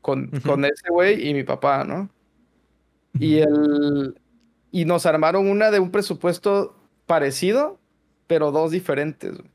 [0.02, 2.10] Con, con ese güey y mi papá, ¿no?
[3.18, 4.14] Y el.
[4.70, 7.78] Y nos armaron una de un presupuesto parecido,
[8.26, 9.32] pero dos diferentes.
[9.32, 9.50] güey.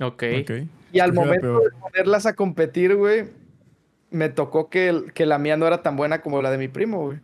[0.00, 0.24] Ok.
[0.42, 0.50] Ok.
[0.92, 3.28] Y al momento de ponerlas a competir, güey,
[4.12, 7.06] me tocó que, que la mía no era tan buena como la de mi primo,
[7.06, 7.20] güey.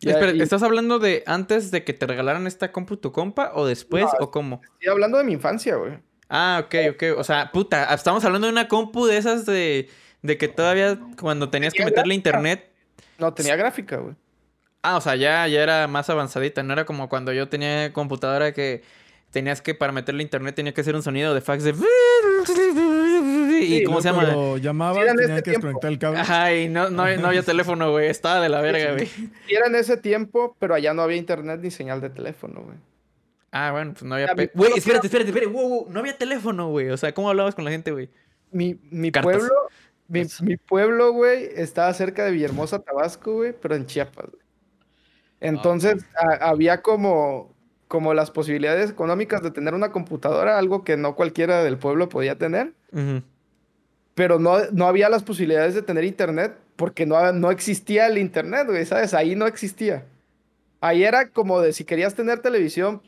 [0.00, 3.50] Ya, Espera, y ¿estás hablando de antes de que te regalaran esta compu tu compa
[3.54, 4.60] o después No, o cómo?
[4.74, 5.98] Estoy hablando de mi infancia, güey.
[6.28, 7.18] Ah, ok, ok.
[7.18, 9.88] O sea, puta, estamos hablando de una compu de esas de,
[10.22, 12.14] de que todavía cuando tenías que meterle gráfica.
[12.14, 12.70] internet.
[13.18, 14.14] No, tenía gráfica, güey.
[14.82, 16.62] Ah, o sea, ya, ya era más avanzadita.
[16.62, 18.82] No era como cuando yo tenía computadora que
[19.30, 21.74] tenías que para meterle internet tenía que hacer un sonido de fax de...
[23.64, 24.24] ¿Y Sí, cómo se llama?
[24.26, 24.30] Sí,
[25.16, 26.18] tenían ese que desconectar el cable.
[26.20, 28.08] Ajá, y no, no, no había teléfono, güey.
[28.08, 29.06] Estaba de la verga, güey.
[29.06, 32.76] Sí era en ese tiempo, pero allá no había internet ni señal de teléfono, güey.
[33.50, 34.26] Ah, bueno, pues no había...
[34.28, 35.52] Pe- Güey, pueblo espérate, espérate, espérate.
[35.52, 36.90] Wow, wow, no había teléfono, güey.
[36.90, 38.10] O sea, ¿cómo hablabas con la gente, güey?
[38.52, 39.36] Mi, mi Cartas.
[39.38, 39.54] pueblo,
[40.08, 44.42] mi, mi pueblo, güey, estaba cerca de Villahermosa, Tabasco, güey, pero en Chiapas, güey.
[45.40, 47.54] Entonces, a- había como,
[47.88, 52.36] como las posibilidades económicas de tener una computadora, algo que no cualquiera del pueblo podía
[52.36, 53.22] tener, Ujú.
[54.18, 58.66] Pero no, no había las posibilidades de tener internet porque no, no existía el internet,
[58.66, 59.14] güey, ¿sabes?
[59.14, 60.06] Ahí no existía.
[60.80, 63.00] Ahí era como de si querías tener televisión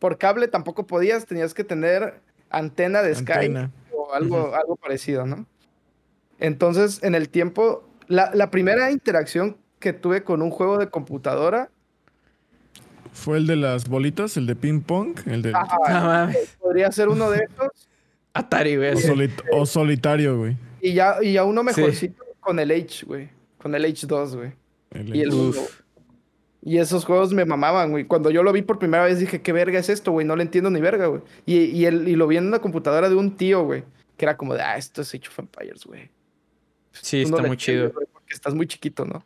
[0.00, 2.14] por cable, tampoco podías, tenías que tener
[2.50, 3.54] antena de Sky
[3.96, 5.46] o algo, algo parecido, ¿no?
[6.40, 11.70] Entonces, en el tiempo, la, la primera interacción que tuve con un juego de computadora,
[13.12, 16.56] Fue el de las bolitas, el de ping pong, el de ajá, No mames.
[16.58, 17.88] podría ser uno de esos,
[18.34, 18.94] Atari, güey.
[19.52, 20.56] o, solitario, güey.
[20.80, 21.66] y ya, y ya uno Sí.
[21.80, 23.28] mejorcito con el H, güey,
[23.58, 24.52] con el H2, güey.
[24.90, 25.80] El- Y el Uf.
[26.64, 28.04] Y esos juegos me mamaban, güey.
[28.04, 30.24] Cuando yo lo vi por primera vez dije, ¿qué verga es esto, güey?
[30.26, 31.22] No le entiendo ni verga, güey.
[31.44, 33.82] Y, y, el- y lo vi en una computadora de un tío, güey.
[34.16, 36.08] Que era como de, ah, esto es Age of Empires, güey.
[36.92, 37.90] Sí, Tú está muy chido.
[37.90, 39.24] güey, Porque estás muy chiquito, ¿no?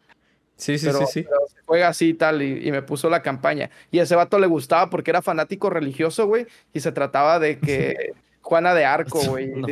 [0.56, 1.22] Sí, sí, pero, sí, sí.
[1.24, 3.68] pero se juega así y tal, y, y me puso la campaña.
[3.90, 7.58] Y a ese vato le gustaba porque era fanático religioso, güey, y se trataba de
[7.58, 7.94] que
[8.46, 9.48] Juana de Arco, güey.
[9.48, 9.66] No.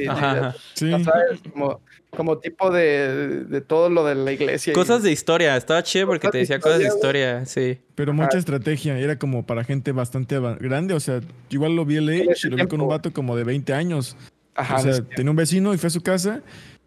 [0.74, 0.90] Sí.
[1.04, 4.72] sabes, como, como tipo de, de todo lo de la iglesia.
[4.72, 5.56] y- Cosas de historia.
[5.56, 7.78] Estaba chido porque Cosas te de decía cosas de historia, sí.
[7.94, 8.98] Pero mucha estrategia.
[8.98, 10.92] Era como para gente bastante grande.
[10.94, 11.20] O sea,
[11.50, 14.16] igual lo vi el Age y lo vi con un vato como de 20 años.
[14.56, 16.42] Ajá, o sea, tenía un vecino y fue a su casa.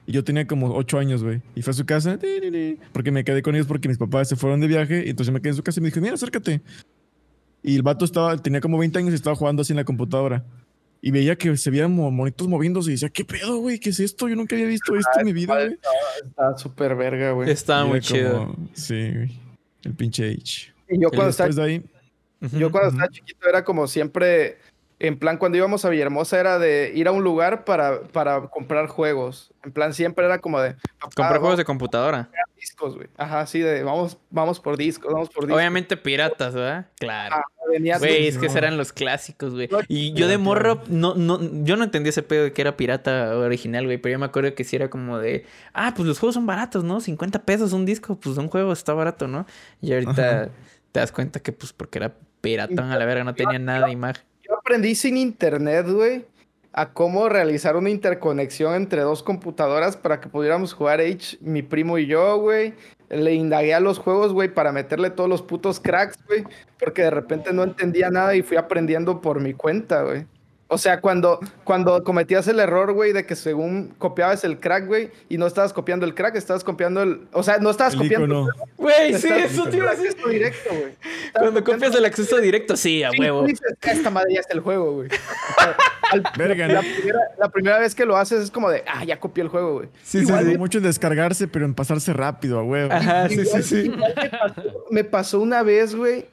[0.06, 1.42] Y yo tenía como 8 años, güey.
[1.56, 2.20] Y fue a su casa.
[2.92, 5.04] Porque me quedé con ellos porque mis papás se fueron de viaje.
[5.06, 6.60] Y entonces me quedé en su casa y me dijo, mira, acércate.
[7.64, 10.44] Y el vato estaba, tenía como 20 años y estaba jugando así en la computadora.
[11.02, 13.80] Y veía que se veían mo- monitos moviéndose y decía, ¿qué pedo, güey?
[13.80, 14.28] ¿Qué es esto?
[14.28, 15.78] Yo nunca había visto esto en mi vida, güey.
[16.28, 17.50] Está súper verga, güey.
[17.52, 18.48] Estaba Y muy chido.
[18.48, 19.40] como- Sí, güey.
[19.84, 20.74] El pinche Age.
[20.90, 21.84] Y yo Y cuando, estaba, ahí,
[22.54, 24.58] yo cuando estaba chiquito era como siempre,
[25.00, 28.88] en plan cuando íbamos a Villahermosa era de ir a un lugar para, para comprar
[28.88, 29.52] juegos.
[29.64, 30.76] En plan siempre era como de...
[31.00, 32.30] Comprar juegos de computadora.
[32.56, 33.08] discos, güey.
[33.18, 35.58] Ajá, sí, de vamos, vamos por discos, vamos por discos.
[35.58, 36.88] Obviamente piratas, ¿verdad?
[37.00, 37.36] Claro.
[37.38, 37.44] Ah,
[38.00, 39.70] Güey, es que esos eran los clásicos, güey.
[39.88, 43.38] Y yo de morro, no, no, yo no entendía ese pedo de que era pirata
[43.38, 43.98] original, güey.
[43.98, 46.84] Pero yo me acuerdo que sí era como de, ah, pues los juegos son baratos,
[46.84, 47.02] ¿no?
[47.02, 49.46] 50 pesos un disco, pues un juego está barato, ¿no?
[49.82, 50.12] Y ahorita
[50.44, 50.50] Ajá.
[50.92, 53.92] te das cuenta que, pues, porque era piratón a la verga, no tenía nada de
[53.92, 54.24] imagen.
[54.48, 56.26] Yo aprendí sin internet, güey,
[56.72, 61.98] a cómo realizar una interconexión entre dos computadoras para que pudiéramos jugar Age, mi primo
[61.98, 62.74] y yo, güey.
[63.10, 66.46] Le indagué a los juegos, güey, para meterle todos los putos cracks, güey,
[66.80, 70.26] porque de repente no entendía nada y fui aprendiendo por mi cuenta, güey.
[70.70, 75.12] O sea, cuando, cuando cometías el error, güey, de que según copiabas el crack, güey,
[75.30, 77.22] y no estabas copiando el crack, estabas copiando el...
[77.32, 78.26] O sea, no estabas el copiando...
[78.26, 78.48] icono.
[78.76, 80.16] Güey, sí, estabas eso te iba a decir.
[80.30, 80.94] directo, güey.
[81.34, 83.44] Cuando copias el acceso directo, sí, a huevo.
[83.44, 85.10] dices, "Ah, esta madre ya está el juego, güey.
[86.38, 89.44] Verga, la, primera, la primera vez que lo haces es como de, ah, ya copié
[89.44, 89.90] el juego, güey.
[90.04, 90.58] Sí, Igual sí.
[90.58, 92.94] mucho en descargarse, pero en pasarse rápido, a huevo.
[92.94, 93.76] Ajá, sí, sí, sí.
[93.86, 96.26] Igual me pasó, me pasó una vez, güey,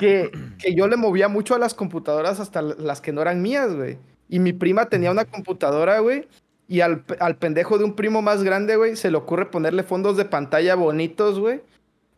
[0.00, 3.74] que, que yo le movía mucho a las computadoras hasta las que no eran mías,
[3.74, 3.98] güey.
[4.28, 6.26] Y mi prima tenía una computadora, güey.
[6.68, 10.16] Y al, al pendejo de un primo más grande, güey, se le ocurre ponerle fondos
[10.16, 11.60] de pantalla bonitos, güey.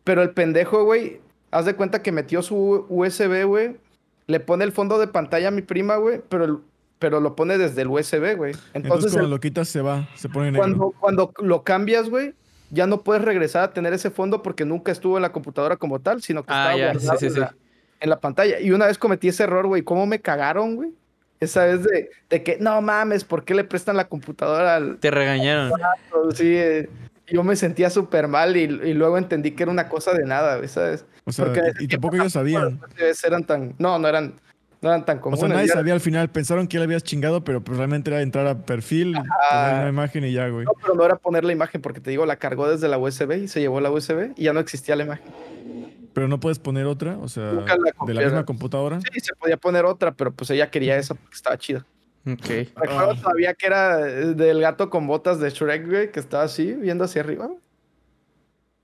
[0.03, 1.21] Pero el pendejo, güey,
[1.51, 3.77] haz de cuenta que metió su USB, güey.
[4.27, 6.57] Le pone el fondo de pantalla a mi prima, güey, pero, el-
[6.99, 8.51] pero lo pone desde el USB, güey.
[8.73, 10.61] Entonces, Entonces, cuando el- lo quitas se va, se pone negro.
[10.61, 12.33] cuando, cuando lo cambias, güey,
[12.69, 15.99] ya no puedes regresar a tener ese fondo porque nunca estuvo en la computadora como
[15.99, 17.39] tal, sino que Ah, estaba ya, sí, guardado sí, en, sí.
[17.39, 17.55] la,
[18.03, 18.59] en la pantalla.
[18.59, 19.81] Y una vez cometí ese error, güey.
[19.81, 20.91] ¿Cómo me cagaron, güey?
[21.39, 24.97] Esa vez de, de que, no mames, ¿por qué le prestan la computadora al...
[24.97, 25.71] Te regañaron.
[26.35, 26.89] Sí, eh,
[27.27, 30.57] yo me sentía súper mal y, y luego entendí que era una cosa de nada,
[30.57, 31.05] güey, ¿sabes?
[31.25, 32.79] O sea, Porque y tampoco ellos sabían.
[33.25, 33.73] Eran tan...
[33.77, 34.33] No, no eran,
[34.81, 35.39] no eran tan O comunes.
[35.41, 36.29] sea, nadie ya- sabía al final.
[36.29, 39.89] Pensaron que ya le habías chingado, pero pues realmente era entrar a perfil, poner una
[39.89, 40.65] imagen y ya, güey.
[40.65, 43.31] No, pero no era poner la imagen porque te digo, la cargó desde la USB
[43.43, 45.25] y se llevó la USB y ya no existía la imagen.
[46.13, 48.99] Pero no puedes poner otra, o sea, Nunca la de la misma computadora.
[49.01, 51.85] Sí, se podía poner otra, pero pues ella quería esa porque estaba chida.
[52.25, 52.45] Ok.
[52.75, 53.15] Recuerdo Ah.
[53.21, 57.03] todavía que era eh, del gato con botas de Shrek, güey, que estaba así, viendo
[57.03, 57.49] hacia arriba.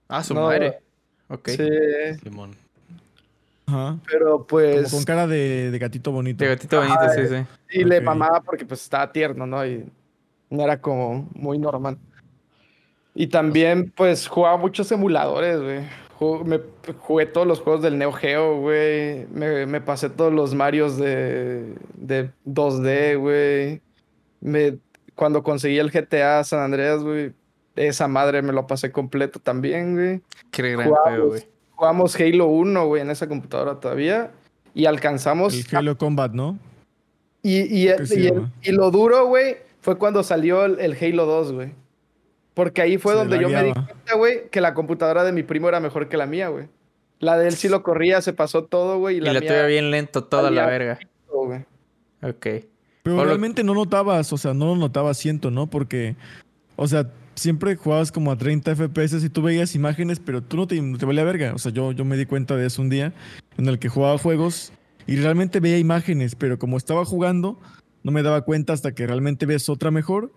[0.07, 0.79] Ah, su No, madre.
[1.29, 1.49] Ok.
[1.49, 1.67] Sí,
[2.23, 2.55] Simón.
[3.67, 3.99] Ajá.
[4.09, 4.91] pero Como pues...
[4.91, 6.43] con cara de, de gatito bonito.
[6.43, 7.79] De gatito bonito, sí, sí.
[7.79, 9.63] Y le mamaba porque pues estaba tierno, ¿no?
[9.63, 9.85] Y
[10.49, 11.97] no era como muy normal.
[13.13, 15.81] Y también pues jugaba muchos emuladores, güey.
[16.19, 16.59] Ju- me-
[16.97, 19.25] jugué todos los juegos del Neo Geo, güey.
[19.31, 23.81] Me, me pasé todos los Marios de, de 2D, güey.
[24.41, 24.77] Me,
[25.15, 27.31] cuando conseguí el GTA San Andreas, güey,
[27.75, 30.21] esa madre me lo pasé completo también, güey.
[30.51, 31.41] Qué gran Jugamos, juego, güey.
[31.75, 34.31] jugamos Halo 1, güey, en esa computadora todavía.
[34.73, 36.57] Y alcanzamos El Halo Combat, ¿no?
[37.41, 40.97] y, y, ¿Qué se y el- y lo duro, güey, fue cuando salió el, el
[41.01, 41.71] Halo 2, güey.
[42.59, 45.43] Porque ahí fue Se donde yo me di cuenta, güey, que la computadora de mi
[45.43, 46.67] primo era mejor que la mía, güey.
[47.19, 49.15] La de él sí lo corría, se pasó todo, güey.
[49.15, 50.99] Y Y la, la mía, tuya bien lento toda la verga.
[52.21, 52.47] Ok.
[53.03, 55.67] Pero realmente no notabas, o sea, no lo notabas, siento, ¿no?
[55.67, 56.17] Porque,
[56.75, 60.67] o sea, siempre jugabas como a 30 FPS y tú veías imágenes, pero tú no
[60.67, 61.53] te, no te valía verga.
[61.55, 63.13] O sea, yo, yo me di cuenta de eso un día
[63.57, 64.73] en el que jugaba juegos
[65.07, 67.57] y realmente veía imágenes, pero como estaba jugando,
[68.03, 70.33] no me daba cuenta hasta que realmente ves otra mejor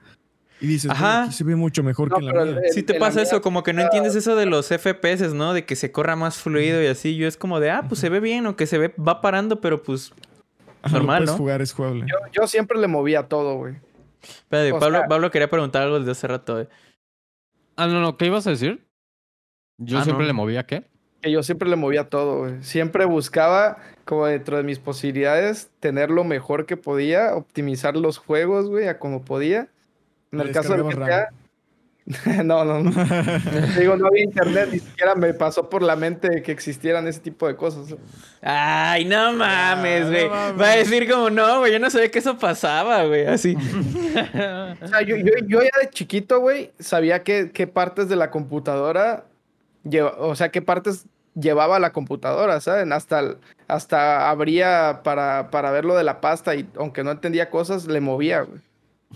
[0.62, 1.04] y dices, Ajá.
[1.10, 2.60] "Bueno, aquí se ve mucho mejor No, que en la mía.
[2.66, 5.52] el- Sí te pasa mía eso, como que no entiendes eso de los FPS, ¿no?
[5.52, 7.16] De que se corra más fluido y así.
[7.16, 9.60] Yo es como de, ah, pues se ve bien o que se ve, va parando,
[9.60, 10.12] pero pues...
[10.90, 11.36] Normal, ¿no?
[11.36, 12.04] jugar, es jugable.
[12.08, 13.74] Yo, yo siempre le movía todo, güey.
[14.22, 16.60] Espérate, O Pablo, sea- Pablo quería preguntar algo desde hace rato.
[16.60, 16.68] eh.
[17.76, 18.84] Ah, no, no, ¿qué ibas a decir?
[19.78, 20.28] Yo Ah, siempre no.
[20.28, 20.84] le movía, ¿qué?
[21.20, 22.62] Que yo siempre le movía todo, güey.
[22.64, 28.68] Siempre buscaba, como dentro de mis posibilidades, tener lo mejor que podía, optimizar los juegos,
[28.68, 29.68] güey, a como podía.
[30.33, 31.28] En el caso del GTA...
[32.45, 32.91] no, no, no.
[33.78, 37.47] Digo, no había internet, ni siquiera me pasó por la mente que existieran ese tipo
[37.47, 37.95] de cosas.
[38.41, 40.28] Ay, no mames, no güey.
[40.28, 43.55] Va a decir como, no, güey, yo no sabía que eso pasaba, güey, así.
[44.83, 48.30] O sea, yo, yo, yo ya de chiquito, güey, sabía qué, qué partes de la
[48.30, 49.24] computadora,
[49.85, 52.93] lleva- o sea, qué partes llevaba la computadora, ¿saben?
[52.93, 53.37] Hasta,
[53.68, 58.01] hasta abría para, para ver lo de la pasta y aunque no entendía cosas, le
[58.01, 58.61] movía, güey.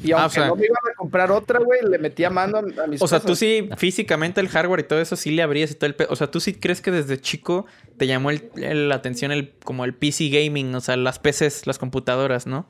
[0.03, 2.59] Y Ah, o aunque sea- no me iban a comprar otra, güey, le metía mano
[2.59, 5.43] a, a mis O sea, tú sí, físicamente el hardware y todo eso sí le
[5.43, 5.97] abrías y todo el...
[6.11, 7.67] O sea, tú sí crees que desde chico
[7.97, 11.67] te llamó el- el- la atención el, como el PC gaming, o sea, las PCs,
[11.67, 12.67] las computadoras, ¿no?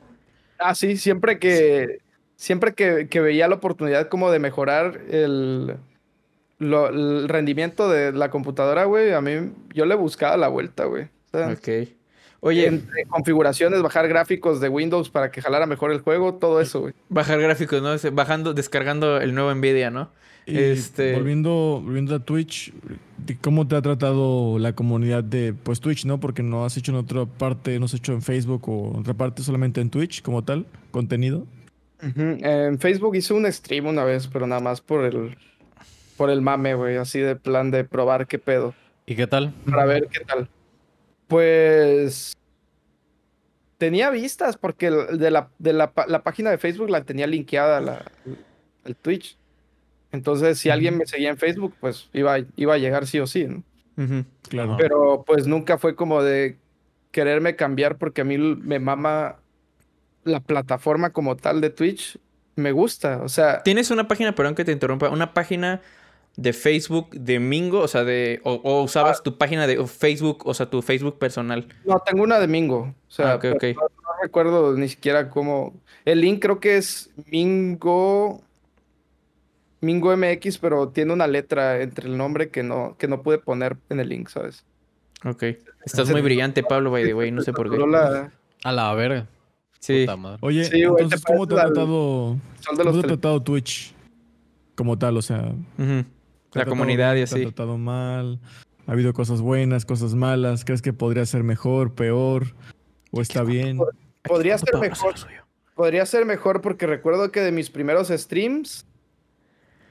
[0.58, 1.98] Ah, sí, siempre que,
[2.36, 5.76] siempre que, que veía la oportunidad como de mejorar el,
[6.58, 11.04] lo- el rendimiento de la computadora, güey, a mí yo le buscaba la vuelta, güey.
[11.32, 11.88] O sea, Ok.
[12.47, 16.80] Oye, entre configuraciones, bajar gráficos de Windows para que jalara mejor el juego, todo eso,
[16.80, 16.94] güey.
[17.09, 17.90] bajar gráficos, ¿no?
[18.12, 20.11] Bajando, descargando el nuevo Nvidia, ¿no?
[20.47, 22.72] Y Este- volviendo, volviendo a Twitch,
[23.18, 26.20] ¿de ¿cómo te ha tratado la comunidad de pues Twitch, no?
[26.20, 29.14] Porque no has hecho en otra parte, no has hecho en Facebook o en otra
[29.14, 31.47] parte, solamente en Twitch como tal, contenido.
[32.01, 35.36] En Facebook hice un stream una vez, pero nada más por el,
[36.16, 38.74] por el mame, güey, así de plan de probar qué pedo,
[39.07, 39.53] ¿Y qué tal?
[39.68, 40.49] para ver qué tal.
[41.28, 42.36] Pues
[43.78, 48.04] tenía vistas porque de la, de la, la página de Facebook la tenía linkeada la,
[48.84, 49.36] el Twitch.
[50.12, 53.46] Entonces, si alguien me seguía en Facebook, pues iba, iba a llegar sí o sí,
[53.46, 53.62] ¿no?
[54.48, 54.76] Claro.
[54.78, 56.56] Pero pues nunca fue como de
[57.10, 59.36] quererme cambiar porque a mí me mama
[60.24, 62.18] la plataforma como tal de Twitch.
[62.56, 65.82] Me gusta, o sea, Tienes una página, perdón que te interrumpa, una página
[66.37, 68.41] de Facebook de Mingo, o sea, de...
[68.45, 71.66] O, o usabas tu página de Facebook, o sea, tu Facebook personal.
[71.84, 72.95] no, tengo una de Mingo.
[73.09, 73.41] O sea, Ah.
[73.43, 75.74] No, no recuerdo ni siquiera cómo.
[76.05, 78.43] El link creo que es Mingo.
[79.80, 83.76] Mingo MX, pero tiene una letra entre el nombre que no, que no pude poner
[83.91, 84.64] en el link, ¿sabes?
[85.24, 85.43] Ok.
[85.84, 87.78] Estás muy brillante, Pablo, by the way, no sé por qué.
[87.78, 88.30] La-
[88.64, 89.26] A la verga.
[89.78, 90.01] Sí.
[90.01, 90.39] Puta madre.
[90.41, 93.95] Oye, Sí, güey, entonces, ¿cómo te ha tratado, cómo te ha tratado Twitch
[94.74, 95.16] como tal?
[95.18, 96.05] O sea, ¿te ha Ujú.
[96.59, 97.26] La comunidad y bien?
[97.28, 97.44] ¿Te ha así.
[97.46, 98.40] tratado mal?
[98.86, 100.64] ¿Ha habido cosas buenas, cosas malas?
[100.64, 102.54] ¿Crees que podría ser mejor, peor?
[103.11, 103.78] ¿O está bien?
[104.22, 105.14] Podría ser mejor.
[105.74, 108.86] Podría ser mejor porque recuerdo que de mis primeros streams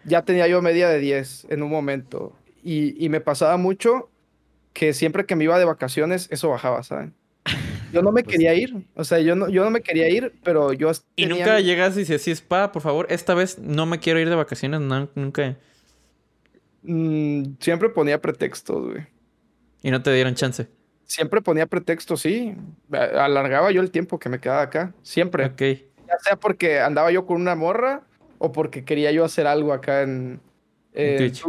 [0.04, 2.34] ya tenía yo media de 10 en un momento.
[2.64, 4.10] Y, y me pasaba mucho
[4.74, 7.14] que siempre que me iba de vacaciones, eso bajaba, ¿saben?
[7.94, 8.76] yo no me Pues- quería ir.
[8.96, 11.96] O sea, yo no, yo no me quería ir, pero yo Y tenía nunca llegas
[11.96, 15.10] y dices, sí, spa, por favor, esta vez no me quiero ir de vacaciones, no,
[15.16, 15.56] nunca.
[16.86, 19.08] Mm, siempre ponía pretextos, güey.
[19.82, 20.68] Y no te dieron chance.
[21.06, 22.56] Siempre ponía pretextos, sí.
[22.92, 24.94] Alargaba yo el tiempo que me quedaba acá.
[25.04, 25.46] Siempre.
[25.46, 25.62] Ok.
[26.08, 28.02] Ya sea porque andaba yo con una morra
[28.40, 30.40] o porque quería yo hacer algo acá en,
[30.94, 31.44] en Twitch.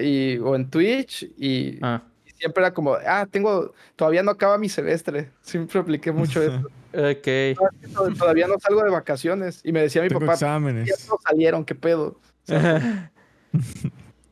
[0.00, 1.22] Y, o en Twitch.
[1.36, 5.30] Y, Ah, y siempre era como, ah, tengo, todavía no acaba mi semestre.
[5.40, 6.58] Siempre apliqué mucho eso.
[6.92, 7.58] ok.
[7.92, 9.60] "No, todavía no salgo de vacaciones.
[9.64, 10.86] Y me decía mi Tengo papá, exámenes.
[10.86, 12.20] ya no salieron, qué pedo.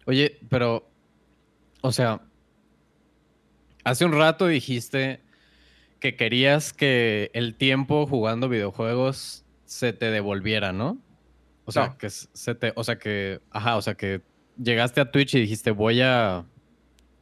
[0.07, 0.89] Oye, pero,
[1.81, 2.21] o sea,
[3.85, 5.21] hace un rato dijiste
[6.01, 10.99] que querías que el tiempo jugando videojuegos se te devolviera, ¿no?
[11.65, 11.99] O sea, No.
[11.99, 14.21] que se te, o sea que, ajá, o sea que
[14.63, 16.45] llegaste a Twitch y dijiste voy a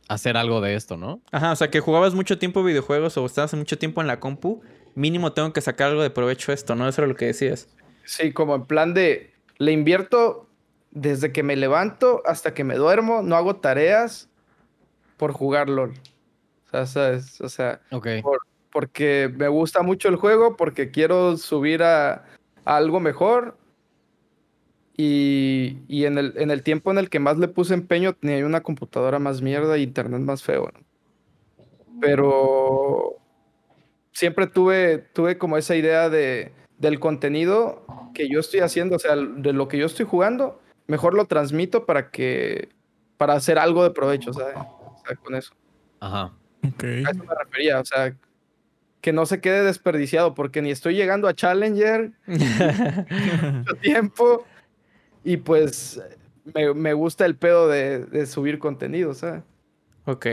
[0.09, 1.21] hacer algo de esto, ¿no?
[1.31, 4.63] Ajá, o sea, que jugabas mucho tiempo videojuegos o estabas mucho tiempo en la compu,
[4.95, 6.89] mínimo tengo que sacar algo de provecho a esto, ¿no?
[6.89, 7.69] Eso era lo que decías.
[8.05, 10.50] Sí, como en plan de, le invierto
[10.91, 14.29] desde que me levanto hasta que me duermo, no hago tareas
[15.17, 15.93] por jugar LOL.
[16.67, 17.41] O sea, ¿sabes?
[17.41, 18.07] O sea, Ok.
[18.73, 22.25] porque me gusta mucho el juego, porque quiero subir a,
[22.65, 23.57] a algo mejor.
[24.97, 28.45] Y, y en, el, en el tiempo en el que más le puse empeño, tenía
[28.45, 30.71] una computadora más mierda y internet más feo.
[30.75, 30.81] ¿no?
[32.01, 33.17] Pero
[34.13, 39.17] siempre tuve, tuve como esa idea de, del contenido que yo estoy haciendo, o sea,
[39.17, 40.61] de lo que yo estoy jugando,
[40.91, 42.69] mejor lo transmito para que,
[43.17, 44.57] para hacer algo de provecho, ¿sabes?
[44.57, 45.55] O sea, con eso.
[46.01, 46.33] Ajá.
[46.67, 46.85] Ok.
[46.85, 48.17] A eso me refería, o sea,
[49.01, 54.45] que no se quede desperdiciado, porque ni estoy llegando a Challenger mucho tiempo
[55.25, 56.03] y pues
[56.55, 59.43] me, me gusta el pedo de, de subir contenido, ¿sabes?
[60.07, 60.27] ok.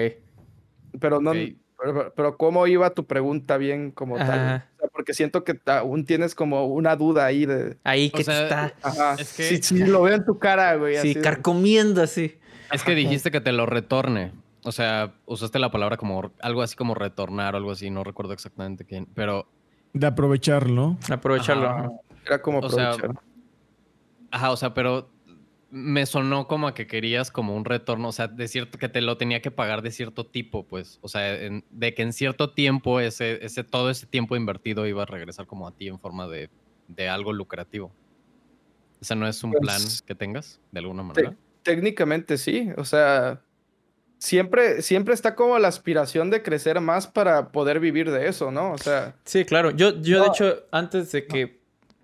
[1.00, 1.34] Pero no.
[1.80, 4.28] Pero, pero ¿cómo iba tu pregunta bien como tal?
[4.76, 7.78] O sea, porque siento que aún tienes como una duda ahí de...
[7.84, 8.74] Ahí O que sea, está.
[8.82, 10.96] Ajá, Es que- sí, sí, lo veo en tu cara, güey.
[10.98, 12.38] Sí, así carcomiendo así.
[12.72, 14.32] Es que dijiste que te lo retorne.
[14.64, 18.34] O sea, usaste la palabra como algo así como retornar o algo así, no recuerdo
[18.34, 19.48] exactamente quién, pero
[19.94, 20.98] De aprovecharlo.
[21.10, 21.70] Aprovecharlo.
[21.70, 21.90] Ajá.
[22.26, 23.24] Era como O sea, aprovechar.
[24.32, 25.10] Ajá, o sea, pero
[25.70, 29.02] me sonó como a que querías como un retorno, o sea, de cierto que te
[29.02, 32.52] lo tenía que pagar de cierto tipo, pues, o sea, en- de que en cierto
[32.54, 36.28] tiempo ese, ese, todo ese tiempo invertido iba a regresar como a ti en forma
[36.28, 36.50] de,
[36.88, 37.92] de algo lucrativo.
[39.02, 41.36] ¿Ese no es un Pues, plan que tengas, de alguna manera?
[41.64, 43.42] Técnicamente sí, o sea,
[44.20, 48.72] siempre, siempre está como la aspiración de crecer más para poder vivir de eso, ¿no?
[48.72, 49.72] O sea, Sí, claro.
[49.72, 51.57] Yo, yo de hecho, antes de que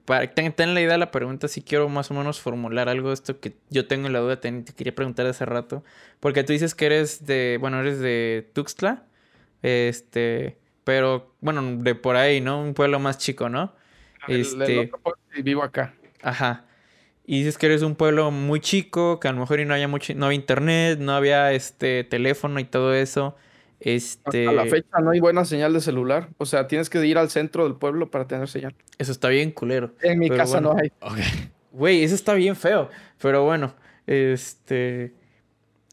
[0.05, 2.89] para que ten- ten la idea de la pregunta, si quiero más o menos formular
[2.89, 5.83] algo de esto que yo tengo la duda, te, te quería preguntar hace rato.
[6.19, 9.03] Porque tú dices que eres de, bueno, eres de Tuxtla,
[9.61, 12.61] este, pero, bueno, de por ahí, ¿no?
[12.61, 13.73] Un pueblo más chico, ¿no?
[14.27, 15.93] el- el Este- otro pueblo y vivo acá.
[16.21, 16.65] Ajá.
[17.25, 19.87] Y dices que eres un pueblo muy chico, que a lo mejor y no había
[19.89, 23.35] mucho, no había internet, no había este teléfono y todo eso.
[23.85, 26.29] Este, Hasta la fecha no hay buena señal de celular.
[26.37, 28.73] O sea, tienes que ir al centro del pueblo para tener señal.
[28.97, 29.93] eso está bien culero.
[30.01, 30.73] En mi casa bueno.
[30.73, 30.91] no hay.
[31.01, 31.19] Ok.
[31.73, 32.89] Güey, eso está bien feo.
[33.21, 33.75] Pero bueno,
[34.07, 35.13] este.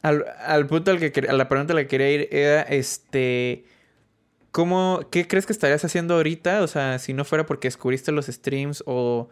[0.03, 3.65] Al, al punto al que a la pregunta a la que quería ir era este.
[4.53, 6.63] ¿Cómo, qué crees que estarías haciendo ahorita?
[6.63, 9.31] O sea, si no fuera porque descubriste los streams o.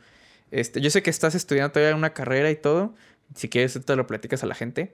[0.51, 2.95] Este, yo sé que estás estudiando todavía una carrera y todo.
[3.35, 4.93] Si quieres, te lo platicas a la gente.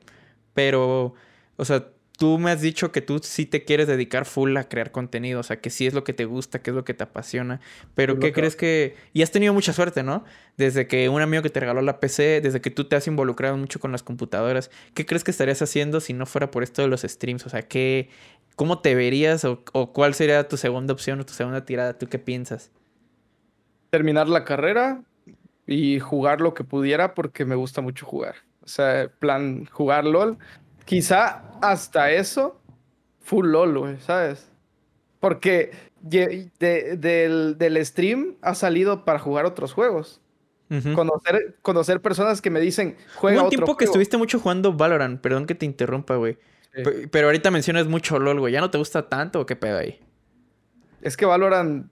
[0.52, 1.14] Pero,
[1.56, 4.92] o sea, tú me has dicho que tú sí te quieres dedicar full a crear
[4.92, 5.40] contenido.
[5.40, 7.60] O sea, que sí es lo que te gusta, que es lo que te apasiona.
[7.94, 8.96] Pero, ¿qué que- crees que.?
[9.12, 10.24] Y has tenido mucha suerte, ¿no?
[10.56, 13.56] Desde que un amigo que te regaló la PC, desde que tú te has involucrado
[13.56, 14.70] mucho con las computadoras.
[14.94, 17.46] ¿Qué crees que estarías haciendo si no fuera por esto de los streams?
[17.46, 18.08] O sea, ¿qué,
[18.56, 21.98] ¿cómo te verías o, o cuál sería tu segunda opción o tu segunda tirada?
[21.98, 22.70] ¿Tú qué piensas?
[23.90, 25.02] Terminar la carrera
[25.66, 28.36] y jugar lo que pudiera porque me gusta mucho jugar.
[28.62, 30.38] O sea, plan jugar LOL.
[30.84, 32.60] Quizá hasta eso,
[33.20, 34.50] full LOL, güey, ¿sabes?
[35.20, 35.70] Porque
[36.00, 36.50] de-
[36.98, 40.20] del, del stream ha salido para jugar otros juegos.
[40.94, 43.92] Conocer, conocer personas que me dicen, juega Hubo un otro tiempo que juego".
[43.92, 45.20] estuviste mucho jugando Valorant.
[45.20, 46.36] Perdón que te interrumpa, güey.
[46.74, 46.82] Sí.
[46.82, 48.52] Pe- Pero ahorita mencionas mucho LOL, güey.
[48.52, 50.00] ¿Ya no te gusta tanto o qué pedo ahí?
[51.00, 51.86] Es que Valorant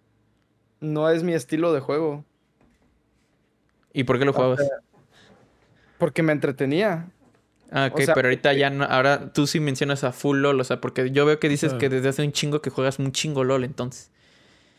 [0.80, 2.24] no es mi estilo de juego.
[3.92, 4.60] ¿Y por qué lo jugabas?
[5.98, 7.08] Porque me entretenía.
[7.74, 8.84] Ah, ok, o sea, pero ahorita ya no.
[8.84, 11.88] Ahora tú sí mencionas a full LOL, o sea, porque yo veo que dices que
[11.88, 14.10] desde hace un chingo que juegas un chingo LOL, entonces.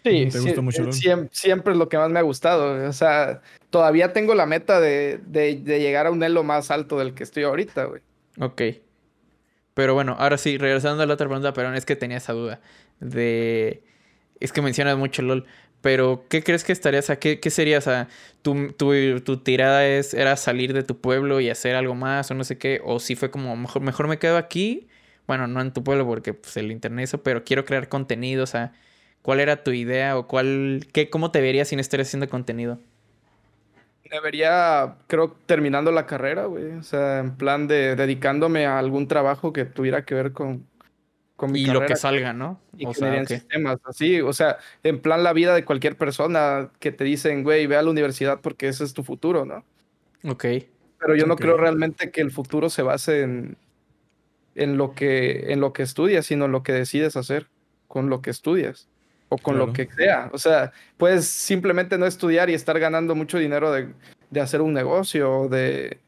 [0.03, 0.93] Sí, ¿Te sí, gusta mucho eh, LOL?
[0.93, 2.87] siem- siempre, es lo que más me ha gustado.
[2.87, 3.41] O sea,
[3.71, 7.23] todavía tengo la meta de, de- de llegar a un elo más alto del que
[7.23, 8.01] estoy ahorita, güey.
[8.39, 8.61] Ok.
[9.73, 12.61] Pero bueno, ahora sí, regresando a la otra pregunta, pero es que tenía esa duda.
[12.99, 13.81] De.
[14.39, 15.45] es que mencionas mucho LOL,
[15.83, 18.07] pero ¿qué crees que estarías, o qué, qué sería, o sea,
[18.41, 22.35] tu, tu, tu, tirada es, era salir de tu pueblo y hacer algo más o
[22.35, 24.87] no sé qué, o si fue como, mejor, mejor me quedo aquí,
[25.27, 28.47] bueno, no en tu pueblo porque pues el internet eso, pero quiero crear contenido, o
[28.47, 28.71] sea,
[29.21, 32.79] ¿cuál era tu idea o cuál, qué, cómo te verías sin estar haciendo contenido?
[34.09, 39.09] Me vería, creo, terminando la carrera, güey, o sea, en plan de dedicándome a algún
[39.09, 40.65] trabajo que tuviera que ver con,
[41.35, 41.81] con mi Y carrera.
[41.81, 42.59] lo que salga, ¿no?
[42.73, 43.27] O Ingeniería sea, en ok.
[43.27, 47.67] sistemas, así, o sea, en plan la vida de cualquier persona que te dicen, güey,
[47.67, 49.63] ve a la universidad porque ese es tu futuro, ¿no?
[50.29, 50.45] Ok.
[50.99, 53.57] Pero yo no creo realmente que el futuro se base en,
[54.55, 57.47] en, lo que, en lo que estudias, sino en lo que decides hacer
[57.87, 58.87] con lo que estudias
[59.29, 60.29] o con lo que sea.
[60.31, 63.89] O sea, puedes simplemente no estudiar y estar ganando mucho dinero de,
[64.29, 65.99] de hacer un negocio o de,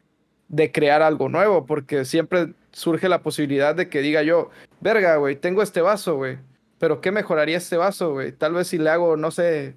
[0.47, 4.49] de crear algo nuevo, porque siempre surge la posibilidad de que diga yo,
[4.81, 6.37] verga, güey, tengo este vaso, güey,
[6.77, 8.31] pero ¿qué mejoraría este vaso, güey?
[8.31, 9.73] Tal vez si le hago, no sé,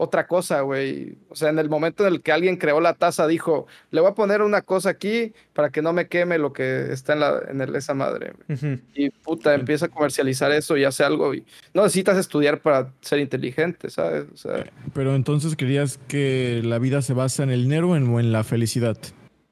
[0.00, 1.18] otra cosa, güey.
[1.28, 4.10] O sea, en el momento en el que alguien creó la taza, dijo, le voy
[4.10, 7.42] a poner una cosa aquí para que no me queme lo que está en, la,
[7.48, 8.32] en el- esa madre.
[8.46, 8.56] güey".
[8.74, 8.80] Ujú.
[8.94, 11.34] Y puta, empieza a comercializar eso y hace algo.
[11.34, 11.44] Y
[11.74, 14.26] no necesitas estudiar para ser inteligente, ¿sabes?
[14.32, 14.64] O sea,
[14.94, 18.96] Pero entonces creías que la vida se basa en el dinero o en la felicidad.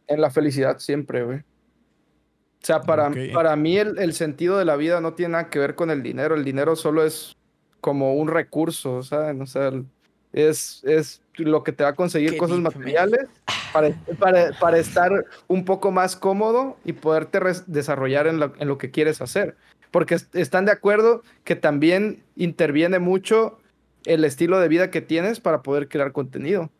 [0.08, 1.38] En la felicidad siempre, güey.
[1.38, 5.58] O sea, para, para mí el, el sentido de la vida no tiene nada que
[5.58, 6.34] ver con el dinero.
[6.34, 7.36] El dinero solo es
[7.80, 9.40] como un recurso, ¿saben?
[9.42, 9.86] O sea, el-
[10.32, 13.26] es, es lo que te va a conseguir Qué cosas materiales
[13.72, 18.76] para, para, para estar un poco más cómodo y poderte desarrollar en lo, en lo
[18.76, 19.56] que quieres hacer.
[19.90, 23.58] Porque est- están de acuerdo que también interviene mucho
[24.04, 26.70] el estilo de vida que tienes para poder crear contenido.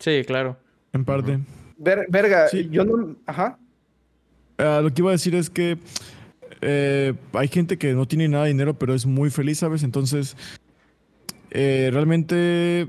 [0.00, 0.56] Sí, claro.
[0.92, 1.38] En parte.
[1.76, 2.68] Ver- verga, Sí.
[2.70, 3.16] yo no...
[3.26, 3.58] Ajá.
[4.58, 5.76] Ah, lo que iba a decir es que
[6.62, 9.82] eh, hay gente que no tiene nada de dinero, pero es muy feliz, ¿sabes?
[9.82, 10.36] Entonces,
[11.50, 12.88] eh, realmente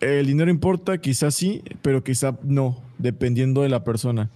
[0.00, 4.30] el dinero importa, quizás sí, pero quizá no, dependiendo de la persona.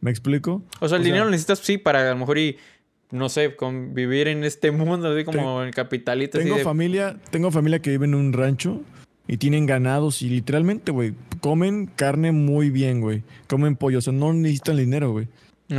[0.00, 0.62] ¿Me explico?
[0.80, 2.56] O sea, el O sea- dinero lo necesitas, sí, para a lo mejor y,
[3.10, 6.38] no sé, convivir en este mundo, así como el capitalito.
[6.38, 8.82] así Tengo de- familia, tengo familia que vive en un rancho
[9.28, 13.22] y tienen ganados y literalmente, güey, comen carne muy bien, güey.
[13.46, 15.28] Comen pollo, o sea, no necesitan dinero, güey.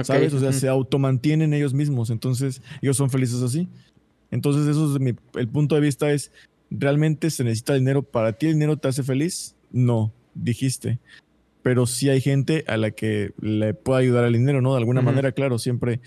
[0.03, 0.33] ¿Sabes?
[0.35, 2.11] O sea, se automantienen ellos mismos.
[2.11, 3.67] Entonces, ellos son felices así.
[4.29, 6.31] Entonces, eso es mi, el punto de vista es,
[6.69, 8.03] ¿realmente se necesita dinero?
[8.03, 9.55] ¿Para ti el dinero te hace feliz?
[9.71, 10.99] No, dijiste.
[11.63, 14.73] Pero sí hay gente a la que le puede ayudar el dinero, ¿no?
[14.73, 16.01] De alguna manera, claro, siempre,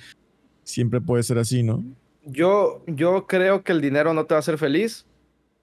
[0.62, 1.84] siempre puede ser así, ¿no?
[2.24, 5.06] Yo, yo creo que el dinero no te va a hacer feliz,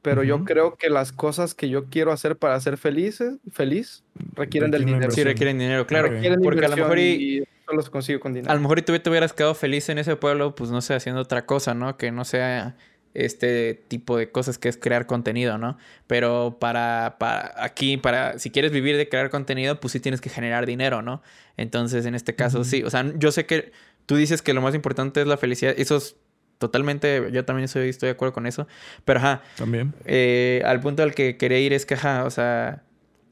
[0.02, 4.72] pero yo creo que las cosas que yo quiero hacer para ser felices, feliz requieren
[4.72, 5.12] del dinero.
[5.12, 6.10] Sí, requieren dinero, claro.
[6.10, 8.52] Requieren Porque a lo mejor y, y solo se consigue con dinero.
[8.52, 10.93] a lo mejor y tú te hubieras quedado feliz en ese pueblo, pues no sé,
[10.93, 11.97] haciendo otra cosa, ¿no?
[11.97, 12.78] Que no sea
[13.14, 15.78] este tipo de cosas que es crear contenido, ¿no?
[16.08, 20.30] Pero para, para aquí, para, si quieres vivir de crear contenido, pues sí tienes que
[20.30, 21.22] generar dinero, ¿no?
[21.58, 22.84] Entonces, en este caso, sí.
[22.84, 23.72] O sea, yo sé que
[24.06, 25.74] tú dices que lo más importante es la felicidad.
[25.78, 26.16] Eso es
[26.60, 28.68] totalmente, yo también soy, estoy de acuerdo con eso.
[29.05, 29.93] Pero, ajá, También.
[30.05, 32.84] eh, al punto al que quería ir es que, ajá, o sea,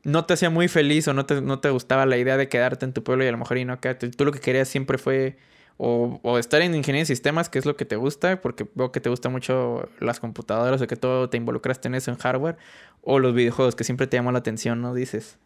[0.04, 2.86] no te hacía muy feliz o no te, no te gustaba la idea de quedarte
[2.86, 4.10] en tu pueblo y a lo mejor y no quedarte.
[4.10, 5.38] Tú lo que querías siempre fue
[5.78, 8.92] o, o estar en ingeniería de sistemas, que es lo que te gusta, porque veo
[8.92, 12.58] que te gustan mucho las computadoras o que todo te involucraste en eso, en hardware,
[13.02, 14.94] o los videojuegos, que siempre te llamó la atención, ¿no?
[14.96, 15.38] Dices.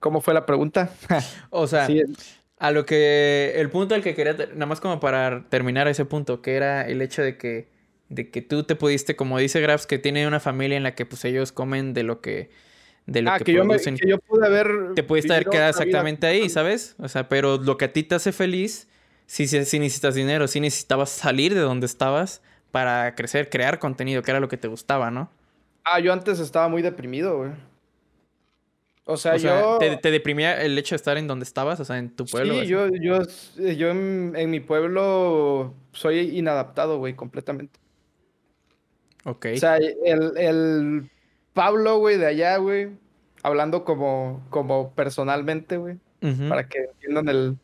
[0.00, 0.90] ¿Cómo fue la pregunta?
[1.50, 2.02] O sea, Sí,
[2.62, 3.54] a lo que.
[3.56, 4.34] El punto al que quería.
[4.34, 7.68] Nada más como para terminar ese punto, que era el hecho de que.
[8.08, 11.04] De que tú te pudiste, como dice Grabs, que tiene una familia en la que
[11.04, 12.50] pues ellos comen de lo que.
[13.06, 14.94] De lo ah, que, que yo, me, que yo pude haber.
[14.94, 16.48] Te pudiste haber quedado vida exactamente ahí.
[16.48, 16.94] ¿sabes?
[17.00, 18.86] O sea, pero lo que a ti te hace feliz,
[19.26, 24.22] sí, sí, sí necesitas dinero, sí necesitabas salir de donde estabas para crecer, crear contenido,
[24.22, 25.30] que era lo que te gustaba, ¿no?
[25.82, 27.50] Ah, yo antes estaba muy deprimido, güey.
[29.04, 29.78] O sea, o sea, yo.
[29.78, 32.60] te, te deprimía el hecho de estar en donde estabas, o sea, en tu pueblo.
[32.60, 33.18] Sí, yo, yo,
[33.56, 37.80] yo en, en mi pueblo soy inadaptado, güey, completamente.
[39.24, 39.46] Ok.
[39.54, 41.10] O sea, el, el
[41.52, 42.90] Pablo, güey, de allá, güey,
[43.42, 45.98] hablando como, como personalmente, güey,
[46.48, 47.58] para que entiendan el,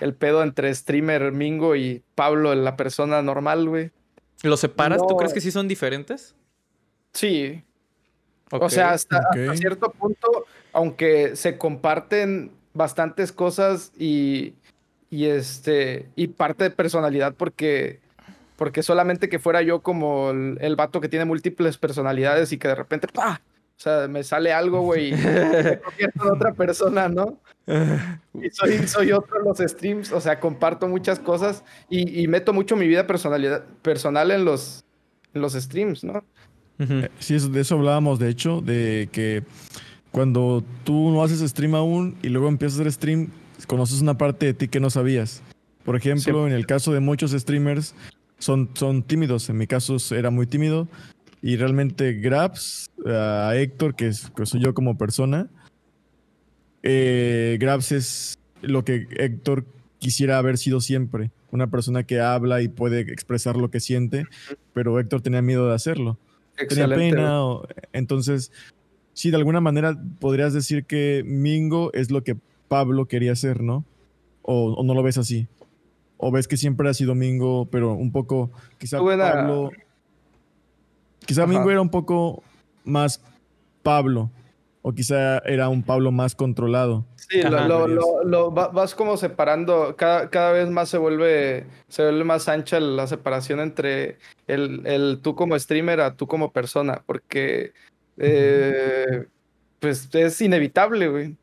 [0.00, 3.90] el pedo entre streamer Mingo y Pablo, la persona normal, güey.
[4.42, 5.00] ¿Los separas?
[5.06, 6.34] ¿Tú crees que sí son diferentes?
[7.12, 7.62] Sí,
[8.52, 8.62] Ok.
[8.64, 9.20] o sea, hasta,
[9.54, 14.54] cierto punto, aunque se comparten bastantes cosas y,
[15.10, 17.98] y este, y parte de personalidad, porque,
[18.56, 22.68] porque solamente que fuera yo como el, el vato que tiene múltiples personalidades y que
[22.68, 23.40] de repente, ¡pa!
[23.76, 27.38] O sea, me sale algo, güey, y me convierto en otra persona, ¿no?
[28.34, 32.52] Y soy, soy otro en los streams, o sea, comparto muchas cosas y, y meto
[32.52, 34.84] mucho mi vida personalidad, personal en los,
[35.32, 36.22] en los streams, ¿no?
[36.78, 39.44] Eh, Sí, eso- de eso hablábamos, de hecho, de que
[40.10, 43.28] cuando tú no haces stream aún y luego empiezas a hacer stream,
[43.66, 45.42] conoces una parte de ti que no sabías.
[45.84, 47.94] Por ejemplo, en el caso de muchos streamers,
[48.38, 49.48] son, son tímidos.
[49.50, 50.88] En mi caso era muy tímido.
[51.42, 55.48] Y realmente Grabs, a Héctor, que, es, que soy yo como persona,
[56.82, 59.64] eh, Grabs es lo que Héctor
[59.98, 61.30] quisiera haber sido siempre.
[61.50, 64.26] Una persona que habla y puede expresar lo que siente,
[64.72, 66.18] pero Héctor tenía miedo de hacerlo
[66.68, 67.44] tenía pena.
[67.44, 68.52] o- entonces,
[69.20, 72.36] sí, de alguna manera podrías decir que Mingo es lo que
[72.68, 73.84] Pablo quería hacer, ¿no?
[74.42, 75.46] O, o no lo ves así.
[76.16, 79.70] O ves que siempre ha sido Mingo, pero un poco, quizá Pablo.
[81.26, 81.52] Quizá Ajá.
[81.52, 82.42] Mingo era un poco
[82.84, 83.22] más
[83.82, 84.30] Pablo.
[84.82, 87.04] O quizá era un Pablo más controlado.
[87.16, 87.68] Sí, lo, Ajá.
[87.68, 92.24] lo- lo- lo va- vas como separando, cada, cada vez más se vuelve, se vuelve
[92.24, 94.16] más ancha la separación entre
[94.46, 97.72] el, el tú como streamer a tú como persona, porque
[98.20, 99.26] eh,
[99.78, 101.32] pues es inevitable, güey.
[101.32, 101.36] O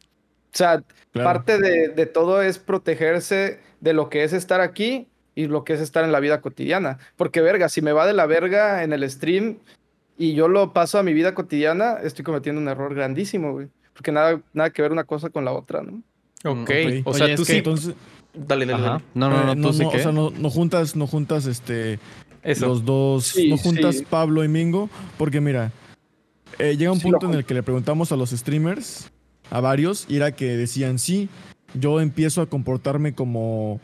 [0.58, 1.30] sea, Claro.
[1.30, 5.74] parte de, de todo es protegerse de lo que es estar aquí y lo que
[5.74, 7.00] es estar en la vida cotidiana.
[7.16, 9.58] Porque, verga, si me va de la verga en el stream
[10.18, 13.68] y yo lo paso a mi vida cotidiana, estoy cometiendo un error grandísimo, güey.
[13.94, 16.02] Porque nada, nada que ver una cosa con la otra, ¿no?
[16.46, 16.70] Ok.
[16.70, 16.72] Ok.
[17.06, 17.54] O sea, Oye, tú sí.
[17.54, 17.96] que- Entonces,
[18.34, 18.92] Dale, dale, Ajá.
[18.92, 19.04] dale.
[19.16, 20.00] No, no, no, eh, tú sí o que.
[20.00, 21.98] sea, no, no juntas, no juntas este
[22.44, 22.68] Eso.
[22.68, 24.06] los dos, Sí, no juntas sí.
[24.08, 25.72] Pablo y Mingo, porque mira,
[26.60, 29.12] eh, llega un Sí punto en el que le preguntamos a los streamers,
[29.50, 31.30] a varios, y era que decían, sí,
[31.74, 33.80] yo empiezo a comportarme como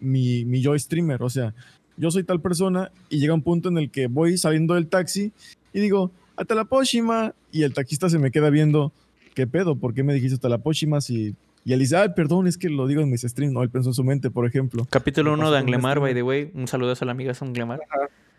[0.00, 1.54] mi, mi yo streamer, o sea,
[1.96, 5.32] yo soy tal persona, y llega un punto en el que voy saliendo del taxi
[5.72, 8.92] y digo, hasta la Poshima, y el taxista se me queda viendo,
[9.34, 9.76] ¿qué pedo?
[9.76, 11.34] ¿Por qué me dijiste hasta la Poshima si...
[11.64, 13.90] Y él dice, ay, perdón, es que lo digo en mis streams, no, él pensó
[13.90, 14.84] en su mente, por ejemplo.
[14.90, 16.14] Capítulo Me 1 pasó de Anglemar, by streamer.
[16.14, 16.60] the way.
[16.60, 17.80] Un saludo a la amiga Anglemar.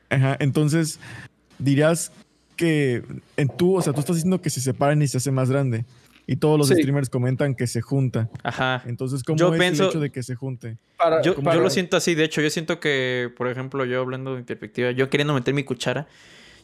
[0.10, 1.00] Ajá, entonces
[1.58, 2.12] dirías
[2.56, 3.04] que
[3.38, 5.86] en tú, o sea, tú estás diciendo que se separan y se hace más grande.
[6.26, 6.76] Y todos los Sí.
[6.76, 8.30] streamers comentan que se junta.
[8.44, 8.82] Ajá.
[8.86, 10.78] Entonces, ¿cómo Yo es pienso- el hecho de que se junte?
[10.98, 14.00] Para, Yo, para- yo lo siento así, de hecho, yo siento que, por ejemplo, yo
[14.00, 16.08] hablando de mi perspectiva, yo queriendo meter mi cuchara,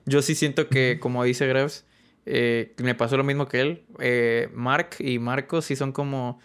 [0.05, 1.85] yo sí siento que, como dice Graves,
[2.25, 3.83] eh, me pasó lo mismo que él.
[3.99, 6.39] Eh, Mark y Marco sí son como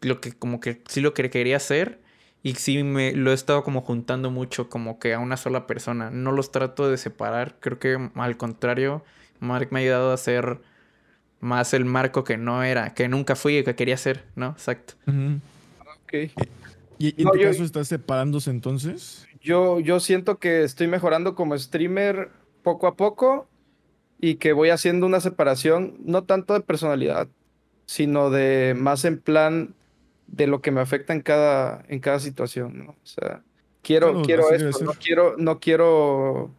[0.00, 2.00] lo que, como que sí lo que quería hacer.
[2.42, 6.10] Y sí me lo he estado como juntando mucho, como que a una sola persona.
[6.10, 7.56] No los trato de separar.
[7.60, 9.04] Creo que al contrario,
[9.38, 10.58] Mark me ha ayudado a ser
[11.40, 14.50] más el Marco que no era, que nunca fui y que quería ser, ¿no?
[14.50, 14.94] Exacto.
[15.06, 16.12] Ok.
[16.98, 19.26] ¿Y, y en No, tu yo- caso estás separándose entonces?
[19.40, 22.30] Yo, yo siento que estoy mejorando como streamer
[22.62, 23.48] poco a poco
[24.20, 27.28] y que voy haciendo una separación, no tanto de personalidad,
[27.86, 29.74] sino de más en plan
[30.32, 32.90] de lo que me afecta en cada, en cada situación, ¿no?
[32.92, 33.42] O sea,
[33.82, 36.50] quiero, Claro, quiero esto, no quiero, no quiero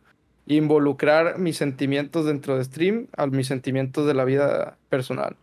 [0.46, 5.36] involucrar mis sentimientos dentro de stream a mis sentimientos de la vida personal.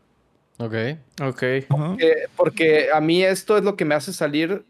[0.59, 0.75] Ok.
[1.23, 1.43] Ok.
[1.43, 1.67] Eh,
[2.37, 4.65] porque a mí esto es lo que me hace salir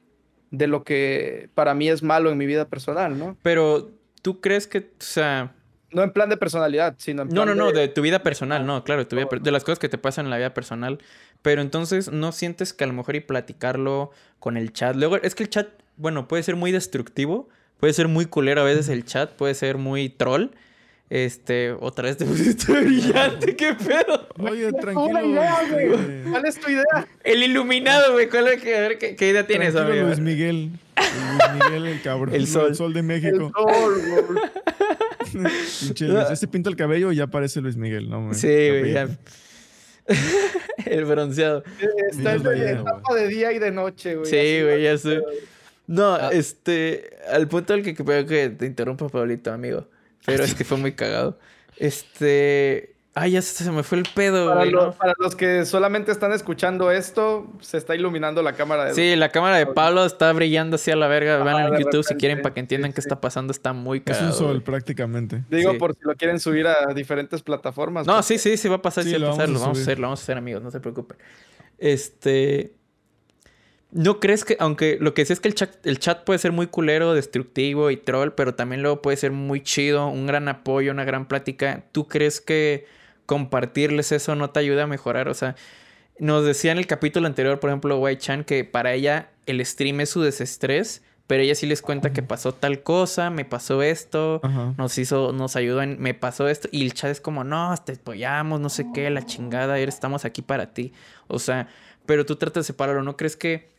[0.50, 3.36] de lo que para mí es malo en mi vida personal, ¿no?
[3.42, 3.90] Pero,
[4.22, 5.54] ¿tú crees que, o sea...
[5.93, 8.64] No en plan de personalidad, sino en No, plan no, no, de tu vida personal,
[8.66, 10.99] no, claro, tu vida per- de las cosas que te pasan en la vida personal.
[11.43, 14.95] Pero entonces, ¿no sientes que a lo mejor y platicarlo con el chat?
[14.97, 18.64] Luego, es que el chat, bueno, puede ser muy destructivo, puede ser muy culero a
[18.64, 20.51] veces el chat, puede ser muy troll.
[21.11, 24.28] Este, otra vez te pusiste brillante, ¿qué pedo?
[24.38, 25.26] Oye, tranquilo.
[25.26, 25.92] idea, güey.
[25.92, 27.08] este, ¿Cuál es tu idea?
[27.24, 30.06] El iluminado, güey, ¿cuál es que, a ver, ¿qué, qué idea tienes, amigo?
[30.06, 30.70] Luis Miguel.
[30.96, 32.32] El Luis Miguel, el cabrón.
[32.34, 32.92] El sol.
[32.94, 33.50] de El México.
[33.54, 34.44] sol, güey.
[36.32, 38.20] Ese pinta el cabello y ya parece Luis Miguel, ¿no?
[38.20, 38.34] man?
[38.34, 39.08] Sí, güey, ya.
[40.86, 41.62] El bronceado.
[42.11, 42.62] Está en güey.
[42.62, 44.26] etapa de día y de noche, güey.
[44.30, 45.20] Sí, güey, ya sé.
[45.86, 46.30] No, Ah.
[46.32, 49.86] este, al punto al que que creo que te interrumpa, Pablito, amigo.
[50.26, 51.38] Pero es que fue muy cagado.
[51.76, 54.70] Este, ay, ya se se me fue el pedo, Para, güey.
[54.70, 54.92] lo- ¿no?
[54.92, 59.30] para los que solamente están escuchando esto, se está iluminando la cámara de Sí, la
[59.30, 61.42] cámara de Pablo está brillando así a la verga.
[61.42, 63.06] Vean Ajá, en YouTube si quieren para que entiendan sí, qué sí.
[63.08, 63.50] está pasando.
[63.50, 64.26] Está muy Es cagado.
[64.26, 64.54] un sol, güey.
[64.58, 65.42] Digo, prácticamente.
[65.50, 65.64] Sí.
[65.78, 68.06] por si lo quieren subir a diferentes plataformas.
[68.06, 69.46] No, pues, sí, sí, sí va a pasar, sí, Sí, va a lo pasar.
[69.46, 69.88] vamos Lo a vamos a subir.
[69.90, 71.18] hacer, lo vamos a hacer, amigos, no se preocupen.
[71.78, 72.74] Este.
[73.93, 76.53] ¿No crees que, aunque lo que sí es que el chat, el chat puede ser
[76.53, 80.93] muy culero, destructivo y troll, pero también luego puede ser muy chido, un gran apoyo,
[80.93, 81.84] una gran plática?
[81.91, 82.86] ¿Tú crees que
[83.26, 85.28] compartirles eso no te ayuda a mejorar?
[85.28, 85.57] O sea,
[86.20, 90.01] nos decía en el capítulo anterior, por ejemplo, Wai Chan, que para ella el stream
[90.01, 94.41] es su desestrés, pero ella sí les cuenta que pasó tal cosa, me pasó esto,
[94.43, 94.74] Ajá.
[94.76, 97.93] nos hizo, nos ayudó en, me pasó esto, y el chat es como, no, te
[97.93, 100.93] apoyamos, no sé qué, la chingada, estamos aquí para ti.
[101.26, 101.68] O sea,
[102.07, 103.70] pero tú tratas de separarlo, ¿no crees que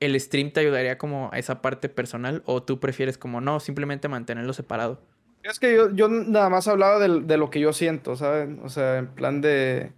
[0.00, 2.42] el stream te ayudaría como a esa parte personal?
[2.46, 5.00] ¿O tú prefieres como, no, simplemente mantenerlo separado?
[5.42, 8.60] Es que yo, yo nada más hablaba de, lo que yo siento, ¿saben?
[8.64, 9.92] O sea, en plan de.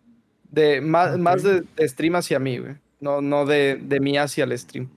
[0.50, 2.74] de más, más de, de stream hacia mí, güey.
[3.00, 4.88] No, no de, de mí hacia el stream.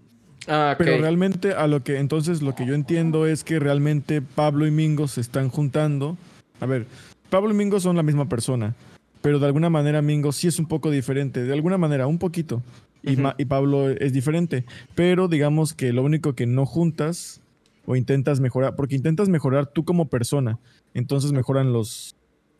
[0.47, 0.83] Ah, ok.
[0.83, 4.71] Pero realmente a lo que entonces lo que yo entiendo es que realmente Pablo y
[4.71, 6.17] Mingo se están juntando.
[6.59, 6.87] A ver,
[7.29, 8.73] Pablo y Mingo son la misma persona,
[9.21, 12.61] pero de alguna manera Mingo sí es un poco diferente, de alguna manera, un poquito.
[13.03, 17.41] Y, Pablo es diferente, pero digamos que lo único que no juntas
[17.85, 20.59] o intentas mejorar, porque intentas mejorar tú como persona,
[20.93, 22.15] entonces mejoran los...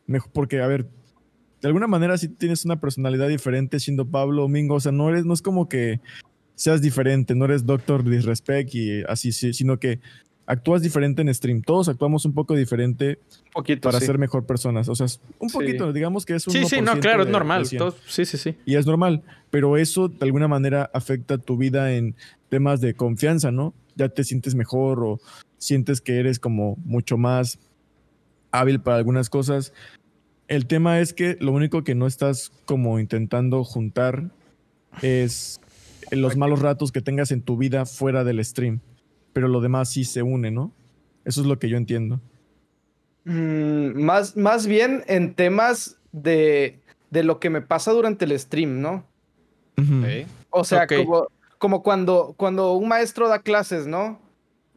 [0.08, 0.88] mejo- porque, a ver,
[1.62, 5.26] de alguna manera sí tienes una personalidad diferente siendo Pablo Mingo, o sea, no eres,
[5.26, 6.00] no es como que
[6.56, 10.00] seas diferente, no eres Doctor Disrespect y así, sí, sino que
[10.52, 11.62] actúas diferente en stream.
[11.62, 13.82] Todos actuamos un poco diferente Un poquito.
[13.88, 14.06] para sí.
[14.06, 14.90] ser mejor personas.
[14.90, 15.08] O sea,
[15.40, 15.54] un Sí.
[15.58, 17.64] poquito, digamos que es un Sí, sí, no, 1% claro, es normal.
[17.64, 17.80] de 100.
[17.80, 18.56] todos- sí, sí, sí.
[18.66, 22.16] Y es normal, pero eso de alguna manera afecta tu vida en
[22.50, 23.74] temas de confianza, ¿no?
[23.96, 25.20] Ya te sientes mejor o
[25.58, 27.58] sientes que eres como mucho más
[28.52, 29.72] hábil para algunas cosas.
[30.50, 34.32] El tema es que lo único que no estás como intentando juntar
[35.02, 35.62] es
[36.12, 38.82] los malos ratos que tengas en tu vida fuera del stream,
[39.34, 40.72] pero lo demás sí se une, ¿no?
[41.26, 42.20] Eso es lo que yo entiendo.
[43.26, 46.80] Mm, más, más bien en temas de,
[47.10, 49.06] de lo que me pasa durante el stream, ¿no?
[50.52, 51.28] O sea, como,
[51.58, 54.20] como cuando, cuando un maestro da clases, ¿no?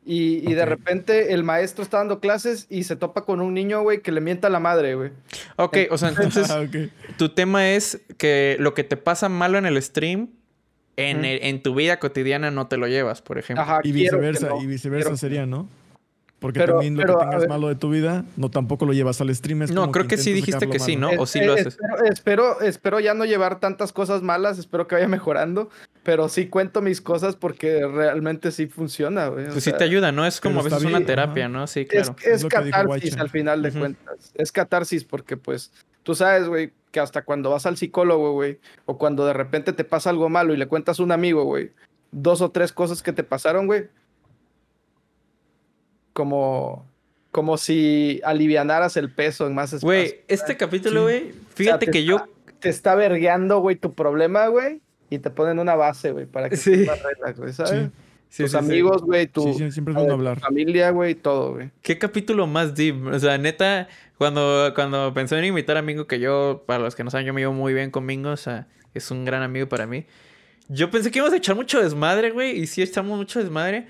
[0.07, 3.83] Y, y de repente el maestro está dando clases y se topa con un niño,
[3.83, 5.11] güey, que le mienta a la madre, güey.
[5.57, 6.65] Ok, o sea, entonces Ah,
[7.17, 10.29] tu tema es que lo que te pasa malo en el stream,
[10.97, 13.63] en, el- en tu vida cotidiana no te lo llevas, por ejemplo.
[13.63, 15.69] Ajá, Y viceversa, no, y viceversa quiero- sería, ¿no?
[16.45, 19.19] Porque Pero- también lo pero, que tengas malo de tu vida, no tampoco lo llevas
[19.23, 19.63] al stream.
[19.63, 21.17] es No, como creo que sí intentas dijiste que lo sí, malo.
[21.17, 21.23] ¿no?
[21.23, 21.69] O sí eh, lo haces.
[21.69, 25.71] Espero, espero, espero ya no llevar tantas cosas malas, espero que vaya mejorando,
[26.03, 29.47] pero sí cuento mis cosas porque realmente sí funciona, güey.
[29.47, 30.27] Pues sí sea, te ayuda, ¿no?
[30.27, 31.53] Es como a veces una terapia, ajá.
[31.55, 31.67] ¿no?
[31.67, 32.17] Sí, Es, claro.
[32.19, 34.33] es Es que dijo catarsis al final de cuentas.
[34.35, 35.73] Es catarsis porque, pues,
[36.03, 39.85] tú sabes, güey, que hasta cuando vas al psicólogo, güey, o cuando de repente te
[39.85, 41.71] pasa algo malo y le cuentas a un amigo, güey,
[42.13, 43.89] dos o tres cosas que te pasaron, güey,
[46.15, 46.87] como,
[47.31, 49.87] como si alivianaras el peso en más espacio.
[49.87, 51.05] Güey, este capítulo, Sí.
[51.05, 52.17] güey, fíjate te que yo...
[52.17, 52.29] está-
[52.61, 56.57] Te está vergueando, güey, tu problema, güey, y te ponen una base, güey, para que
[56.57, 56.73] Sí.
[56.73, 57.91] estés más relax, güey, ¿sabes?
[58.31, 58.65] Sí, Tus sí, sí.
[58.65, 60.01] amigos, güey, tu, Sí, siempre tu
[60.41, 61.71] familia, güey, todo, güey.
[61.83, 63.07] ¿Qué capítulo más deep?
[63.07, 63.87] O sea, neta,
[64.17, 67.35] cuando, cuando pensé en invitar a Mingo, que yo, para los que no saben, yo
[67.35, 70.07] me llevo muy bien con Mingo, o sea, es un gran amigo para mí.
[70.69, 73.87] Yo pensé que íbamos a echar mucho desmadre, güey, y sí echamos mucho desmadre,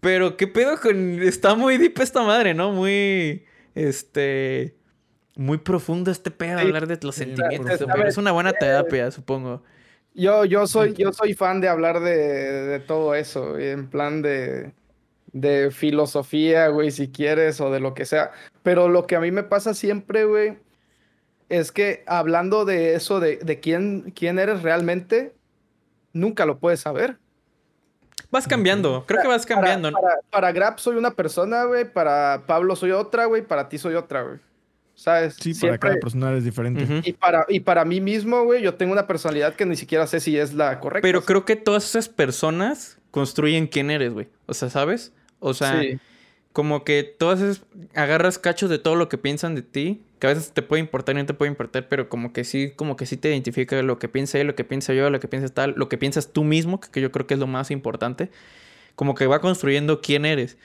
[0.00, 1.22] pero qué pedo con...
[1.22, 2.72] Está muy deep esta madre, ¿no?
[2.72, 3.44] Muy,
[3.74, 4.76] este...
[5.36, 6.66] Muy profundo este pedo, Sí.
[6.66, 9.62] hablar de los Sí, sentimientos, pero es una buena terapia, supongo.
[10.14, 14.20] Yo, yo soy, yo soy fan de hablar de, de todo eso, güey, en plan
[14.20, 14.72] de,
[15.32, 18.32] de filosofía, güey, si quieres, o de lo que sea.
[18.64, 20.58] Pero lo que a mí me pasa siempre, güey,
[21.48, 25.34] es que hablando de eso, de, de quién, quién eres realmente,
[26.12, 27.18] nunca lo puedes saber.
[28.30, 29.92] Vas cambiando, creo que vas Para- cambiando.
[29.92, 33.94] Para, para, Grab soy una persona, güey, para Pablo soy otra, güey, para ti soy
[33.94, 34.38] otra, güey.
[34.94, 35.34] ¿Sabes?
[35.36, 37.02] Sí, para Siempre- cada persona es diferente.
[37.08, 40.18] Y, para, y para mí mismo, güey, yo tengo una personalidad que ni siquiera sé
[40.20, 41.06] si es la correcta.
[41.06, 44.28] Pero creo que todas esas personas construyen quién eres, güey.
[44.46, 45.12] O sea, ¿sabes?
[45.38, 45.98] O sea, Sí.
[46.52, 47.62] como que todas esas
[47.94, 51.14] agarras cachos de todo lo que piensan de ti, que a veces te puede importar
[51.14, 53.98] y no te puede importar, pero como que sí, como que sí te identifica lo
[53.98, 56.44] que piensa él, lo que piensa yo, lo que piensas tal, lo que piensas tú
[56.44, 58.30] mismo, que, que yo creo que es lo más importante.
[58.96, 60.56] Como que va construyendo quién eres.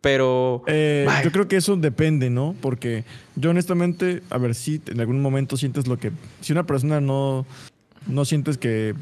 [0.00, 2.54] Pero Eh, yo creo que eso depende, ¿no?
[2.60, 3.04] Porque
[3.34, 6.12] yo honestamente, a ver si en algún momento sientes lo que...
[6.40, 7.44] Si una persona no,
[8.06, 8.94] no sientes que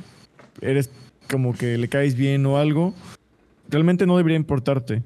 [0.62, 0.88] eres
[1.28, 2.94] como que le caes bien o algo,
[3.68, 5.02] realmente no debería importarte.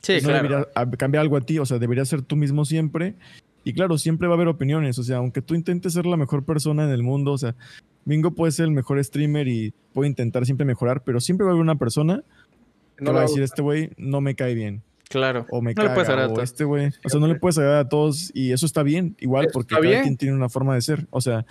[0.00, 0.34] sí, no claro.
[0.36, 3.14] debería a- cambiar algo a ti, o sea, debería ser tú mismo siempre.
[3.70, 6.44] Y claro, siempre va a haber opiniones, o sea, aunque tú intentes ser la mejor
[6.44, 7.54] persona en el mundo, o sea,
[8.04, 11.54] Mingo puede ser el mejor streamer y puede intentar siempre mejorar, pero siempre va a
[11.54, 12.22] haber una persona
[12.96, 15.46] que No va a decir, este güey no me cae bien, Claro.
[15.50, 16.50] o me no le puedes agradar a o todos.
[16.50, 19.46] este güey, o sea, no le puedes agradar a todos y eso está bien, igual,
[19.46, 20.02] Eso porque cada bien.
[20.02, 21.46] quien tiene una forma de ser, o sea,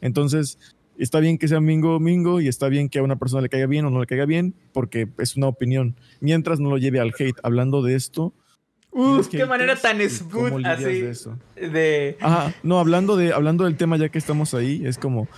[0.00, 0.58] entonces
[0.98, 3.66] está bien que sea Mingo Mingo y está bien que a una persona le caiga
[3.66, 7.12] bien o no le caiga bien, porque es una opinión, mientras no lo lleve al
[7.18, 7.36] hate.
[7.42, 8.32] Hablando de esto,
[8.92, 10.84] Uf, ¿tienes qué manera tan smooth así.
[10.84, 11.38] de eso?
[11.56, 12.16] De...
[12.20, 15.28] Ajá, no, hablando de, hablando del tema ya que estamos ahí, es como,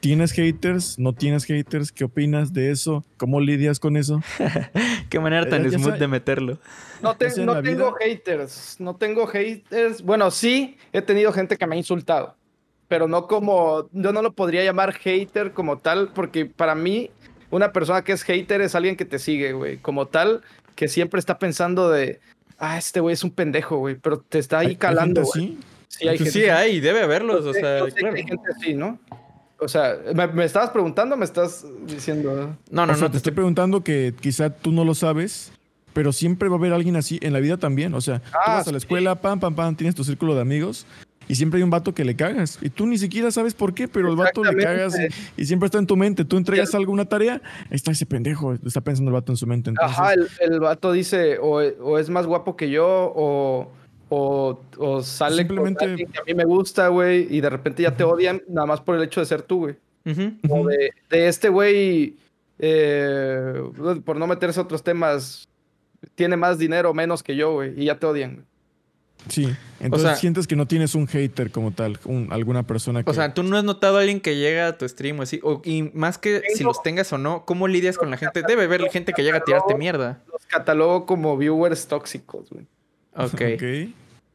[0.00, 0.98] ¿Tienes haters?
[0.98, 1.92] ¿No tienes haters?
[1.92, 3.04] ¿Qué opinas de eso?
[3.18, 4.20] ¿Cómo lidias con eso?
[5.08, 6.58] Qué manera tan Eh, ya smooth sabe- de meterlo.
[7.02, 8.76] No, te- tengo haters.
[8.80, 10.02] No tengo haters.
[10.02, 12.34] Bueno, sí, he tenido gente que me ha insultado.
[12.88, 13.88] Pero no como.
[13.92, 17.10] Yo no lo podría llamar hater como tal, porque para mí,
[17.50, 19.76] una persona que es hater es alguien que te sigue, güey.
[19.78, 20.42] Como tal,
[20.74, 22.18] que siempre está pensando de.
[22.64, 23.96] Ah, este güey es un pendejo, güey.
[23.96, 25.58] Pero te está ahí ¿Hay- hay calando, así?
[25.88, 28.16] Sí, hay Pues gente sí, hay, debe haberlos, o sea, yo sé que claro.
[28.16, 28.98] hay gente así, ¿no?
[29.58, 32.56] O sea, ¿me, me estabas preguntando o me estás diciendo?
[32.70, 35.52] No, no, o sea, no, te estoy preguntando que quizá tú no lo sabes,
[35.92, 37.92] pero siempre va a haber alguien así en la vida también.
[37.94, 38.84] O sea, tú Ah, vas a la sí.
[38.84, 40.86] escuela, pam, pam, pam, tienes tu círculo de amigos
[41.28, 42.58] y siempre hay un vato que le cagas.
[42.62, 45.16] Y tú ni siquiera sabes por qué, pero el vato le cagas y, Exactamente.
[45.36, 46.24] y siempre está en tu mente.
[46.24, 47.40] Tú entregas algo, una tarea,
[47.70, 49.70] ahí está ese pendejo, está pensando el vato en su mente.
[49.70, 53.70] Entonces, Ajá, el, el vato dice, o, o es más guapo que yo, o,
[54.08, 57.82] o, o sale Simplemente- con alguien que a mí me gusta, güey, y de repente
[57.82, 59.76] ya te odian nada más por el hecho de ser tú, güey.
[60.04, 60.32] Ujú.
[60.50, 62.16] O de, de este güey,
[62.58, 63.54] eh,
[64.04, 65.48] por no meterse a otros temas,
[66.14, 68.44] tiene más dinero o menos que yo, güey, y ya te odian.
[69.28, 69.48] Sí.
[69.80, 73.10] Entonces sea- sientes que no tienes un hater como tal, un- alguna persona que...
[73.10, 75.40] O sea, tú no has notado a alguien que llega a tu stream o así,
[75.42, 78.42] o, y más que si los tengas o no, ¿cómo lidias con la gente?
[78.46, 80.20] Debe haber gente que llega a tirarte mierda.
[80.32, 82.66] Los catalogo como viewers tóxicos, güey.
[83.16, 83.42] Ok.
[83.54, 83.94] Ok.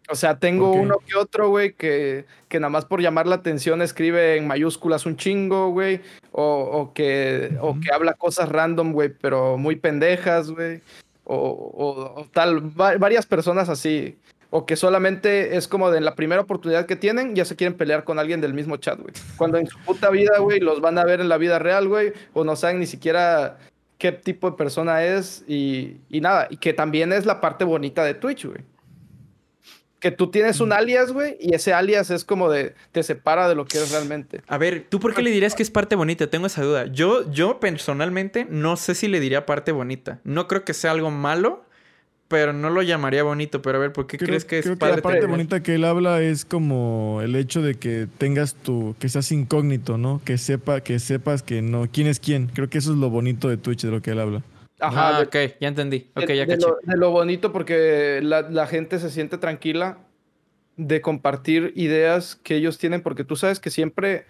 [0.10, 3.82] O sea, tengo uno que otro, güey, que, que nada más por llamar la atención
[3.82, 6.00] escribe en mayúsculas un chingo, güey.
[6.32, 10.80] O, o que, o que habla cosas random, güey, pero muy pendejas, güey.
[11.26, 14.18] O, o- o tal, va- varias personas así.
[14.50, 17.76] O que solamente es como de en la primera oportunidad que tienen, ya se quieren
[17.76, 19.14] pelear con alguien del mismo chat, güey.
[19.36, 22.14] Cuando en su puta vida, güey, los van a ver en la vida real, güey.
[22.34, 23.58] O no saben ni siquiera
[23.98, 26.48] qué tipo de persona es y, y nada.
[26.50, 28.62] Y que también es la parte bonita de Twitch, güey
[30.00, 33.56] que tú tienes un alias, güey, y ese alias es como de, te separa de
[33.56, 34.42] lo que eres realmente.
[34.48, 36.28] A ver, ¿tú por qué le dirías que es parte bonita?
[36.28, 36.86] Tengo esa duda.
[36.86, 40.20] Yo, yo personalmente no sé si le diría parte bonita.
[40.24, 41.66] No creo que sea algo malo,
[42.28, 43.62] pero no lo llamaría bonito.
[43.62, 44.98] Pero a ver, ¿por qué Creo, crees que es creo padre?
[44.98, 48.96] la parte tener- bonita que él habla es como el hecho de que tengas tu,
[49.00, 50.22] que seas incógnito, ¿no?
[50.26, 52.48] Que sepa, que sepas que no, quién es quién.
[52.48, 54.44] Creo que eso es lo bonito de Twitch, de lo que él habla.
[54.80, 56.10] Ajá, ah, de, ok, ya entendí.
[56.16, 56.68] Ok, de- ya de caché.
[56.68, 59.98] lo, de lo bonito porque la, la gente se siente tranquila
[60.76, 64.26] de compartir ideas que ellos tienen, porque tú sabes que siempre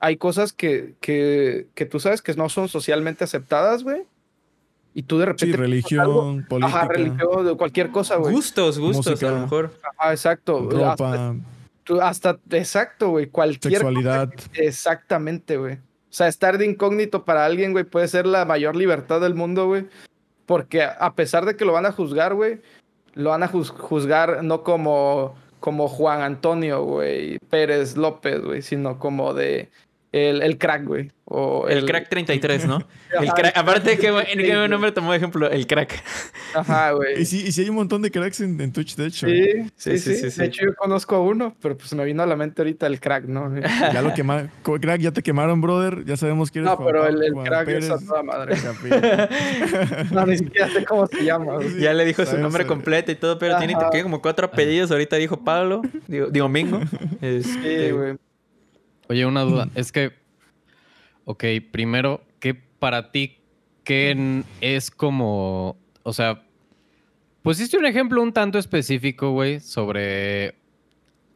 [0.00, 4.02] hay cosas que, que, que tú sabes que no son socialmente aceptadas, güey.
[4.94, 5.56] Y tú de Sí, repente...
[5.56, 8.32] religión, política, Ajá, religión, de cualquier cosa, güey.
[8.32, 9.28] Gustos, gustos, Música.
[9.28, 9.72] a lo mejor.
[9.98, 10.68] Ajá, exacto.
[10.70, 10.76] Hasta,
[11.06, 11.34] ropa,
[11.82, 13.26] tú- hasta- exacto, güey.
[13.26, 14.32] Cualquier cosa sexualidad.
[14.54, 15.74] Exactamente, güey.
[15.74, 19.66] O sea, estar de incógnito para alguien, güey, puede ser la mayor libertad del mundo,
[19.66, 19.86] güey.
[20.46, 22.60] Porque a a pesar de que lo van a juzgar, güey,
[23.14, 28.98] lo van a juz- juzgar no como, como Juan Antonio, güey, Pérez López, güey, sino
[28.98, 29.70] como de
[30.14, 31.10] el, el crack, güey.
[31.26, 32.86] O El, crack 33, ¿no?
[33.10, 33.56] El Ajá, crack.
[33.56, 35.50] Aparte, qué buen, sí, qué nombre tomó de ejemplo.
[35.50, 36.02] El crack.
[36.54, 37.24] Ajá, Y güey.
[37.24, 39.26] sí, y sí hay un montón de cracks en, en Twitch, de hecho.
[39.26, 40.40] Sí, Sí, sí, sí, sí.
[40.40, 43.00] De hecho, yo conozco a uno, pero pues me vino a la mente ahorita el
[43.00, 43.52] crack, ¿no?
[43.92, 44.50] Ya lo quemaron.
[44.62, 46.04] Crack, ya te quemaron, brother.
[46.04, 46.78] Ya sabemos quién eres.
[46.78, 48.54] No, pero el, el Juan crack es a toda madre.
[50.12, 51.54] No, ni siquiera sé cómo se llama.
[51.54, 51.80] güey.
[51.80, 52.66] Ya le dijo su nombre eh.
[52.66, 54.90] completo y todo, pero tiene como cuatro apellidos.
[54.90, 55.82] Ahorita dijo Pablo.
[56.06, 56.80] Digo, digo Mingo.
[57.20, 58.16] Este, Sí, güey.
[59.08, 59.68] Oye, una duda.
[59.74, 60.12] Es que,
[61.24, 63.38] ok, primero, ¿qué para ti,
[63.84, 66.42] qué es como, o sea,
[67.42, 70.54] pusiste un ejemplo un tanto específico, güey, sobre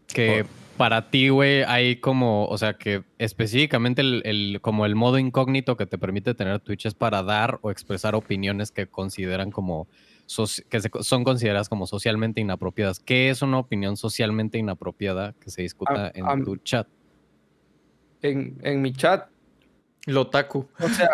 [0.07, 0.45] que
[0.77, 5.77] para ti, güey, hay como, o sea, que específicamente el, el- como el modo incógnito
[5.77, 9.89] que te permite tener Twitch es para dar o expresar opiniones que consideran como,
[10.71, 13.01] que son consideradas como socialmente inapropiadas.
[13.01, 16.87] ¿Qué es una opinión socialmente inapropiada que se discuta Am- en tu chat?
[18.23, 19.29] En, en mi chat
[20.07, 20.69] Lotaku.
[20.81, 21.11] O sea,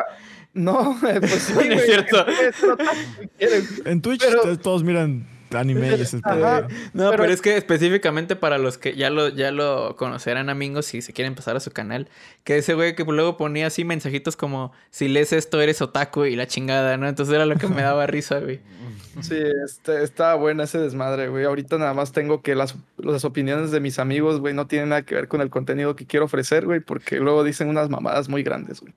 [0.52, 2.26] no, pues sí, No es cierto.
[3.38, 3.82] quieres.
[3.84, 5.26] En Twitch Pero- todos miran
[5.56, 6.66] anime y ese Ajá.
[6.66, 6.68] pedo.
[6.92, 10.86] No, pero, Pero- es que específicamente para los que ya lo, ya lo conocerán amigos
[10.86, 12.08] si se quieren pasar a su canal,
[12.44, 16.36] que ese güey que luego ponía así mensajitos como si lees esto eres otaku y
[16.36, 17.08] la chingada, ¿no?
[17.08, 18.60] Entonces era lo que me daba risa, güey.
[19.20, 21.44] Sí, este, está buena ese desmadre, güey.
[21.44, 25.02] Ahorita nada más tengo que las, las opiniones de mis amigos, güey, no tienen nada
[25.02, 28.42] que ver con el contenido que quiero ofrecer, güey, porque luego dicen unas mamadas muy
[28.42, 28.92] grandes, güey.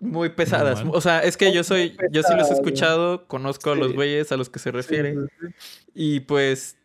[0.00, 0.78] Muy pesadas.
[0.78, 0.96] Normal.
[0.96, 4.30] O sea, es que yo soy, yo sí los he escuchado, conozco a los güeyes
[4.30, 5.14] a los que se refiere.
[5.14, 5.54] Sí, sí, sí.
[5.94, 6.76] Y pues,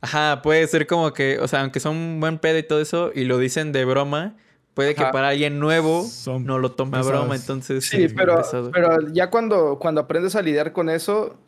[0.00, 3.12] ajá, puede ser como que, o sea, aunque son un buen pedo y todo eso,
[3.14, 4.36] y lo dicen de broma,
[4.74, 5.12] puede que Ajá.
[5.12, 8.42] para alguien nuevo Son no lo tome a broma, entonces Sí, pero,
[8.72, 11.38] pero ya cuando, cuando aprendes a lidiar con eso,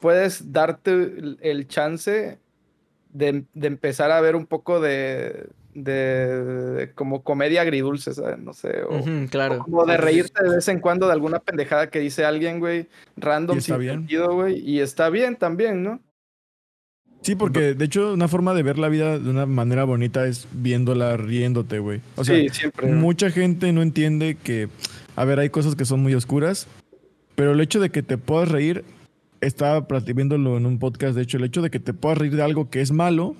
[0.00, 2.38] puedes darte el, el chance
[3.10, 8.38] de, de empezar a ver un poco de, de, de como comedia agridulce, ¿sabes?
[8.38, 8.82] No sé.
[8.88, 9.58] O, claro.
[9.60, 13.60] como de reírte de vez en cuando de alguna pendejada que dice alguien, güey, random
[13.60, 13.94] sin bien.
[14.00, 14.58] sentido, güey.
[14.58, 16.00] Y está bien también, ¿no?
[17.20, 20.46] Sí, porque de hecho una forma de ver la vida de una manera bonita es
[20.52, 22.00] viéndola riéndote, güey.
[22.16, 22.92] O sea, sí, siempre.
[22.92, 24.68] mucha gente no entiende que,
[25.16, 26.68] a ver, hay cosas que son muy oscuras,
[27.34, 28.84] pero el hecho de que te puedas reír,
[29.40, 32.42] estaba viéndolo en un podcast, de hecho, el hecho de que te puedas reír de
[32.42, 33.36] algo que es malo,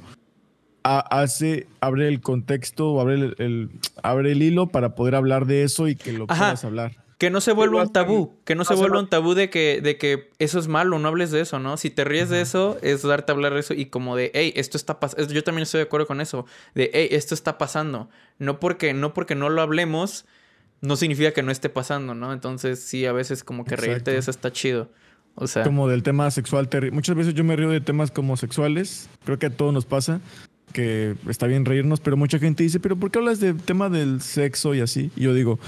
[0.97, 3.71] hace, abre el contexto, o abre el, el-
[4.03, 6.45] abre el hilo para poder hablar de eso y que lo Ajá.
[6.47, 6.97] puedas hablar.
[7.19, 9.97] Que no se vuelva un tabú, que no se vuelva un tabú de que, de
[9.99, 11.77] que eso es malo, no hables de eso, ¿no?
[11.77, 14.53] Si te ríes de eso, es darte a hablar de eso y como de, hey,
[14.55, 15.33] esto está pasando.
[15.35, 16.47] Yo también estoy de acuerdo con eso,
[16.77, 18.09] de, hey, esto está pasando.
[18.39, 20.27] No porque, no porque no lo hablemos,
[20.81, 22.33] no significa que no esté pasando, ¿no?
[22.33, 24.21] Entonces, sí, a veces como que reírte de Exacto.
[24.21, 24.89] eso está chido.
[25.35, 26.69] O sea, Como del tema sexual.
[26.93, 29.09] Muchas veces yo me río de temas como sexuales.
[29.25, 30.21] Creo que a todos nos pasa
[30.73, 34.21] que está bien reírnos, pero mucha gente dice, pero ¿por qué hablas del tema del
[34.21, 35.11] sexo y así?
[35.17, 35.59] Y yo digo,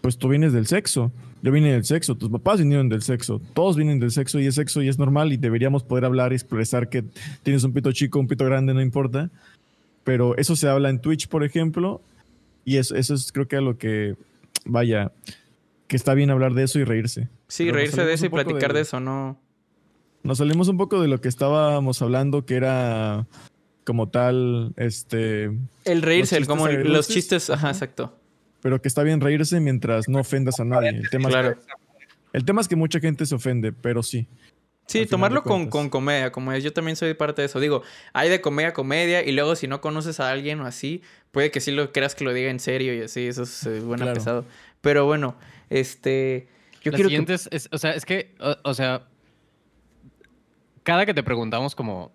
[0.00, 1.12] pues tú vienes del sexo.
[1.42, 4.54] Yo vine del sexo, tus papás vinieron del sexo, todos vienen del sexo y es
[4.54, 7.02] sexo y es normal y deberíamos poder hablar y expresar que
[7.42, 9.28] tienes un pito chico, un pito grande, no importa.
[10.04, 12.00] Pero eso se habla en Twitch, por ejemplo,
[12.64, 14.14] y eso, eso es creo que a lo que,
[14.64, 15.10] vaya,
[15.88, 17.28] que está bien hablar de eso y reírse.
[17.48, 19.36] sí, pero reírse de eso y platicar del- de eso, ¿no?
[20.22, 23.26] Nos salimos un poco de lo que estábamos hablando, que era
[23.84, 25.50] como tal, este,
[25.84, 28.16] El reírse, el como el- los chistes, ajá, exacto.
[28.60, 30.90] pero que está bien reírse mientras no ofendas a nadie.
[30.90, 31.50] El tema, Claro.
[31.52, 31.58] es,
[32.32, 34.26] el tema es que mucha gente se ofende, pero sí.
[34.86, 36.62] Sí, tomarlo con, con comedia, como es.
[36.64, 37.60] Yo también soy parte de eso.
[37.60, 37.82] Digo,
[38.12, 41.50] hay de comedia a comedia y luego si no conoces a alguien o así, puede
[41.50, 44.04] que sí lo creas que lo diga en serio y así, eso es eh, buena
[44.04, 44.18] Claro.
[44.18, 44.44] pesado.
[44.80, 45.36] Pero bueno,
[45.70, 46.48] este...
[46.82, 47.34] Yo la quiero siguiente que...
[47.36, 49.06] es, es- o sea, es que, o, o sea,
[50.82, 52.12] cada que te preguntamos como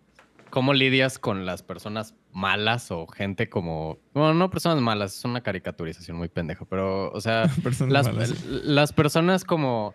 [0.50, 5.42] cómo lidias con las personas malas o gente como, bueno, no personas malas, es una
[5.42, 9.94] caricaturización muy pendeja, pero, o sea, Personas las, las personas como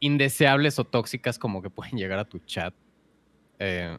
[0.00, 2.74] indeseables o tóxicas como que pueden llegar a tu chat.
[3.58, 3.98] Eh,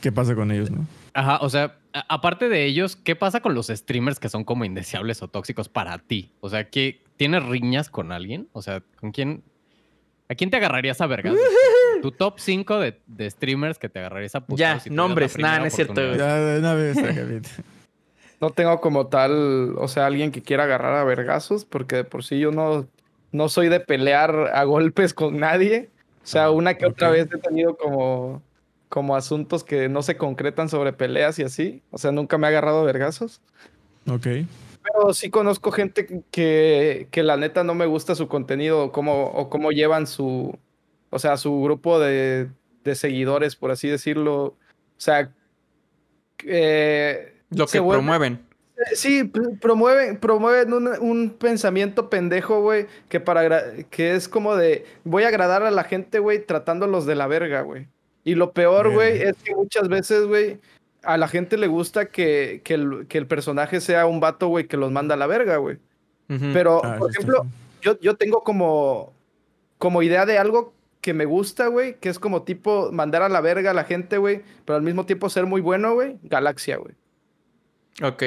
[0.00, 0.86] ¿Qué pasa con ellos, no?
[1.14, 5.22] Ajá, o sea, aparte de ellos, ¿qué pasa con los streamers que son como indeseables
[5.22, 6.32] o tóxicos para ti?
[6.40, 8.48] O sea, ¿qué, ¿tienes riñas con alguien?
[8.52, 9.42] O sea, ¿con quién?
[10.28, 11.34] ¿A quién te agarrarías a vergas?
[12.00, 15.66] tu top 5 de, de streamers que te agarrarías a Ya, si nombres, nah, no
[15.66, 16.14] es cierto?
[16.14, 17.46] Ya de una vez, David.
[18.40, 22.24] No tengo como tal, o sea, alguien que quiera agarrar a vergazos, porque de por
[22.24, 22.86] sí yo no,
[23.32, 25.90] no soy de pelear a golpes con nadie.
[26.22, 28.42] O sea, Ah, una que otra vez he tenido como,
[28.88, 31.82] como asuntos que no se concretan sobre peleas y así.
[31.90, 33.40] O sea, nunca me ha agarrado a vergazos.
[34.08, 34.26] Ok.
[34.82, 39.26] Pero sí conozco gente que, que la neta no me gusta su contenido o cómo,
[39.26, 40.58] o cómo llevan su,
[41.10, 42.48] o sea, su grupo de,
[42.84, 44.44] de seguidores, por así decirlo.
[44.44, 44.56] O
[44.96, 45.30] sea,
[46.44, 48.40] eh, Lo que vuelve- promueven.
[48.94, 54.86] Sí, pr- promueven, promueven un, un pensamiento pendejo, güey, que para que es como de
[55.04, 57.88] voy a agradar a la gente, güey, tratándolos de la verga, güey.
[58.24, 60.58] Y lo peor, güey, es que muchas veces, güey,
[61.02, 64.66] a la gente le gusta que, que, el, que el personaje sea un vato, güey,
[64.66, 65.78] que los manda a la verga, güey.
[66.52, 67.44] Pero, Ah, por ejemplo,
[67.82, 69.12] yo, yo tengo como,
[69.78, 73.40] como idea de algo que me gusta, güey, que es como tipo mandar a la
[73.40, 76.18] verga a la gente, güey, pero al mismo tiempo ser muy bueno, güey.
[76.22, 76.94] Galaxia, güey.
[78.02, 78.22] Ok.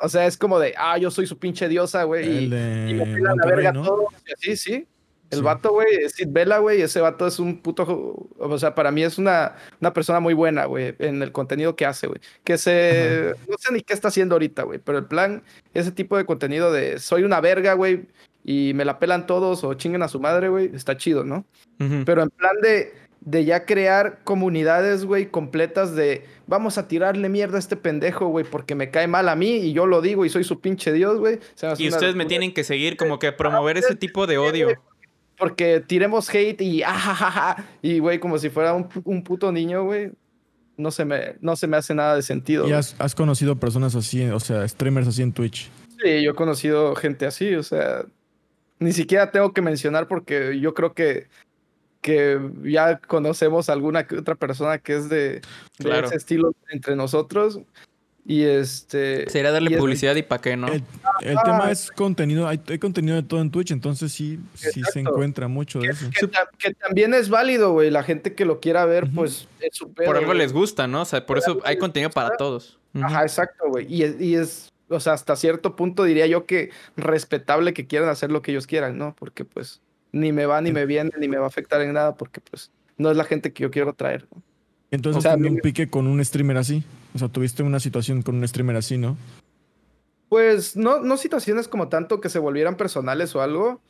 [0.00, 2.28] O sea, es como de, ah, yo soy su pinche diosa, güey.
[2.28, 3.82] Y, El de y me pelan la verga ¿no?
[3.84, 4.06] todo.
[4.26, 4.86] Y así, sí.
[5.30, 5.44] El Sí.
[5.44, 6.82] vato, güey, es Sid Vela, güey.
[6.82, 8.28] Ese vato es un puto.
[8.38, 11.86] O sea, para mí es una, una persona muy buena, güey, en el contenido que
[11.86, 12.20] hace, güey.
[12.44, 13.32] Que se.
[13.48, 14.78] No sé ni qué está haciendo ahorita, güey.
[14.78, 15.42] Pero el plan,
[15.72, 18.08] ese tipo de contenido de soy una verga, güey.
[18.44, 20.70] Y me la pelan todos o chinguen a su madre, güey.
[20.74, 21.44] Está chido, ¿no?
[21.78, 27.56] Pero en plan de, de ya crear comunidades, güey, completas de vamos a tirarle mierda
[27.56, 30.28] a este pendejo, güey, porque me cae mal a mí y yo lo digo y
[30.28, 31.38] soy su pinche Dios, güey.
[31.78, 34.68] Y ustedes me tienen que seguir como que promover ese tipo de odio.
[35.38, 37.64] Porque tiremos hate y ajajaja.
[37.80, 40.12] Y, güey, como si fuera un, un puto niño, güey.
[40.76, 42.68] No se, me, no se me hace nada de sentido.
[42.68, 45.70] ¿Y has conocido personas así, o sea, streamers así en Twitch?
[46.02, 48.04] Sí, yo he conocido gente así, o sea,
[48.82, 51.28] ni siquiera tengo que mencionar porque yo creo que,
[52.00, 55.40] que ya conocemos alguna que otra persona que es de,
[55.78, 57.60] ese estilo entre nosotros.
[58.24, 59.28] Y este.
[59.28, 60.68] Sería darle y publicidad y pa' qué, ¿no?
[60.68, 60.84] El,
[61.22, 61.42] el Ah.
[61.44, 65.48] tema es contenido, hay, hay contenido de todo en Twitch, entonces sí, sí se encuentra
[65.48, 66.06] mucho de Que, eso.
[66.20, 67.90] que ta- que también es válido, güey.
[67.90, 70.38] La gente que lo quiera ver, pues es su pedo, Por algo güey.
[70.38, 71.02] les gusta, ¿no?
[71.02, 72.78] O sea, por Por eso hay contenido para todos.
[72.94, 73.92] Ajá, exacto, güey.
[73.92, 78.08] Y es, y es, o sea, hasta cierto punto diría yo que respetable que quieran
[78.08, 79.14] hacer lo que ellos quieran, ¿no?
[79.18, 79.80] Porque pues
[80.12, 82.70] ni me va, ni me viene, ni me va a afectar en nada, porque pues
[82.98, 84.26] no es la gente que yo quiero traer.
[84.34, 84.42] ¿no?
[84.90, 86.84] Entonces o sea, un pique con un streamer así.
[87.14, 89.16] O sea, tuviste una situación con un streamer así, ¿no?
[90.28, 93.80] Pues no, no situaciones como tanto que se volvieran personales o algo,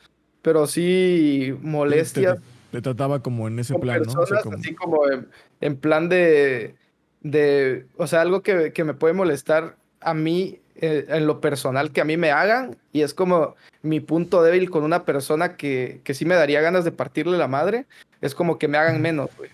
[0.43, 2.39] pero sí molestias.
[2.39, 2.43] Te,
[2.79, 4.09] te trataba como en ese plan, ¿no?
[4.09, 5.29] O sea, personas, como- así como en,
[5.61, 6.75] en plan de,
[7.21, 11.93] de, o sea, algo que, que me puede molestar a mí eh, en lo personal
[11.93, 16.01] que a mí me hagan y es como mi punto débil con una persona que,
[16.05, 17.87] que sí me daría ganas de partirle la madre,
[18.21, 19.51] es como que me hagan menos, güey.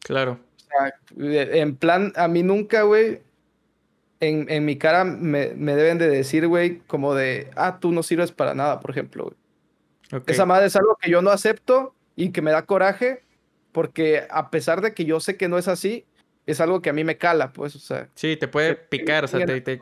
[0.00, 0.38] Claro.
[0.56, 3.20] O sea, de- en plan, a mí nunca, güey,
[4.20, 8.02] en, en mi cara me, me deben de decir, güey, como de, ah, tú no
[8.02, 9.36] sirves para nada, por ejemplo, güey.
[10.20, 10.28] ok.
[10.30, 13.22] Esa madre es algo que yo no acepto y que me da coraje
[13.72, 16.04] porque a pesar de que yo sé que no es así,
[16.46, 19.28] es algo que a mí me cala, pues, o sea, Sí, te puede picar, o
[19.28, 19.80] sea, te, te-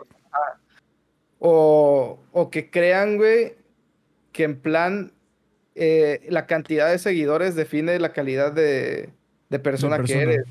[1.39, 3.55] o, o que crean, güey,
[4.33, 5.13] que en plan
[5.75, 9.11] eh, la cantidad de seguidores define la calidad de,
[9.49, 10.23] de persona, que persona.
[10.23, 10.47] eres.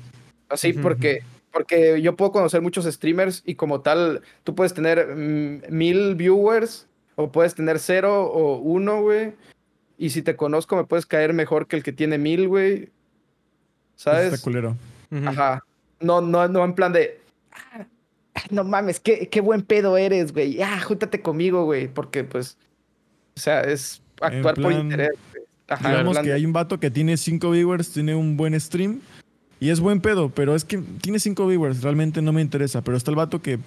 [0.48, 1.20] Así, porque,
[1.52, 6.86] porque yo puedo conocer muchos streamers y como tal, tú puedes tener mil viewers
[7.16, 9.32] o puedes tener cero o uno, güey.
[9.98, 12.90] Y si te conozco, me puedes caer mejor que el que tiene mil, güey.
[13.96, 14.32] ¿Sabes?
[14.34, 14.76] Está culero.
[15.24, 15.64] Ajá.
[16.00, 17.18] No, no, no en plan de.
[17.50, 17.86] "Ah,
[18.50, 20.62] No mames, qué, qué buen pedo eres, güey.
[20.62, 21.88] Ah, júntate conmigo, güey.
[21.88, 22.56] Porque, pues.
[23.36, 25.10] O sea, es actuar por interés.
[25.68, 29.00] Ajá, Digamos que hay un vato que tiene 5 viewers, tiene un buen stream
[29.58, 32.82] y es buen pedo, pero es que tiene 5 viewers, realmente no me interesa.
[32.82, 33.58] Pero está el vato que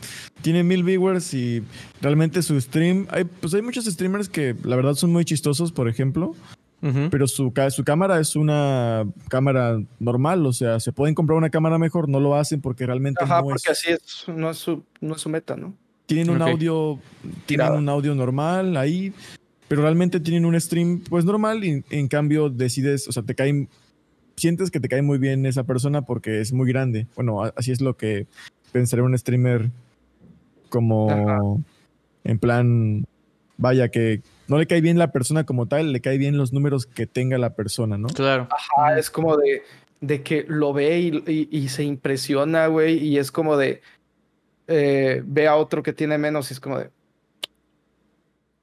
[0.41, 1.63] tiene mil viewers y
[2.01, 3.07] realmente su stream.
[3.09, 6.35] Hay, pues hay muchos streamers que la verdad son muy chistosos, por ejemplo,
[6.81, 11.77] Pero su, su cámara es una cámara normal, o sea, se pueden comprar una cámara
[11.77, 13.69] mejor, no lo hacen porque realmente Ajá, no porque es.
[13.69, 15.73] así es, no es su, no es su meta, ¿no?
[16.05, 17.77] Tienen un audio, tienen Tirada.
[17.77, 19.13] un audio normal ahí,
[19.67, 23.67] pero realmente tienen un stream pues normal y en cambio decides, o sea, te caen,
[24.37, 27.07] sientes que te cae muy bien esa persona porque es muy grande.
[27.15, 28.25] Bueno, a- así es lo que
[28.71, 29.69] pensaría un streamer
[30.69, 31.39] como Ajá.
[32.23, 33.05] en plan,
[33.57, 36.85] vaya que no le cae bien la persona como tal, le cae bien los números
[36.85, 38.07] que tenga la persona, ¿no?
[38.09, 38.47] Claro.
[38.51, 39.63] Ajá, es como de,
[40.01, 42.97] de que lo ve y, y- y se impresiona, güey.
[42.97, 43.81] Y es como de.
[44.67, 46.89] eh, ve a otro que tiene menos y es como de.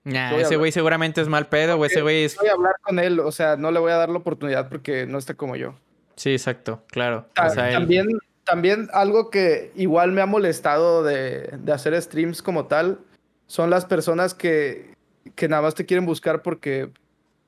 [0.05, 2.37] Nah, ese güey seguramente es mal pedo, o ese güey es.
[2.37, 5.05] Voy a hablar con él, o sea, no le voy a dar la oportunidad porque
[5.05, 5.75] no está como yo.
[6.15, 7.27] Sí, exacto, claro.
[7.35, 8.07] Ta- O sea, él- también,
[8.45, 13.01] también algo que igual me ha molestado de, de hacer streams como tal
[13.49, 14.95] son las personas que,
[15.35, 16.91] que nada más te quieren buscar porque,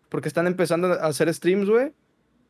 [0.09, 1.93] porque están empezando a hacer streams, güey.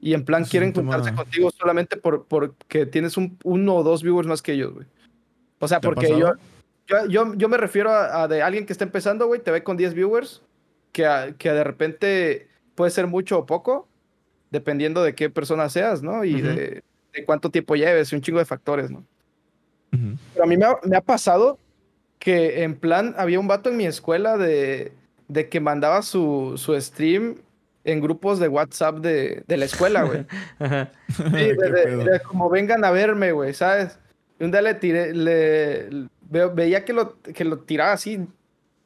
[0.01, 3.75] Y en plan es quieren un tema- juntarse contigo solamente por, porque tienes un, uno
[3.77, 4.87] o dos viewers más que ellos, güey.
[5.59, 6.33] O sea, ¿Te ha porque yo,
[6.87, 9.65] yo, yo, yo me refiero a, a de alguien que está empezando, güey, te ve
[9.65, 10.43] con 10 viewers,
[10.93, 13.89] que, a- que de repente puede ser mucho o poco,
[14.51, 16.25] dependiendo de qué persona seas, ¿no?
[16.25, 16.45] Y Ujú.
[16.47, 16.83] de,
[17.13, 18.99] de cuánto tiempo lleves, y un chingo de factores, ¿no?
[19.93, 20.17] Ujú.
[20.33, 21.59] Pero a mí me ha, me ha pasado
[22.21, 24.93] que en plan había un vato en mi escuela de,
[25.29, 27.37] de que mandaba su, su stream
[27.85, 30.27] en grupos de WhatsApp de, de la escuela, güey.
[30.59, 30.91] Ajá.
[31.17, 32.05] Sí, de, de- pedo.
[32.05, 33.99] de como vengan a verme, güey, ¿sabes?
[34.41, 36.09] Y un día le tiré, le,
[36.55, 38.21] veía que lo, que lo tiraba así,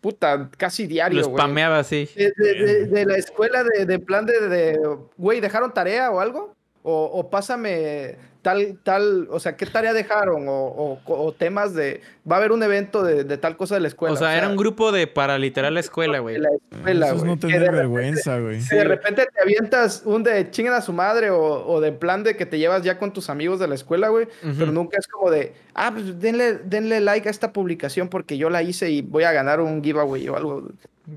[0.01, 1.39] puta, casi diario, Lo güey.
[1.43, 2.09] spameaba así.
[2.16, 4.81] De, de- de- de la escuela de, de plan de, de,
[5.16, 6.55] güey, ¿dejaron tarea o algo?
[6.82, 10.48] O, o pásame tal, tal, o sea, ¿qué tarea dejaron?
[10.48, 12.01] O, o- o temas de,
[12.31, 14.12] va a haber un evento de, de tal cosa de la escuela.
[14.14, 16.39] O sea, era un grupo de para literal la escuela, güey.
[16.39, 17.35] la escuela, Eso es güey.
[17.35, 18.60] no tener de repente- vergüenza, güey.
[18.69, 22.24] que de repente te avientas un de chinguen a su madre o, o de plan
[22.24, 24.27] de que te llevas ya con tus amigos de la escuela, güey.
[24.59, 28.51] Pero nunca es como de, ah, pues denle, denle like a esta publicación porque yo
[28.51, 30.69] la hice y voy a ganar un giveaway o algo.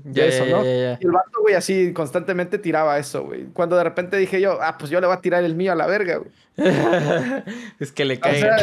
[0.04, 0.64] Ya, eso, ya, ¿no?
[0.64, 0.98] ya, ya.
[1.00, 3.44] Y el vato, güey, así constantemente tiraba eso, güey.
[3.52, 5.74] Cuando de repente dije yo, ah, pues yo le voy a tirar el mío a
[5.76, 6.30] la verga, güey.
[7.78, 8.40] es que le O cae.
[8.40, 8.56] sea,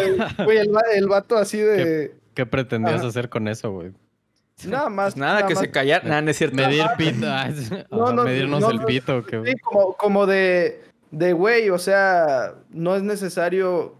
[0.43, 2.15] güey, el, el vato así de.
[2.33, 3.07] ¿Qué pretendías Ajá.
[3.07, 3.91] hacer con eso, güey?
[4.67, 5.13] Nada más.
[5.13, 5.63] Pues nada, que más.
[5.63, 6.03] se callara.
[6.07, 6.55] Nada, no es cierto.
[6.57, 7.25] Medir pito.
[7.91, 8.85] No, no, medirnos no, el no.
[8.85, 9.23] pito.
[9.25, 10.81] que- Sí, como, como de,
[11.11, 13.95] de, güey, o sea, no es necesario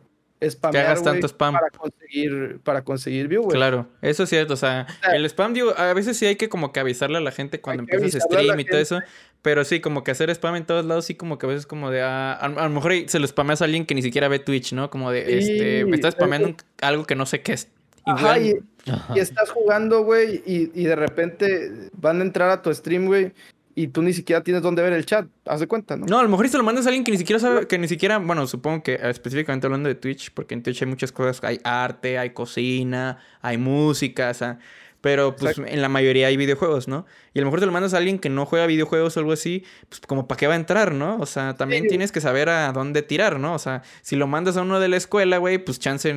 [0.49, 1.53] spamear, hagas güey, tanto spam.
[1.53, 3.55] para conseguir, para conseguir view, güey.
[3.55, 4.53] Claro, eso es cierto.
[4.53, 7.21] O sea, sea, el spam, digo, a veces sí hay que como que avisarle a
[7.21, 8.99] la gente cuando Hay que empiezas stream y todo eso.
[9.41, 11.91] Pero sí, como que hacer spam en todos lados, sí, como que a veces como
[11.91, 12.01] de.
[12.01, 14.71] ah, a, a lo mejor se lo spameas a alguien que ni siquiera ve Twitch,
[14.73, 14.89] ¿no?
[14.89, 17.67] Como de, Sí, este, me estás es spameando que- algo que no sé qué es.
[18.05, 18.53] Ajá, y,
[18.89, 19.13] Ajá.
[19.15, 23.31] y estás jugando, güey, y, y de repente van a entrar a tu stream, güey,
[23.75, 25.25] y tú ni siquiera tienes dónde ver el chat.
[25.45, 26.05] Haz de cuenta, ¿no?
[26.05, 27.87] No, a lo mejor se lo mandas a alguien que ni siquiera sabe, que ni
[27.87, 31.43] siquiera, bueno, supongo que eh, específicamente hablando de Twitch, porque en Twitch hay muchas cosas,
[31.43, 34.59] hay arte, hay cocina, hay música, o sea,
[35.01, 35.73] pero pues Exacto.
[35.73, 37.05] en la mayoría hay videojuegos, ¿no?
[37.33, 39.33] Y a lo mejor te lo mandas a alguien que no juega videojuegos o algo
[39.33, 41.17] así, pues como para qué va a entrar, ¿no?
[41.19, 41.89] O sea, también Sí.
[41.89, 43.53] tienes que saber a dónde tirar, ¿no?
[43.53, 46.13] O sea, si lo mandas a uno de la escuela, güey, pues chance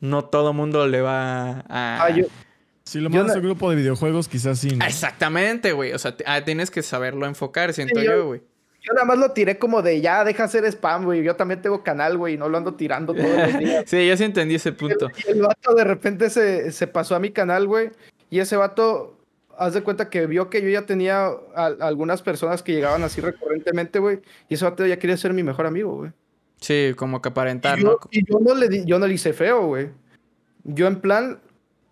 [0.00, 2.04] no todo mundo le va a...
[2.04, 2.26] Ah, yo,
[2.84, 4.74] Si lo mandas no- a un grupo de videojuegos, quizás sí.
[4.76, 4.84] ¿no?
[4.84, 5.92] Exactamente, güey.
[5.92, 8.42] O sea, ah, tienes que saberlo enfocar, siento Sí, yo- güey.
[8.84, 11.22] Yo nada más lo tiré como de ya, deja hacer spam, güey.
[11.22, 13.84] Yo también tengo canal, güey, y no lo ando tirando todos los días.
[13.86, 15.08] Sí, yo sí entendí ese punto.
[15.24, 17.90] Y el vato de repente se, se pasó a mi canal, güey.
[18.28, 19.16] Y ese vato,
[19.56, 23.20] haz de cuenta que vio que yo ya tenía a- algunas personas que llegaban así
[23.20, 24.18] recurrentemente, güey.
[24.48, 26.10] Y ese vato ya quería ser mi mejor amigo, güey.
[26.60, 27.98] Sí, como que aparentar, Y yo, ¿no?
[28.10, 29.90] y yo no le di- yo no le hice feo, güey.
[30.64, 31.38] Yo en plan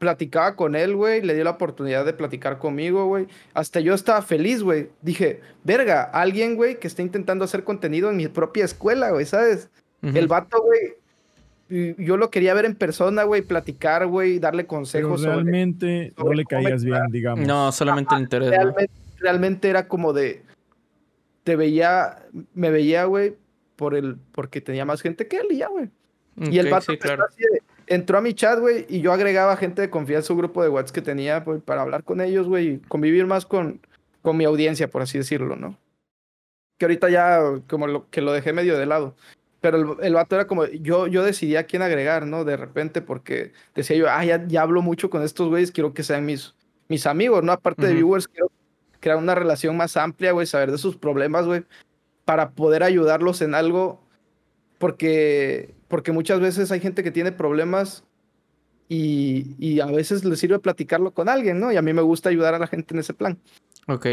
[0.00, 3.26] platicaba con él, güey, le di la oportunidad de platicar conmigo, güey.
[3.52, 4.88] Hasta yo estaba feliz, güey.
[5.02, 9.68] Dije, verga, alguien, güey, que está intentando hacer contenido en mi propia escuela, güey, ¿sabes?
[10.02, 15.20] El vato, güey, yo lo quería ver en persona, güey, platicar, güey, darle Pero consejos
[15.20, 15.34] sobre...
[15.34, 17.46] realmente no le caías bien, digamos.
[17.46, 18.56] No, solamente el interés, ¿no?
[18.56, 20.42] Realmente, realmente era como de...
[21.44, 22.24] Te veía,
[22.54, 23.34] me veía, güey,
[23.76, 25.90] por el, porque tenía más gente que él y ya, güey.
[26.36, 27.24] Y el vato sí, claro.
[27.28, 27.60] así de-
[27.90, 30.68] entró a mi chat, güey, y yo agregaba gente de confianza a un grupo de
[30.68, 33.80] WhatsApp que tenía, güey, para hablar con ellos, güey, y convivir más con,
[34.22, 35.76] con mi audiencia, por así decirlo, ¿no?
[36.78, 39.16] Que ahorita ya como lo, que lo dejé medio de lado.
[39.60, 42.44] Pero el, el vato era como, yo, yo decidí a quién agregar, ¿no?
[42.44, 46.04] De repente, porque decía yo, ah, ya, ya hablo mucho con estos güeyes, quiero que
[46.04, 46.54] sean mis,
[46.88, 47.50] mis amigos, ¿no?
[47.50, 48.52] Aparte de viewers, quiero
[49.00, 51.64] crear una relación más amplia, güey, saber de sus problemas, güey,
[52.24, 54.00] para poder ayudarlos en algo,
[54.78, 58.04] porque, porque muchas veces hay gente que tiene problemas
[58.88, 61.70] y, y a veces le sirve platicarlo con alguien, ¿no?
[61.72, 63.36] Y a mí me gusta ayudar a la gente en ese plan.
[63.86, 64.06] Ok.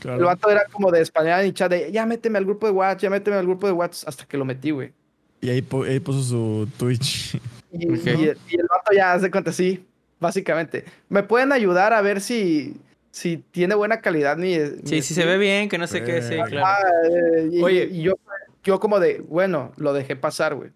[0.00, 0.18] Claro.
[0.18, 3.00] El vato era como de español mi chat de, ya méteme al grupo de WhatsApp,
[3.02, 4.92] ya méteme al grupo de WhatsApp, hasta que lo metí, güey.
[5.40, 7.34] Y ahí, po- ahí puso su Twitch.
[7.72, 8.04] Y, Ok.
[8.06, 9.84] y el, y el vato ya hace cuenta, sí,
[10.20, 10.84] básicamente.
[11.08, 12.76] ¿Me pueden ayudar a ver si,
[13.10, 14.58] si tiene buena calidad mi...
[14.58, 16.42] mi Sí, sí se ve bien, que no sé qué, sí, Eh.
[16.48, 16.66] claro.
[16.66, 16.78] Ah,
[17.10, 17.88] eh, y, Oye.
[17.90, 18.14] y yo,
[18.64, 20.70] yo como de, bueno, lo dejé pasar, güey.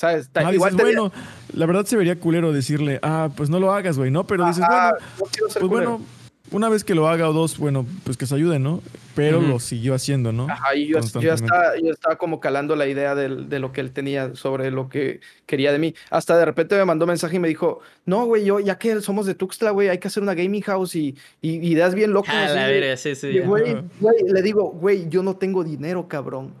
[0.00, 0.30] ¿Sabes?
[0.32, 1.12] Ah, igual dices, tenía- bueno,
[1.52, 4.26] la verdad se vería culero decirle, ah, pues no lo hagas, güey, ¿no?
[4.26, 5.90] Pero dices, Ajá, bueno, no quiero ser pues culero.
[5.98, 6.06] bueno,
[6.52, 8.80] una vez que lo haga o dos, bueno, pues que se ayuden, ¿no?
[9.14, 10.48] Pero lo siguió haciendo, ¿no?
[10.50, 13.90] Ajá, y yo, yo, estaba, yo estaba como calando la idea de lo que él
[13.92, 15.94] tenía sobre lo que quería de mí.
[16.08, 19.26] Hasta de repente me mandó mensaje y me dijo, no, güey, yo, ya que somos
[19.26, 22.34] de Tuxtla, güey, hay que hacer una gaming house y, y ideas bien locas.
[22.34, 23.26] A así la de- verga, sí, sí.
[23.28, 23.84] y, güey, Ajá.
[24.00, 26.54] güey, le digo, güey, yo no tengo dinero, cabrón.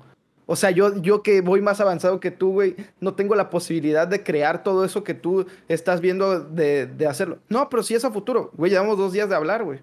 [0.52, 4.08] O sea, yo, yo que voy más avanzado que tú, güey, no tengo la posibilidad
[4.08, 7.38] de crear todo eso que tú estás viendo de, de hacerlo.
[7.48, 8.50] No, pero sí es a futuro.
[8.56, 9.78] Güey, llevamos dos días de hablar, güey.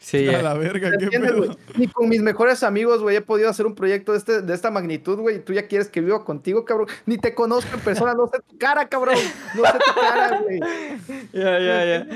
[0.00, 1.56] Sí, A la verga, ¿Me qué pedo.
[1.76, 4.72] Ni con mis mejores amigos, güey, he podido hacer un proyecto de, este, de esta
[4.72, 5.36] magnitud, güey.
[5.36, 6.88] y Tú ya quieres que viva contigo, cabrón.
[7.06, 9.14] Ni te conozco en persona, no sé tu cara, cabrón.
[9.54, 10.58] No sé tu cara, güey.
[11.32, 12.06] ya, ya, ya.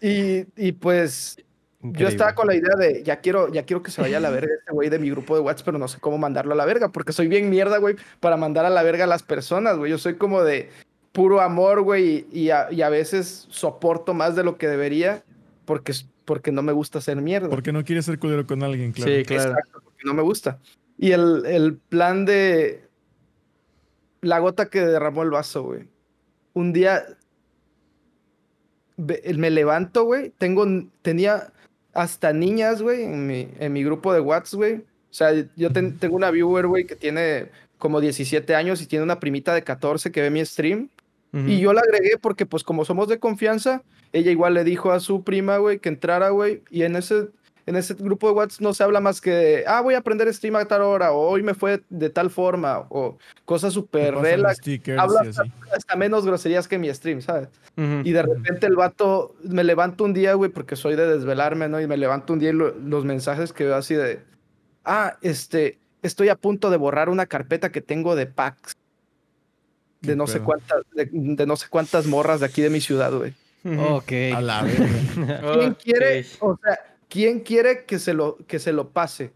[0.00, 1.36] Y, y pues
[1.82, 4.30] yo estaba con la idea de ya quiero, ya quiero que se vaya a la
[4.30, 6.64] verga este güey de mi grupo de WhatsApp, pero no sé cómo mandarlo a la
[6.64, 9.90] verga, porque soy bien mierda, güey, para mandar a la verga a las personas, güey.
[9.90, 10.70] Yo soy como de
[11.10, 15.24] puro amor, güey, y, y a, y a veces soporto más de lo que debería
[15.64, 15.92] porque,
[16.24, 17.48] porque no me gusta ser mierda.
[17.48, 19.12] Porque no quieres ser culero con alguien, claro.
[19.12, 19.50] Sí, claro.
[19.50, 20.58] Exacto, porque no me gusta.
[20.98, 22.84] Y el, el plan de
[24.20, 25.88] la gota que derramó el vaso, güey.
[26.54, 27.04] Un día
[28.96, 30.30] me levanto, güey.
[30.38, 30.66] Tengo,
[31.02, 31.52] tenía
[31.92, 34.74] hasta niñas, güey, en mi, en mi grupo de WhatsApp, güey.
[34.76, 37.48] O sea, yo ten- tengo una viewer, güey, que tiene
[37.78, 40.88] como 17 años y tiene una primita de 14 que ve mi stream.
[41.34, 43.82] Y yo la agregué porque, pues, como somos de confianza,
[44.12, 46.62] ella igual le dijo a su prima, güey, que entrara, güey.
[46.70, 47.28] Y en ese,
[47.66, 50.32] en ese grupo de WhatsApp no se habla más que de, ah, voy a aprender
[50.34, 54.58] stream a tal hora, o hoy me fue de tal forma, o cosas súper relax,
[54.98, 55.20] habla
[55.74, 57.48] hasta menos groserías que mi stream, ¿sabes?
[57.76, 61.80] Y de repente el vato, me levanto un día, güey, porque soy de desvelarme, ¿no?
[61.80, 64.20] Y me levanto un día y lo- los mensajes que veo así de,
[64.84, 68.72] ah, este, estoy a punto de borrar una carpeta que tengo de packs.
[70.00, 73.12] De no sé cuántas, de, de no sé cuántas morras de aquí de mi ciudad,
[73.12, 73.34] güey.
[73.64, 74.12] Ok.
[74.34, 74.66] A la.
[75.54, 76.42] ¿Quién quiere, Ok.
[76.42, 79.32] o sea, quién quiere que se lo, que se lo pase?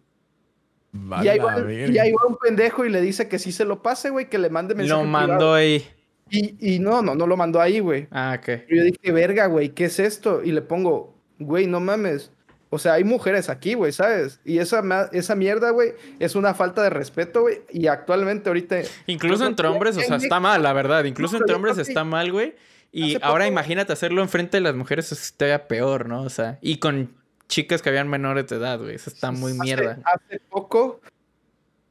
[1.11, 3.67] A y ahí, va, y ahí va un pendejo y le dice que sí se
[3.67, 5.03] lo pase, güey, que le mande mensaje.
[5.03, 5.87] Lo mandó ahí.
[6.31, 8.09] Y, y no, no, no lo mandó ahí, güey.
[8.11, 8.63] Ah, ok.
[8.71, 10.43] Y yo dije, verga, güey, ¿qué es esto?
[10.43, 12.33] Y le pongo, güey, no mames.
[12.71, 14.41] O sea, hay mujeres aquí, güey, ¿sabes?
[14.43, 14.83] Y esa,
[15.13, 17.61] esa mierda, güey, es una falta de respeto, güey.
[17.71, 18.81] Y actualmente, ahorita.
[19.07, 21.05] Incluso entre hombres, o sea, está mal, la verdad.
[21.05, 22.55] Incluso entre pero hombres está mal, güey.
[22.91, 26.23] Y ahora imagínate hacerlo enfrente de las mujeres, eso estaría peor, ¿no?
[26.23, 27.15] O sea, y con
[27.49, 28.95] chicas que habían menores de edad, güey.
[28.95, 29.99] Eso está muy hace- mierda.
[30.05, 31.01] Hace poco,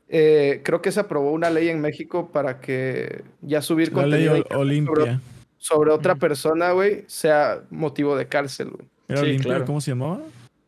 [0.08, 4.28] eh, creo que se aprobó una ley en México para que ya subir La ley
[4.28, 5.22] contenido Ol- sobre, Olimpia.
[5.58, 8.88] sobre otra persona, güey, sea motivo de cárcel, güey.
[9.08, 9.50] ¿Era Sí, Olimpia?
[9.50, 9.66] claro.
[9.66, 10.20] ¿Cómo se llamaba?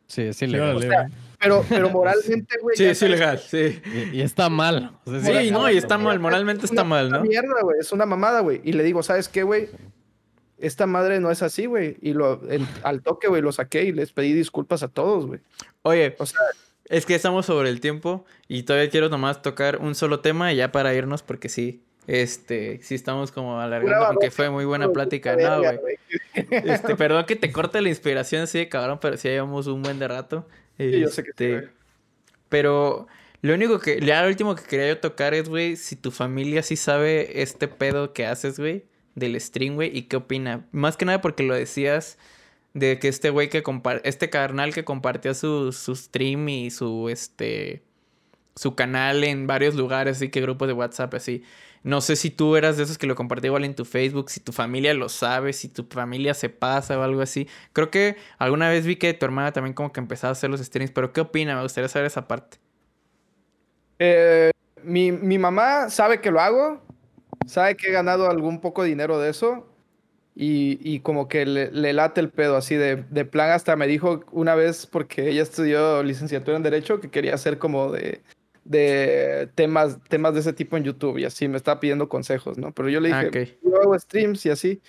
[0.07, 0.79] Sí, es ilegal.
[0.79, 0.89] ley.
[1.39, 2.75] Pero, pero moralmente, güey.
[2.75, 3.79] Sí, es ilegal, sí.
[4.11, 4.91] Y, y está mal.
[5.05, 7.21] O sea, Sí, no, y está mal, moralmente Es está una mal, ¿no?
[7.21, 7.77] mierda, güey.
[7.79, 8.59] Es una mamada, güey.
[8.63, 9.69] Y le digo, ¿sabes qué, güey?
[10.59, 11.97] Esta madre no es así, güey.
[12.01, 12.41] Y lo,
[12.83, 15.39] al toque, güey, lo saqué y les pedí disculpas a todos, güey.
[15.83, 16.39] Oye, O sea,
[16.89, 20.71] es que estamos sobre el tiempo y todavía quiero nomás tocar un solo tema ya
[20.71, 25.35] para irnos porque sí, este, sí estamos como alargando Duraba porque fue muy buena plática,
[25.35, 25.97] ¿no, güey?
[26.33, 29.99] Este, perdón que te corte la inspiración así de cabrón, pero sí llevamos un buen
[29.99, 30.47] de rato.
[30.77, 31.69] Sí, yo sé que sí, Este.
[32.49, 33.07] Pero
[33.41, 36.63] lo único que, ya lo último que quería yo tocar es, güey, si tu familia
[36.63, 38.85] sí sabe este pedo que haces, güey,
[39.17, 40.67] del stream, güey, y qué opina.
[40.71, 42.17] Más que nada porque lo decías
[42.73, 47.09] de que este güey que compar este carnal que compartía su, su stream y su,
[47.09, 47.81] este,
[48.55, 51.43] su canal en varios lugares, así que grupos de WhatsApp, así.
[51.83, 54.39] No sé si tú eras de esos que lo compartía igual en tu Facebook, si
[54.39, 57.47] tu familia lo sabe, si tu familia se pasa o algo así.
[57.73, 60.59] Creo que alguna vez vi que tu hermana también como que empezaba a hacer los
[60.59, 61.55] streams, pero ¿qué opina?
[61.55, 62.57] Me gustaría saber esa parte.
[63.99, 64.51] Eh,
[64.83, 66.81] mi, mi mamá sabe que lo hago,
[67.47, 69.67] sabe que he ganado algún poco de dinero de eso
[70.35, 73.87] y, y como que le, le late el pedo así de, de plan hasta me
[73.87, 78.21] dijo una vez porque ella estudió licenciatura en Derecho que quería hacer como de,
[78.63, 82.71] de temas, temas de ese tipo en YouTube y así me estaba pidiendo consejos, ¿no?
[82.71, 83.69] Pero yo le dije, Ah, ok.
[83.71, 84.81] yo hago streams y así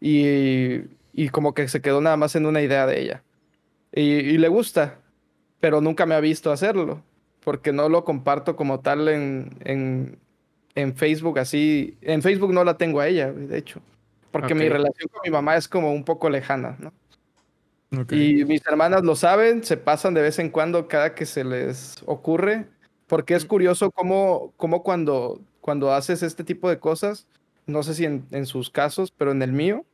[0.00, 0.82] y,
[1.12, 3.22] y como que se quedó nada más en una idea de ella
[3.92, 5.00] y, y le gusta,
[5.58, 7.02] pero nunca me ha visto hacerlo
[7.42, 10.18] porque no lo comparto como tal en, en,
[10.76, 11.96] en Facebook así.
[12.02, 13.80] En Facebook no la tengo a ella, de hecho.
[14.30, 16.92] Porque mi relación con mi mamá es como un poco lejana, ¿no?
[18.10, 21.96] Y mis hermanas lo saben, se pasan de vez en cuando cada que se les
[22.04, 22.66] ocurre,
[23.06, 27.26] porque es curioso cómo, cómo cuando, cuando haces este tipo de cosas,
[27.64, 29.86] no sé si en, en sus casos, pero en el mío,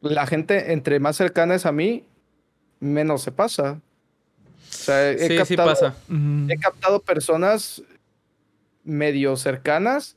[0.00, 2.06] la gente entre más cercana es a mí,
[2.78, 3.80] menos se pasa.
[4.70, 5.94] O sea, he Sí, sí pasa.
[6.48, 7.82] He captado personas
[8.84, 10.16] medio cercanas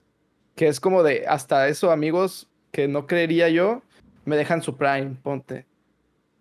[0.55, 3.81] que es como de hasta eso amigos que no creería yo
[4.25, 5.65] me dejan su prime, ponte.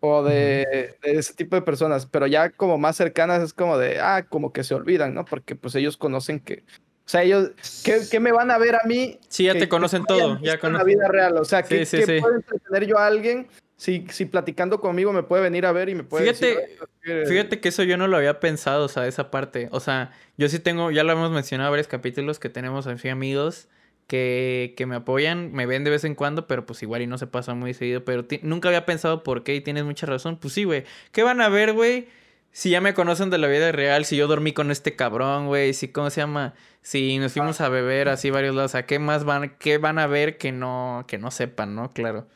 [0.01, 4.01] O de, de ese tipo de personas, pero ya como más cercanas es como de,
[4.01, 5.25] ah, como que se olvidan, ¿no?
[5.25, 6.65] Porque pues ellos conocen que,
[7.07, 7.53] o sea, ellos,
[7.85, 9.19] ¿qué, qué me van a ver a mí?
[9.29, 10.87] Sí, ya que- te que conocen todo, ya visto en la conocen.
[10.99, 12.13] vida real, o sea, ¿qué, Sí, sí, sí.
[12.19, 13.47] entretener yo a alguien
[13.83, 16.59] si, si platicando conmigo me puede venir a ver y me puede Fíjate, decir,
[17.05, 19.69] "Oye, es que- Fíjate que eso yo no lo había pensado, o sea, esa parte.
[19.73, 23.09] O sea, yo sí tengo, ya lo hemos mencionado en varios capítulos que tenemos así
[23.09, 23.69] amigos
[24.07, 27.19] que, que me apoyan, me ven de vez en cuando, pero pues igual y no
[27.19, 28.05] se pasa muy seguido.
[28.05, 30.37] Pero nunca había pensado por qué y tienes mucha razón.
[30.37, 30.85] Pues sí, güey.
[31.11, 32.07] ¿Qué van a ver, güey?
[32.53, 35.73] Si ya me conocen de la vida real, si yo dormí con este cabrón, güey,
[35.75, 36.55] si, ¿cómo se llama?
[36.83, 39.99] Si nos fuimos a beber así varios lados, o sea, ¿qué más van, qué van
[39.99, 41.91] a ver que no, que no sepan, no?
[41.91, 42.29] Claro.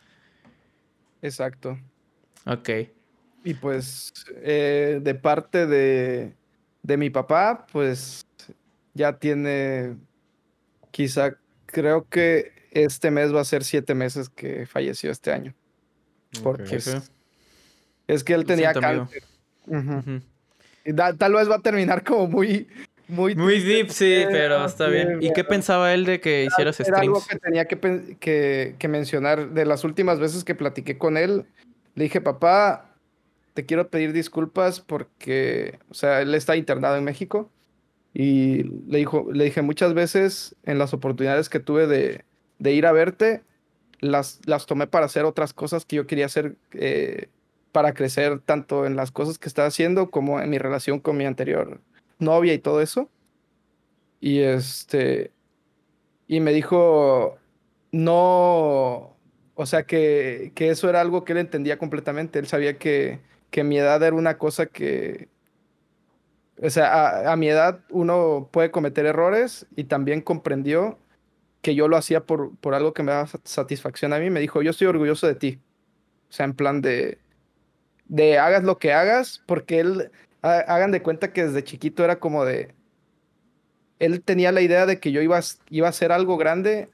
[1.22, 1.78] Exacto.
[2.46, 2.68] Ok.
[3.44, 4.12] Y pues
[4.42, 6.34] eh, de parte de,
[6.82, 8.26] de mi papá, pues
[8.94, 9.96] ya tiene,
[10.90, 11.36] quizá,
[11.66, 15.54] creo que este mes va a ser siete meses que falleció este año.
[16.42, 16.76] Porque
[18.08, 18.72] es que él tenía
[19.08, 19.22] cáncer.
[20.84, 22.68] Y da- tal vez va a terminar como muy,
[23.08, 25.22] muy, Muy triste, deep, sí, pero está bien.
[25.22, 27.28] ¿Y qué pensaba él de que hicieras Era algo streams?
[27.28, 29.50] que tenía que, que, que mencionar.
[29.50, 31.44] De las últimas veces que platiqué con él,
[31.94, 32.94] le dije, papá,
[33.54, 37.50] te quiero pedir disculpas porque, o sea, él está internado en México.
[38.12, 42.24] Y le, dijo, le dije, muchas veces en las oportunidades que tuve de,
[42.58, 43.42] de ir a verte,
[44.00, 47.28] las, las tomé para hacer otras cosas que yo quería hacer eh,
[47.72, 51.24] para crecer tanto en las cosas que estaba haciendo como en mi relación con mi
[51.26, 51.80] anterior
[52.18, 53.10] novia y todo eso.
[54.20, 55.32] Y este,
[56.28, 57.38] y me dijo,
[57.92, 59.16] no,
[59.54, 62.38] o sea, que, que eso era algo que él entendía completamente.
[62.38, 63.20] Él sabía que,
[63.50, 65.30] que mi edad era una cosa que,
[66.62, 70.98] o sea, a, mi edad uno puede cometer errores y también comprendió
[71.62, 74.30] que yo lo hacía por, por algo que me daba sat- satisfacción a mí.
[74.30, 75.60] Me dijo, yo estoy orgulloso de ti.
[76.30, 77.18] O sea, en plan de,
[78.06, 82.44] de hagas lo que hagas, porque él, hagan de cuenta que desde chiquito era como
[82.44, 82.74] de,
[83.98, 85.40] él tenía la idea de que yo iba,
[85.70, 86.88] iba a hacer algo grande.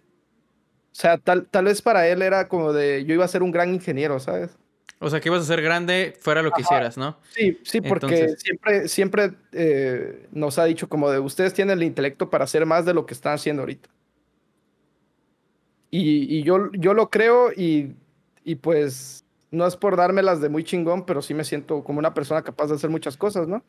[0.93, 3.51] O sea, tal, tal vez para él era como de, yo iba a ser un
[3.51, 4.51] gran ingeniero, ¿sabes?
[4.98, 7.19] O sea, que ibas a ser grande fuera lo que hicieras, ¿no?
[7.31, 11.82] Sí, sí, porque Entonces- siempre, siempre eh, nos ha dicho como de, ustedes tienen el
[11.85, 13.89] intelecto para hacer más de lo que están haciendo ahorita.
[15.90, 17.97] Y, y yo, yo lo creo y,
[18.44, 19.22] y pues
[19.53, 22.66] no es por dármelas de muy chingón, pero sí me siento como una persona capaz
[22.66, 23.62] de hacer muchas cosas, ¿no?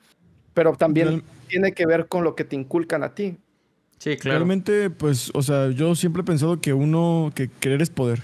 [0.56, 3.38] Pero también Real- tiene que ver con lo que te inculcan a ti.
[4.00, 4.40] Sí, claro.
[4.40, 8.22] Realmente, pues, o sea, yo siempre he pensado que uno, que querer es poder.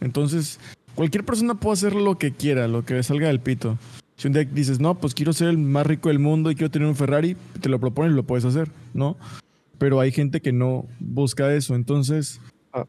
[0.00, 0.58] Entonces,
[0.94, 3.78] cualquier persona puede hacer lo que quiera, lo que le salga del pito.
[4.16, 6.70] Si un día dices, no, pues quiero ser el más rico del mundo y quiero
[6.70, 9.16] tener un Ferrari, te lo propones y lo puedes hacer, ¿no?
[9.78, 11.74] Pero hay gente que no busca eso.
[11.74, 12.40] Entonces,
[12.72, 12.84] Ah.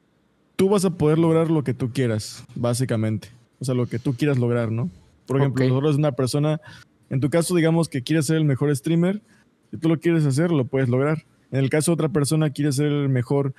[0.56, 3.30] tú vas a poder lograr lo que tú quieras, básicamente.
[3.64, 4.90] O sea, lo que tú quieras lograr, ¿no?
[5.26, 5.70] Por ejemplo, Ok.
[5.70, 6.60] nosotros una persona,
[7.10, 9.22] en tu caso, digamos que quieres ser el mejor streamer,
[9.72, 11.24] si tú lo quieres hacer, lo puedes lograr.
[11.50, 13.54] En el caso de otra persona quiere ser el mejor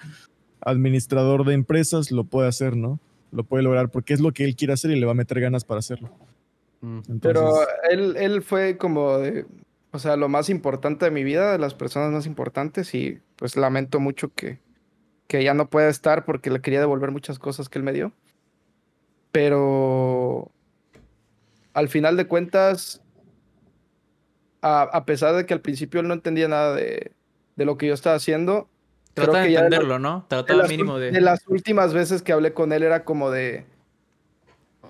[0.60, 3.00] administrador de empresas, lo puede hacer, ¿no?
[3.32, 5.40] Lo puede lograr porque es lo que él quiere hacer y le va a meter
[5.40, 6.10] ganas para hacerlo.
[6.82, 6.98] Mm.
[7.08, 7.50] Entonces, Pero
[7.90, 9.46] él, él fue como de,
[9.90, 13.56] o sea, lo más importante de mi vida, de las personas más importantes, y pues
[13.56, 14.58] lamento mucho que,
[15.28, 18.12] que ya no pueda estar porque le quería devolver muchas cosas que él me dio.
[19.34, 20.52] Pero
[21.72, 23.02] al final de cuentas,
[24.62, 27.10] a, a pesar de que al principio él no entendía nada de,
[27.56, 28.68] de lo que yo estaba haciendo,
[29.14, 30.20] creo Trata de que ya de la- entenderlo, ¿no?
[30.20, 31.10] de Trataba las, mínimo de...
[31.10, 33.64] de las últimas veces que hablé con él era como de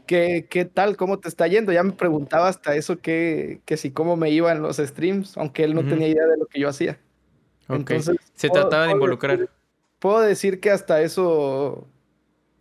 [0.07, 0.99] ¿qué, qué tal?
[0.99, 1.73] ¿Cómo te está yendo?
[1.73, 5.65] Ya me preguntaba hasta eso que, que si cómo me iba en los streams, aunque
[5.65, 6.99] él no tenía idea de lo que yo hacía.
[7.67, 7.77] Ok.
[7.79, 9.39] Entonces, Se puedo- trataba de puedo involucrar.
[9.39, 9.51] decir-
[10.01, 11.87] Puedo decir que hasta eso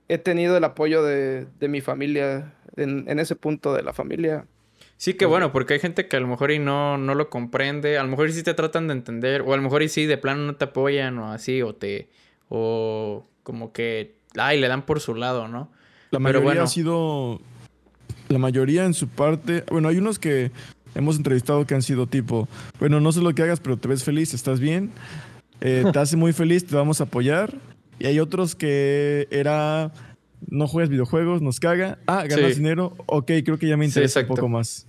[0.10, 4.46] he tenido el apoyo de, de mi familia, en, en ese punto de la familia.
[4.98, 7.98] Sí, que bueno, porque hay gente que a lo mejor y no, no lo comprende,
[7.98, 10.06] a lo mejor y sí te tratan de entender, o a lo mejor y sí
[10.06, 12.10] de plano no te apoyan o así, o te,
[12.50, 15.70] o como que, ay, le dan por su lado, ¿no?
[16.12, 16.64] La Pero mayoría bueno.
[16.64, 17.42] ha sido.
[18.30, 19.64] La mayoría en su parte.
[19.70, 20.52] Bueno, hay unos que
[20.96, 22.48] hemos entrevistado que han sido tipo:
[22.80, 24.92] Bueno, no sé lo que hagas, pero te ves feliz, estás bien.
[25.60, 27.54] eh, te hace muy feliz, te vamos a apoyar.
[28.00, 29.92] Y hay otros que era.
[30.50, 32.00] No juegas videojuegos, nos caga.
[32.06, 32.60] Ah, ganas Sí.
[32.60, 32.96] dinero.
[33.06, 34.88] Ok, creo que ya me Sí, interesa un poco más.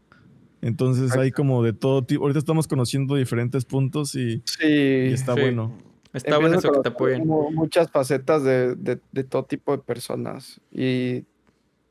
[0.63, 2.23] Entonces hay como de todo tipo.
[2.23, 4.67] Ahorita estamos conociendo diferentes puntos y, Sí.
[4.67, 5.41] y está Sí.
[5.43, 5.77] bueno.
[6.13, 7.27] Está bueno eso que te apoyen.
[7.27, 10.61] mu- Muchas facetas de, de- de todo tipo de personas.
[10.73, 11.25] Y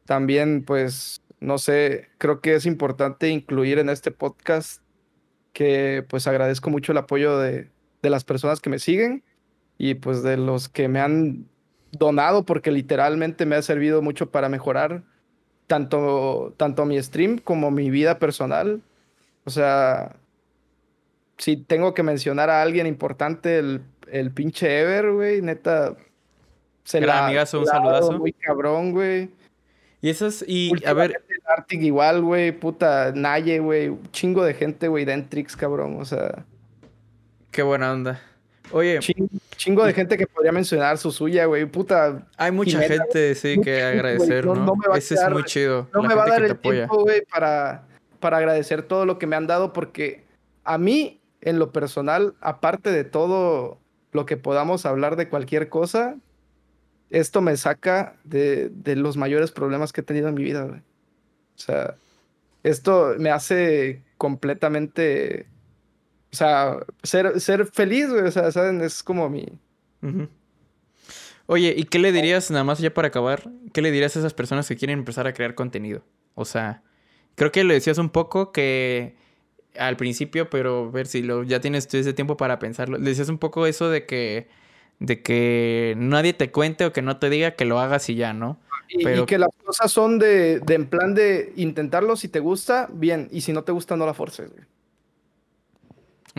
[0.06, 4.81] también, pues, no sé, creo que es importante incluir en este podcast
[5.53, 7.69] que, pues, agradezco mucho el apoyo de,
[8.02, 9.23] de las personas que me siguen
[9.78, 11.45] y, pues, de los que me han
[11.91, 15.04] donado, porque literalmente me ha servido mucho para mejorar
[15.68, 18.82] tanto, tanto mi stream como mi vida personal.
[19.45, 20.16] O sea,
[21.38, 23.82] si tengo que mencionar a alguien importante, el,
[24.12, 25.95] el pinche Ever, güey, neta.
[26.84, 28.18] Se Gran la, amigazo, un saludazo.
[28.18, 29.30] Muy cabrón, güey.
[30.02, 34.90] Y eso es, y a ver, Arctic igual, güey, puta, Naye, güey, chingo de gente,
[34.90, 36.44] güey, Dentrix, cabrón, o sea,
[37.52, 38.22] qué buena onda.
[38.72, 43.03] Oye, chin- chingo de gente que podría mencionar su suya, güey, puta, hay mucha Jimena,
[43.03, 44.65] gente, sí, que agradecer, no- ¿no?
[44.65, 45.88] no Ese es muy chido.
[45.94, 47.85] no me va a dar el tiempo, güey, para,
[48.19, 50.23] para agradecer todo lo que me han dado, porque
[50.64, 53.80] a mí, en lo personal, aparte de todo
[54.11, 56.15] lo que podamos hablar de cualquier cosa,
[57.10, 60.80] esto me saca de, de los mayores problemas que he tenido en mi vida, güey.
[60.80, 61.95] O sea,
[62.64, 65.48] esto me hace completamente,
[66.34, 68.82] o sea, ser, ser feliz, güey, o sea, ¿saben?
[68.82, 69.46] Es como mi...
[71.46, 74.34] Oye, ¿y qué le dirías, nada más ya para acabar, qué le dirías a esas
[74.34, 76.02] personas que quieren empezar a crear contenido?
[76.34, 76.82] O sea,
[77.36, 79.16] creo que le decías un poco que
[79.78, 82.98] al principio, pero ver si lo, ya tienes tú ese tiempo para pensarlo.
[82.98, 84.48] Le decías un poco eso de que,
[85.00, 88.34] de que nadie te cuente o que no te diga que lo hagas y ya,
[88.34, 88.60] ¿no?
[88.90, 92.40] Y, y Pero- que las cosas son de, de en plan de intentarlo, si te
[92.40, 94.64] gusta, bien, y si no te gusta, no la forces, güey.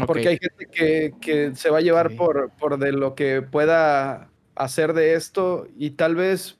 [0.07, 4.29] Porque hay gente que, que se va a llevar por, por de lo que pueda
[4.57, 6.59] hacer de esto y tal vez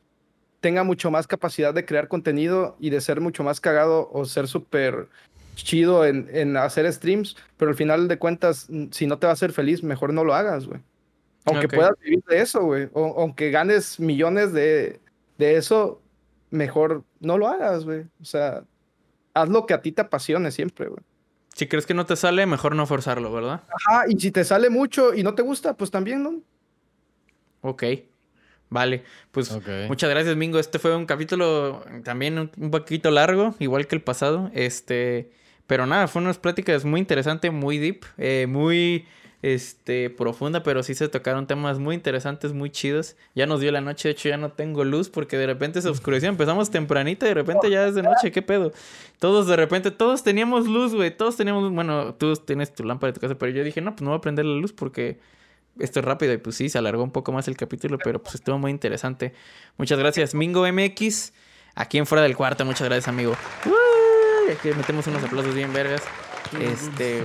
[0.61, 4.47] tenga mucho más capacidad de crear contenido y de ser mucho más cagado o ser
[4.47, 5.09] súper
[5.57, 9.35] chido en, en hacer streams, pero al final de cuentas, si no te va a
[9.35, 10.81] hacer feliz, mejor no lo hagas, güey.
[11.45, 12.89] Aunque puedas vivir de eso, güey.
[12.95, 15.01] O, aunque ganes millones de,
[15.37, 16.01] de eso,
[16.51, 18.07] mejor no lo hagas, güey.
[18.21, 18.65] O sea,
[19.35, 21.03] haz lo que a ti te apasione siempre, güey.
[21.55, 23.63] Si crees que no te sale, mejor no forzarlo, ¿verdad?
[23.69, 26.43] Ajá, y si te sale mucho y no te gusta, pues también, ¿no?
[27.61, 27.85] Ok.
[28.71, 29.57] Vale, pues
[29.89, 30.59] muchas gracias, Mingo.
[30.59, 34.51] Este fue un capítulo también un, un poquito largo, igual que el pasado.
[34.53, 35.31] Este,
[35.67, 39.07] pero nada, fue unas pláticas muy interesantes, muy deep, eh, muy
[39.45, 43.15] este, profunda, pero sí se tocaron temas muy interesantes, muy chidos.
[43.35, 45.91] Ya nos dio la noche, de hecho ya no tengo luz porque de repente se
[45.91, 46.31] oscureció.
[46.31, 48.73] Empezamos tempranito y de repente ya es de noche, ¿qué pedo?
[49.19, 51.71] Todos de repente, todos teníamos luz, güey, todos teníamos.
[51.71, 54.17] Bueno, tú tienes tu lámpara de tu casa, pero yo dije, no, pues no voy
[54.17, 55.19] a prender la luz porque
[55.79, 58.37] esto es rápido y pues sí, se alargó un poco más el capítulo, pero pues
[58.37, 59.35] estuvo muy interesante.
[59.77, 61.35] Muchas gracias, Mingo MX,
[61.75, 63.37] aquí en Fuera del Cuarto, muchas gracias, amigo.
[64.51, 66.03] Aquí metemos unos aplausos bien vergas.
[66.59, 67.25] Este,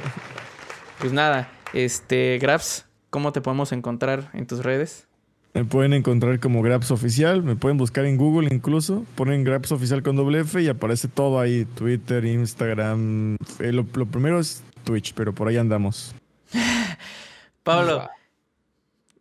[0.99, 5.07] pues nada, este, Grabs, ¿cómo te podemos encontrar en tus redes?
[5.53, 10.03] Me pueden encontrar como Graps Oficial, me pueden buscar en Google incluso, ponen Graps Oficial
[10.03, 13.35] con doble F y aparece todo ahí, Twitter, Instagram.
[13.59, 16.13] Eh, lo, lo primero es Twitch, pero por ahí andamos.
[17.63, 18.07] Pablo,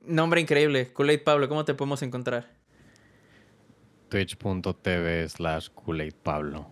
[0.06, 2.46] nombre increíble, Kool-Aid Pablo, ¿cómo te podemos encontrar?
[4.10, 6.70] twitch.tv slash Kool-Aid Pablo.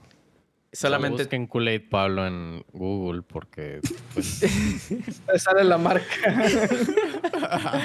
[0.73, 3.81] Solamente Busquen Kool-Aid Pablo en Google porque
[4.13, 4.45] pues,
[5.37, 6.05] sale la marca.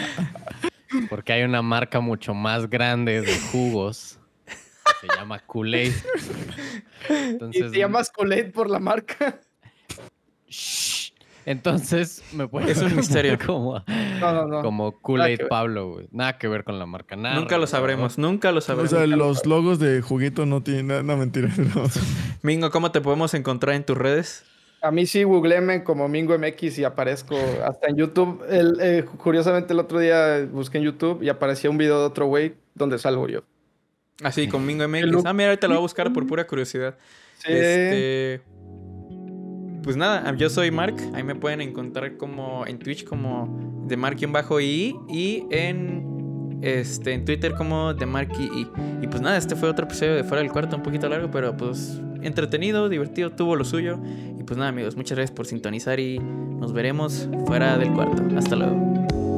[1.10, 4.20] porque hay una marca mucho más grande de jugos.
[5.02, 5.94] que Se llama Kool-Aid.
[7.10, 9.40] y Entonces, te llamas Kool-Aid por la marca.
[10.50, 10.91] Shh.
[11.46, 13.38] Entonces me puedes Es un misterio.
[13.46, 13.84] como,
[14.20, 14.62] No, no, no.
[14.62, 15.48] como Kool-Aid.
[15.50, 16.08] Pablo, güey.
[16.12, 17.16] Nada que ver con la marca.
[17.16, 18.92] Nada nunca lo sabremos, nunca lo O sabremos.
[18.92, 21.50] sea, los logos de juguito no tienen nada, no, mentira.
[21.76, 21.84] no.
[22.42, 24.44] Mingo, ¿cómo te podemos encontrar en tus redes?
[24.84, 28.44] A mí sí, googleeme como Mingo MX y aparezco hasta en YouTube.
[28.50, 32.26] El, eh, curiosamente, el otro día busqué en YouTube y aparecía un video de otro
[32.26, 33.42] güey donde salgo yo.
[34.24, 35.24] Así, con Mingo MX.
[35.26, 36.98] Ah, mira, ahorita lo voy a buscar por pura curiosidad.
[37.40, 37.52] Sí.
[37.52, 38.42] Este.
[39.84, 40.96] Pues nada, yo soy Mark.
[41.14, 46.12] Ahí me pueden encontrar como en Twitch como de Mark-I y en
[46.62, 48.68] este en Twitter como de Marky
[49.02, 51.58] Y pues nada, este fue otro episodio de Fuera del Cuarto, un poquito largo, pero
[51.58, 54.00] pues entretenido, divertido, tuvo lo suyo.
[54.40, 58.24] Y pues nada, amigos, muchas gracias por sintonizar y nos veremos fuera del cuarto.
[58.38, 59.31] Hasta luego.